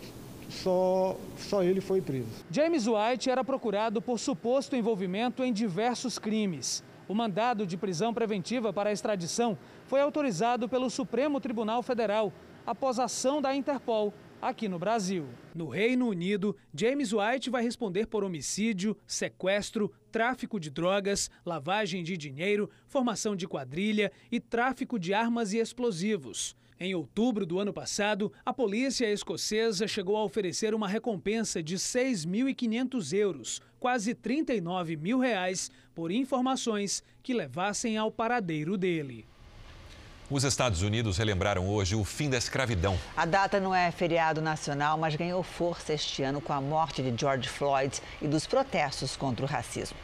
só, 0.48 1.16
só 1.38 1.62
ele 1.62 1.80
foi 1.80 2.00
preso. 2.00 2.28
James 2.50 2.86
White 2.86 3.28
era 3.28 3.42
procurado 3.44 4.00
por 4.00 4.18
suposto 4.18 4.76
envolvimento 4.76 5.42
em 5.42 5.52
diversos 5.52 6.18
crimes. 6.18 6.82
O 7.08 7.14
mandado 7.14 7.66
de 7.66 7.76
prisão 7.76 8.12
preventiva 8.12 8.72
para 8.72 8.90
a 8.90 8.92
extradição 8.92 9.56
foi 9.86 10.00
autorizado 10.00 10.68
pelo 10.68 10.90
Supremo 10.90 11.40
Tribunal 11.40 11.82
Federal 11.82 12.32
após 12.66 12.98
ação 12.98 13.40
da 13.40 13.54
Interpol 13.54 14.12
aqui 14.40 14.68
no 14.68 14.78
Brasil. 14.78 15.26
No 15.54 15.68
Reino 15.68 16.08
Unido, 16.08 16.56
James 16.74 17.12
White 17.12 17.50
vai 17.50 17.62
responder 17.62 18.06
por 18.06 18.24
homicídio, 18.24 18.96
sequestro, 19.06 19.92
tráfico 20.12 20.60
de 20.60 20.70
drogas, 20.70 21.30
lavagem 21.44 22.02
de 22.02 22.16
dinheiro, 22.16 22.70
formação 22.86 23.34
de 23.34 23.46
quadrilha 23.46 24.12
e 24.30 24.38
tráfico 24.38 24.98
de 24.98 25.12
armas 25.12 25.52
e 25.52 25.58
explosivos. 25.58 26.56
Em 26.78 26.94
outubro 26.94 27.46
do 27.46 27.58
ano 27.58 27.72
passado, 27.72 28.30
a 28.44 28.52
polícia 28.52 29.10
escocesa 29.10 29.88
chegou 29.88 30.14
a 30.16 30.24
oferecer 30.24 30.74
uma 30.74 30.86
recompensa 30.86 31.62
de 31.62 31.76
6.500 31.76 33.16
euros, 33.16 33.62
quase 33.80 34.14
39 34.14 34.94
mil 34.96 35.18
reais, 35.18 35.70
por 35.94 36.10
informações 36.10 37.02
que 37.22 37.32
levassem 37.32 37.96
ao 37.96 38.12
paradeiro 38.12 38.76
dele. 38.76 39.26
Os 40.28 40.42
Estados 40.42 40.82
Unidos 40.82 41.18
relembraram 41.18 41.68
hoje 41.68 41.94
o 41.94 42.02
fim 42.02 42.28
da 42.28 42.36
escravidão. 42.36 42.98
A 43.16 43.24
data 43.24 43.60
não 43.60 43.72
é 43.72 43.92
feriado 43.92 44.42
nacional, 44.42 44.98
mas 44.98 45.14
ganhou 45.14 45.40
força 45.40 45.92
este 45.92 46.20
ano 46.24 46.40
com 46.40 46.52
a 46.52 46.60
morte 46.60 47.00
de 47.00 47.16
George 47.16 47.48
Floyd 47.48 48.02
e 48.20 48.26
dos 48.26 48.44
protestos 48.44 49.16
contra 49.16 49.46
o 49.46 49.48
racismo. 49.48 49.96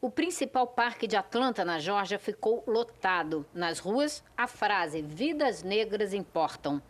O 0.00 0.10
principal 0.10 0.66
parque 0.66 1.06
de 1.06 1.16
Atlanta, 1.16 1.66
na 1.66 1.78
Geórgia, 1.78 2.18
ficou 2.18 2.64
lotado. 2.66 3.44
Nas 3.52 3.78
ruas, 3.78 4.24
a 4.34 4.46
frase 4.46 5.02
Vidas 5.02 5.62
Negras 5.62 6.14
Importam. 6.14 6.80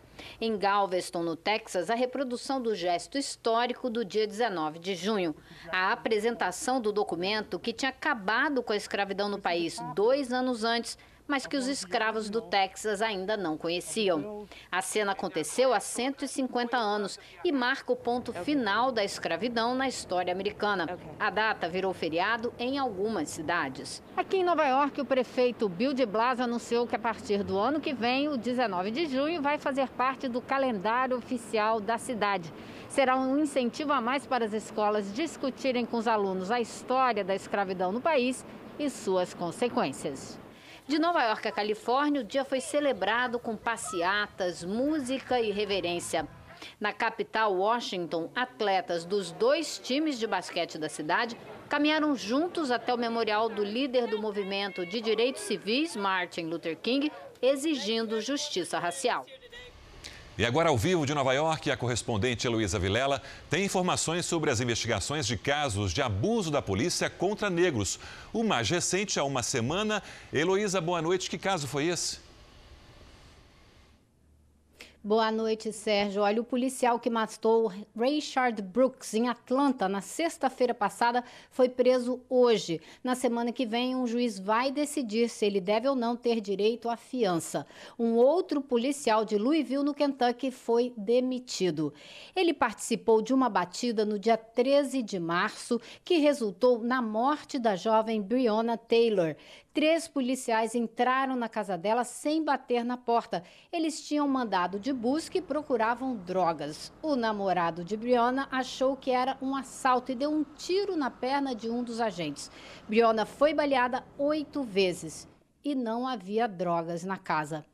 Em 0.41 0.57
Galveston, 0.57 1.24
no 1.24 1.35
Texas, 1.35 1.91
a 1.91 1.97
reprodução 1.97 2.62
do 2.62 2.76
gesto 2.76 3.18
histórico 3.18 3.91
do 3.91 4.05
dia 4.05 4.24
19 4.24 4.78
de 4.78 4.95
junho. 4.95 5.35
A 5.72 5.91
apresentação 5.91 6.80
do 6.80 6.93
documento 6.93 7.59
que 7.59 7.72
tinha 7.72 7.89
acabado 7.89 8.62
com 8.62 8.72
a 8.72 8.76
escravidão 8.76 9.28
no 9.28 9.41
país 9.41 9.78
dois 9.97 10.33
anos 10.33 10.62
antes 10.62 10.97
mas 11.27 11.47
que 11.47 11.57
os 11.57 11.66
escravos 11.66 12.29
do 12.29 12.41
Texas 12.41 13.01
ainda 13.01 13.37
não 13.37 13.57
conheciam. 13.57 14.47
A 14.70 14.83
cena 14.83 15.12
aconteceu 15.12 15.73
há 15.73 15.81
150 15.81 16.77
anos 16.77 17.18
e 17.45 17.51
marca 17.51 17.93
o 17.93 17.97
ponto 17.97 18.33
final 18.33 18.93
da 18.93 19.05
escravidão 19.05 19.75
na 19.75 19.89
história 19.89 20.33
americana. 20.33 20.99
A 21.18 21.31
data 21.31 21.68
virou 21.68 21.93
feriado 21.93 22.53
em 22.59 22.79
algumas 22.79 23.29
cidades. 23.29 24.03
Aqui 24.16 24.39
em 24.39 24.45
Nova 24.45 24.66
York, 24.66 25.01
o 25.01 25.05
prefeito 25.05 25.68
Bill 25.68 25.95
de 25.95 26.05
Blasio 26.05 26.45
anunciou 26.45 26.87
que 26.87 26.97
a 26.97 26.99
partir 26.99 27.43
do 27.43 27.59
ano 27.59 27.81
que 27.81 27.93
vem, 27.93 28.29
o 28.29 28.37
19 28.37 28.91
de 28.91 29.07
junho, 29.07 29.41
vai 29.41 29.59
fazer 29.59 29.89
parte 29.89 30.29
do 30.29 30.41
calendário 30.41 31.16
oficial 31.16 31.81
da 31.81 31.99
cidade 31.99 32.53
será 32.93 33.16
um 33.16 33.39
incentivo 33.39 33.91
a 33.91 34.03
mais 34.03 34.27
para 34.27 34.45
as 34.45 34.53
escolas 34.53 35.14
discutirem 35.14 35.87
com 35.87 35.97
os 35.97 36.07
alunos 36.07 36.51
a 36.51 36.61
história 36.61 37.25
da 37.25 37.35
escravidão 37.35 37.91
no 37.91 38.03
país 38.03 38.45
e 38.79 38.91
suas 38.91 39.33
consequências. 39.33 40.39
De 40.87 40.99
Nova 40.99 41.22
York 41.22 41.47
a 41.47 41.53
Califórnia, 41.53 42.20
o 42.20 42.24
dia 42.24 42.45
foi 42.45 42.61
celebrado 42.61 43.39
com 43.39 43.57
passeatas, 43.57 44.64
música 44.64 45.41
e 45.41 45.53
reverência. 45.53 46.26
Na 46.80 46.93
capital, 46.93 47.55
Washington, 47.55 48.28
atletas 48.35 49.05
dos 49.05 49.30
dois 49.30 49.78
times 49.78 50.18
de 50.18 50.26
basquete 50.26 50.78
da 50.78 50.89
cidade 50.89 51.37
caminharam 51.68 52.16
juntos 52.16 52.72
até 52.72 52.93
o 52.93 52.99
memorial 52.99 53.49
do 53.49 53.62
líder 53.62 54.09
do 54.09 54.20
movimento 54.20 54.85
de 54.85 55.01
direitos 55.01 55.43
civis, 55.43 55.95
Martin 55.95 56.47
Luther 56.47 56.76
King, 56.76 57.12
exigindo 57.41 58.20
justiça 58.20 58.78
racial. 58.78 59.24
E 60.39 60.47
agora, 60.47 60.70
ao 60.70 60.78
vivo 60.78 61.05
de 61.05 61.12
Nova 61.12 61.35
York, 61.35 61.70
a 61.70 61.76
correspondente 61.76 62.47
Heloísa 62.47 62.78
Vilela 62.78 63.20
tem 63.51 63.66
informações 63.66 64.24
sobre 64.24 64.51
as 64.51 64.61
investigações 64.61 65.26
de 65.26 65.37
casos 65.37 65.93
de 65.93 66.01
abuso 66.01 66.51
da 66.51 66.62
polícia 66.62 67.11
contra 67.11 67.51
negros. 67.51 67.99
O 68.33 68.43
mais 68.43 68.70
recente 68.70 69.20
há 69.20 69.24
uma 69.24 69.43
semana. 69.43 70.03
Heloísa, 70.33 70.80
boa 70.80 71.03
noite. 71.03 71.28
Que 71.28 71.37
caso 71.37 71.68
foi 71.68 71.85
esse? 71.85 72.32
Boa 75.05 75.32
noite, 75.32 75.72
Sérgio. 75.72 76.22
Olha, 76.22 76.40
o 76.40 76.44
policial 76.44 77.00
que 77.00 77.11
matou 77.11 77.72
Rayshard 77.96 78.62
Brooks 78.62 79.14
em 79.14 79.28
Atlanta 79.28 79.88
na 79.88 80.00
sexta-feira 80.00 80.72
passada 80.72 81.24
foi 81.50 81.68
preso 81.68 82.20
hoje. 82.30 82.80
Na 83.03 83.16
semana 83.16 83.50
que 83.50 83.66
vem, 83.66 83.96
um 83.96 84.07
juiz 84.07 84.38
vai 84.38 84.70
decidir 84.70 85.28
se 85.28 85.44
ele 85.44 85.61
deve 85.61 85.88
ou 85.88 85.96
não 85.96 86.14
ter 86.14 86.40
direito 86.40 86.88
à 86.88 86.96
fiança. 86.96 87.66
Um 87.98 88.14
outro 88.14 88.61
policial 88.61 89.24
de 89.24 89.36
Louisville, 89.36 89.82
no 89.82 89.92
Kentucky, 89.92 90.53
foi 90.53 90.94
demitido. 90.96 91.92
Ele 92.36 92.55
participou 92.55 93.20
de 93.20 93.34
uma 93.34 93.48
batida 93.48 94.05
no 94.05 94.20
dia 94.20 94.36
13 94.36 95.03
de 95.03 95.18
março 95.18 95.80
que 96.05 96.18
resultou 96.18 96.78
na 96.78 97.03
morte 97.03 97.59
da 97.59 97.74
jovem 97.74 98.22
Breonna 98.22 98.78
Taylor. 98.78 99.34
Três 99.73 100.07
policiais 100.07 100.75
entraram 100.75 101.35
na 101.35 101.49
casa 101.49 101.79
dela 101.79 102.05
sem 102.05 102.45
bater 102.45 102.85
na 102.85 102.99
porta. 102.99 103.43
Eles 103.73 104.07
tinham 104.07 104.29
mandado 104.29 104.79
de 104.79 104.93
busca 104.93 105.39
e 105.39 105.43
procuravam 105.43 106.14
drogas. 106.14 106.93
O 107.03 107.16
namorado 107.16 107.83
de 107.83 107.97
Briona 107.97 108.47
achou 108.51 108.95
que 108.95 109.11
era 109.11 109.39
um 109.41 109.57
assalto 109.57 110.12
e 110.12 110.14
deu 110.14 110.31
um 110.31 110.45
tiro 110.45 110.95
na 110.95 111.11
perna 111.11 111.55
de 111.55 111.70
um 111.70 111.83
dos 111.83 112.03
agentes. 112.03 112.51
Briona 112.87 113.25
foi 113.25 113.55
baleada 113.55 114.05
oito 114.18 114.62
vezes 114.62 115.27
e 115.64 115.75
não 115.75 116.07
havia 116.07 116.47
drogas 116.47 117.03
na 117.03 117.16
casa. 117.16 117.64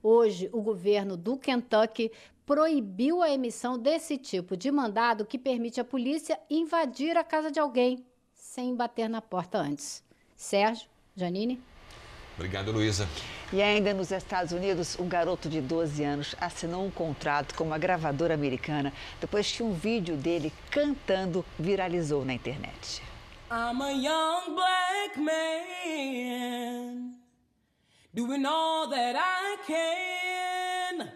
Hoje, 0.00 0.48
o 0.52 0.62
governo 0.62 1.16
do 1.16 1.36
Kentucky 1.36 2.12
proibiu 2.46 3.20
a 3.20 3.30
emissão 3.30 3.76
desse 3.76 4.16
tipo 4.16 4.56
de 4.56 4.70
mandado 4.70 5.26
que 5.26 5.38
permite 5.38 5.80
à 5.80 5.84
polícia 5.84 6.38
invadir 6.48 7.16
a 7.16 7.24
casa 7.24 7.50
de 7.50 7.58
alguém 7.58 8.06
sem 8.32 8.76
bater 8.76 9.08
na 9.08 9.20
porta 9.20 9.58
antes. 9.58 10.04
Sérgio? 10.36 10.88
Janine? 11.18 11.60
Obrigado, 12.36 12.70
Luísa. 12.70 13.08
E 13.52 13.60
ainda 13.60 13.92
nos 13.92 14.12
Estados 14.12 14.52
Unidos, 14.52 14.96
um 15.00 15.08
garoto 15.08 15.48
de 15.48 15.60
12 15.60 16.04
anos 16.04 16.36
assinou 16.40 16.86
um 16.86 16.90
contrato 16.90 17.54
com 17.56 17.64
uma 17.64 17.78
gravadora 17.78 18.34
americana 18.34 18.92
depois 19.20 19.50
que 19.50 19.62
um 19.62 19.74
vídeo 19.74 20.16
dele 20.16 20.52
cantando 20.70 21.44
viralizou 21.58 22.24
na 22.24 22.34
internet. 22.34 23.02
I'm 23.50 23.82
a 23.82 23.90
young 23.90 24.54
black 24.54 25.18
man 25.18 27.14
doing 28.14 28.44
all 28.46 28.88
that 28.88 29.16
I 29.18 29.56
can 29.66 31.08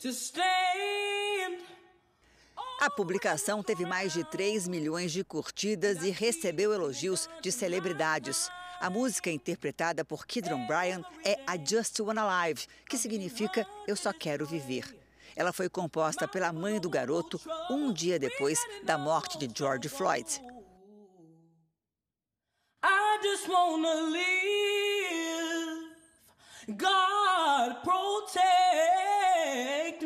to 0.00 0.08
stand 0.08 1.60
a 2.80 2.88
publicação 2.88 3.62
teve 3.62 3.84
mais 3.84 4.14
de 4.14 4.24
3 4.24 4.66
milhões 4.66 5.12
de 5.12 5.22
curtidas 5.22 6.02
e 6.02 6.10
recebeu 6.10 6.72
elogios 6.72 7.28
de 7.42 7.52
celebridades. 7.52 8.48
A 8.80 8.88
música 8.88 9.30
interpretada 9.30 10.02
por 10.06 10.26
Kidron 10.26 10.66
Bryan 10.66 11.04
é 11.22 11.32
I 11.54 11.60
Just 11.62 12.00
Wanna 12.00 12.24
Live, 12.24 12.66
que 12.88 12.96
significa 12.96 13.66
Eu 13.86 13.94
Só 13.94 14.10
Quero 14.10 14.46
Viver. 14.46 14.98
Ela 15.36 15.52
foi 15.52 15.68
composta 15.68 16.26
pela 16.26 16.50
mãe 16.50 16.80
do 16.80 16.88
garoto 16.88 17.38
um 17.70 17.92
dia 17.92 18.18
depois 18.18 18.58
da 18.82 18.96
morte 18.96 19.36
de 19.36 19.50
George 19.54 19.86
Floyd. 19.90 20.40
I 22.82 23.18
just 23.22 23.46
wanna 23.46 23.94
live. 24.08 25.90
God 26.78 27.82
protect 27.84 28.32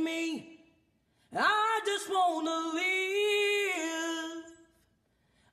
me. 0.01 0.59
I 1.33 1.81
just 1.87 2.11
wanna 2.11 2.73
live. 2.75 4.45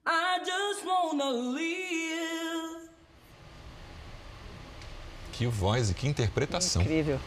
I 0.07 0.39
just 0.43 0.83
wanna 0.83 1.29
live. 1.29 1.80
Que 5.41 5.47
voz 5.47 5.89
e 5.89 5.95
que 5.95 6.07
interpretação. 6.07 6.83
Incrível. 6.83 7.19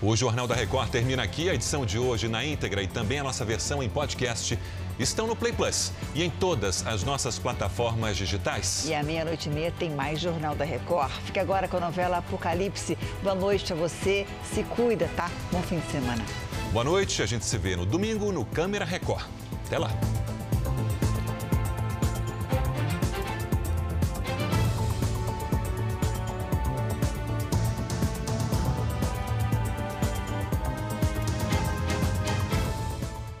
O 0.00 0.14
Jornal 0.14 0.46
da 0.46 0.54
Record 0.54 0.90
termina 0.90 1.24
aqui. 1.24 1.50
A 1.50 1.54
edição 1.54 1.84
de 1.84 1.98
hoje 1.98 2.28
na 2.28 2.44
íntegra 2.44 2.80
e 2.84 2.86
também 2.86 3.18
a 3.18 3.24
nossa 3.24 3.44
versão 3.44 3.82
em 3.82 3.88
podcast 3.88 4.56
estão 4.96 5.26
no 5.26 5.34
Play 5.34 5.52
Plus 5.52 5.90
e 6.14 6.22
em 6.22 6.30
todas 6.30 6.86
as 6.86 7.02
nossas 7.02 7.36
plataformas 7.36 8.16
digitais. 8.16 8.84
E 8.86 8.94
à 8.94 9.02
meia-noite 9.02 9.48
e 9.48 9.52
meia 9.52 9.74
tem 9.76 9.90
mais 9.90 10.20
Jornal 10.20 10.54
da 10.54 10.64
Record. 10.64 11.10
Fica 11.24 11.40
agora 11.40 11.66
com 11.66 11.78
a 11.78 11.80
novela 11.80 12.18
Apocalipse. 12.18 12.96
Boa 13.24 13.34
noite 13.34 13.72
a 13.72 13.76
você. 13.76 14.24
Se 14.54 14.62
cuida, 14.62 15.10
tá? 15.16 15.28
Bom 15.50 15.60
fim 15.60 15.80
de 15.80 15.90
semana. 15.90 16.24
Boa 16.72 16.84
noite. 16.84 17.20
A 17.24 17.26
gente 17.26 17.44
se 17.44 17.58
vê 17.58 17.74
no 17.74 17.84
domingo 17.84 18.30
no 18.30 18.44
Câmera 18.44 18.84
Record. 18.84 19.26
Até 19.66 19.78
lá. 19.78 19.90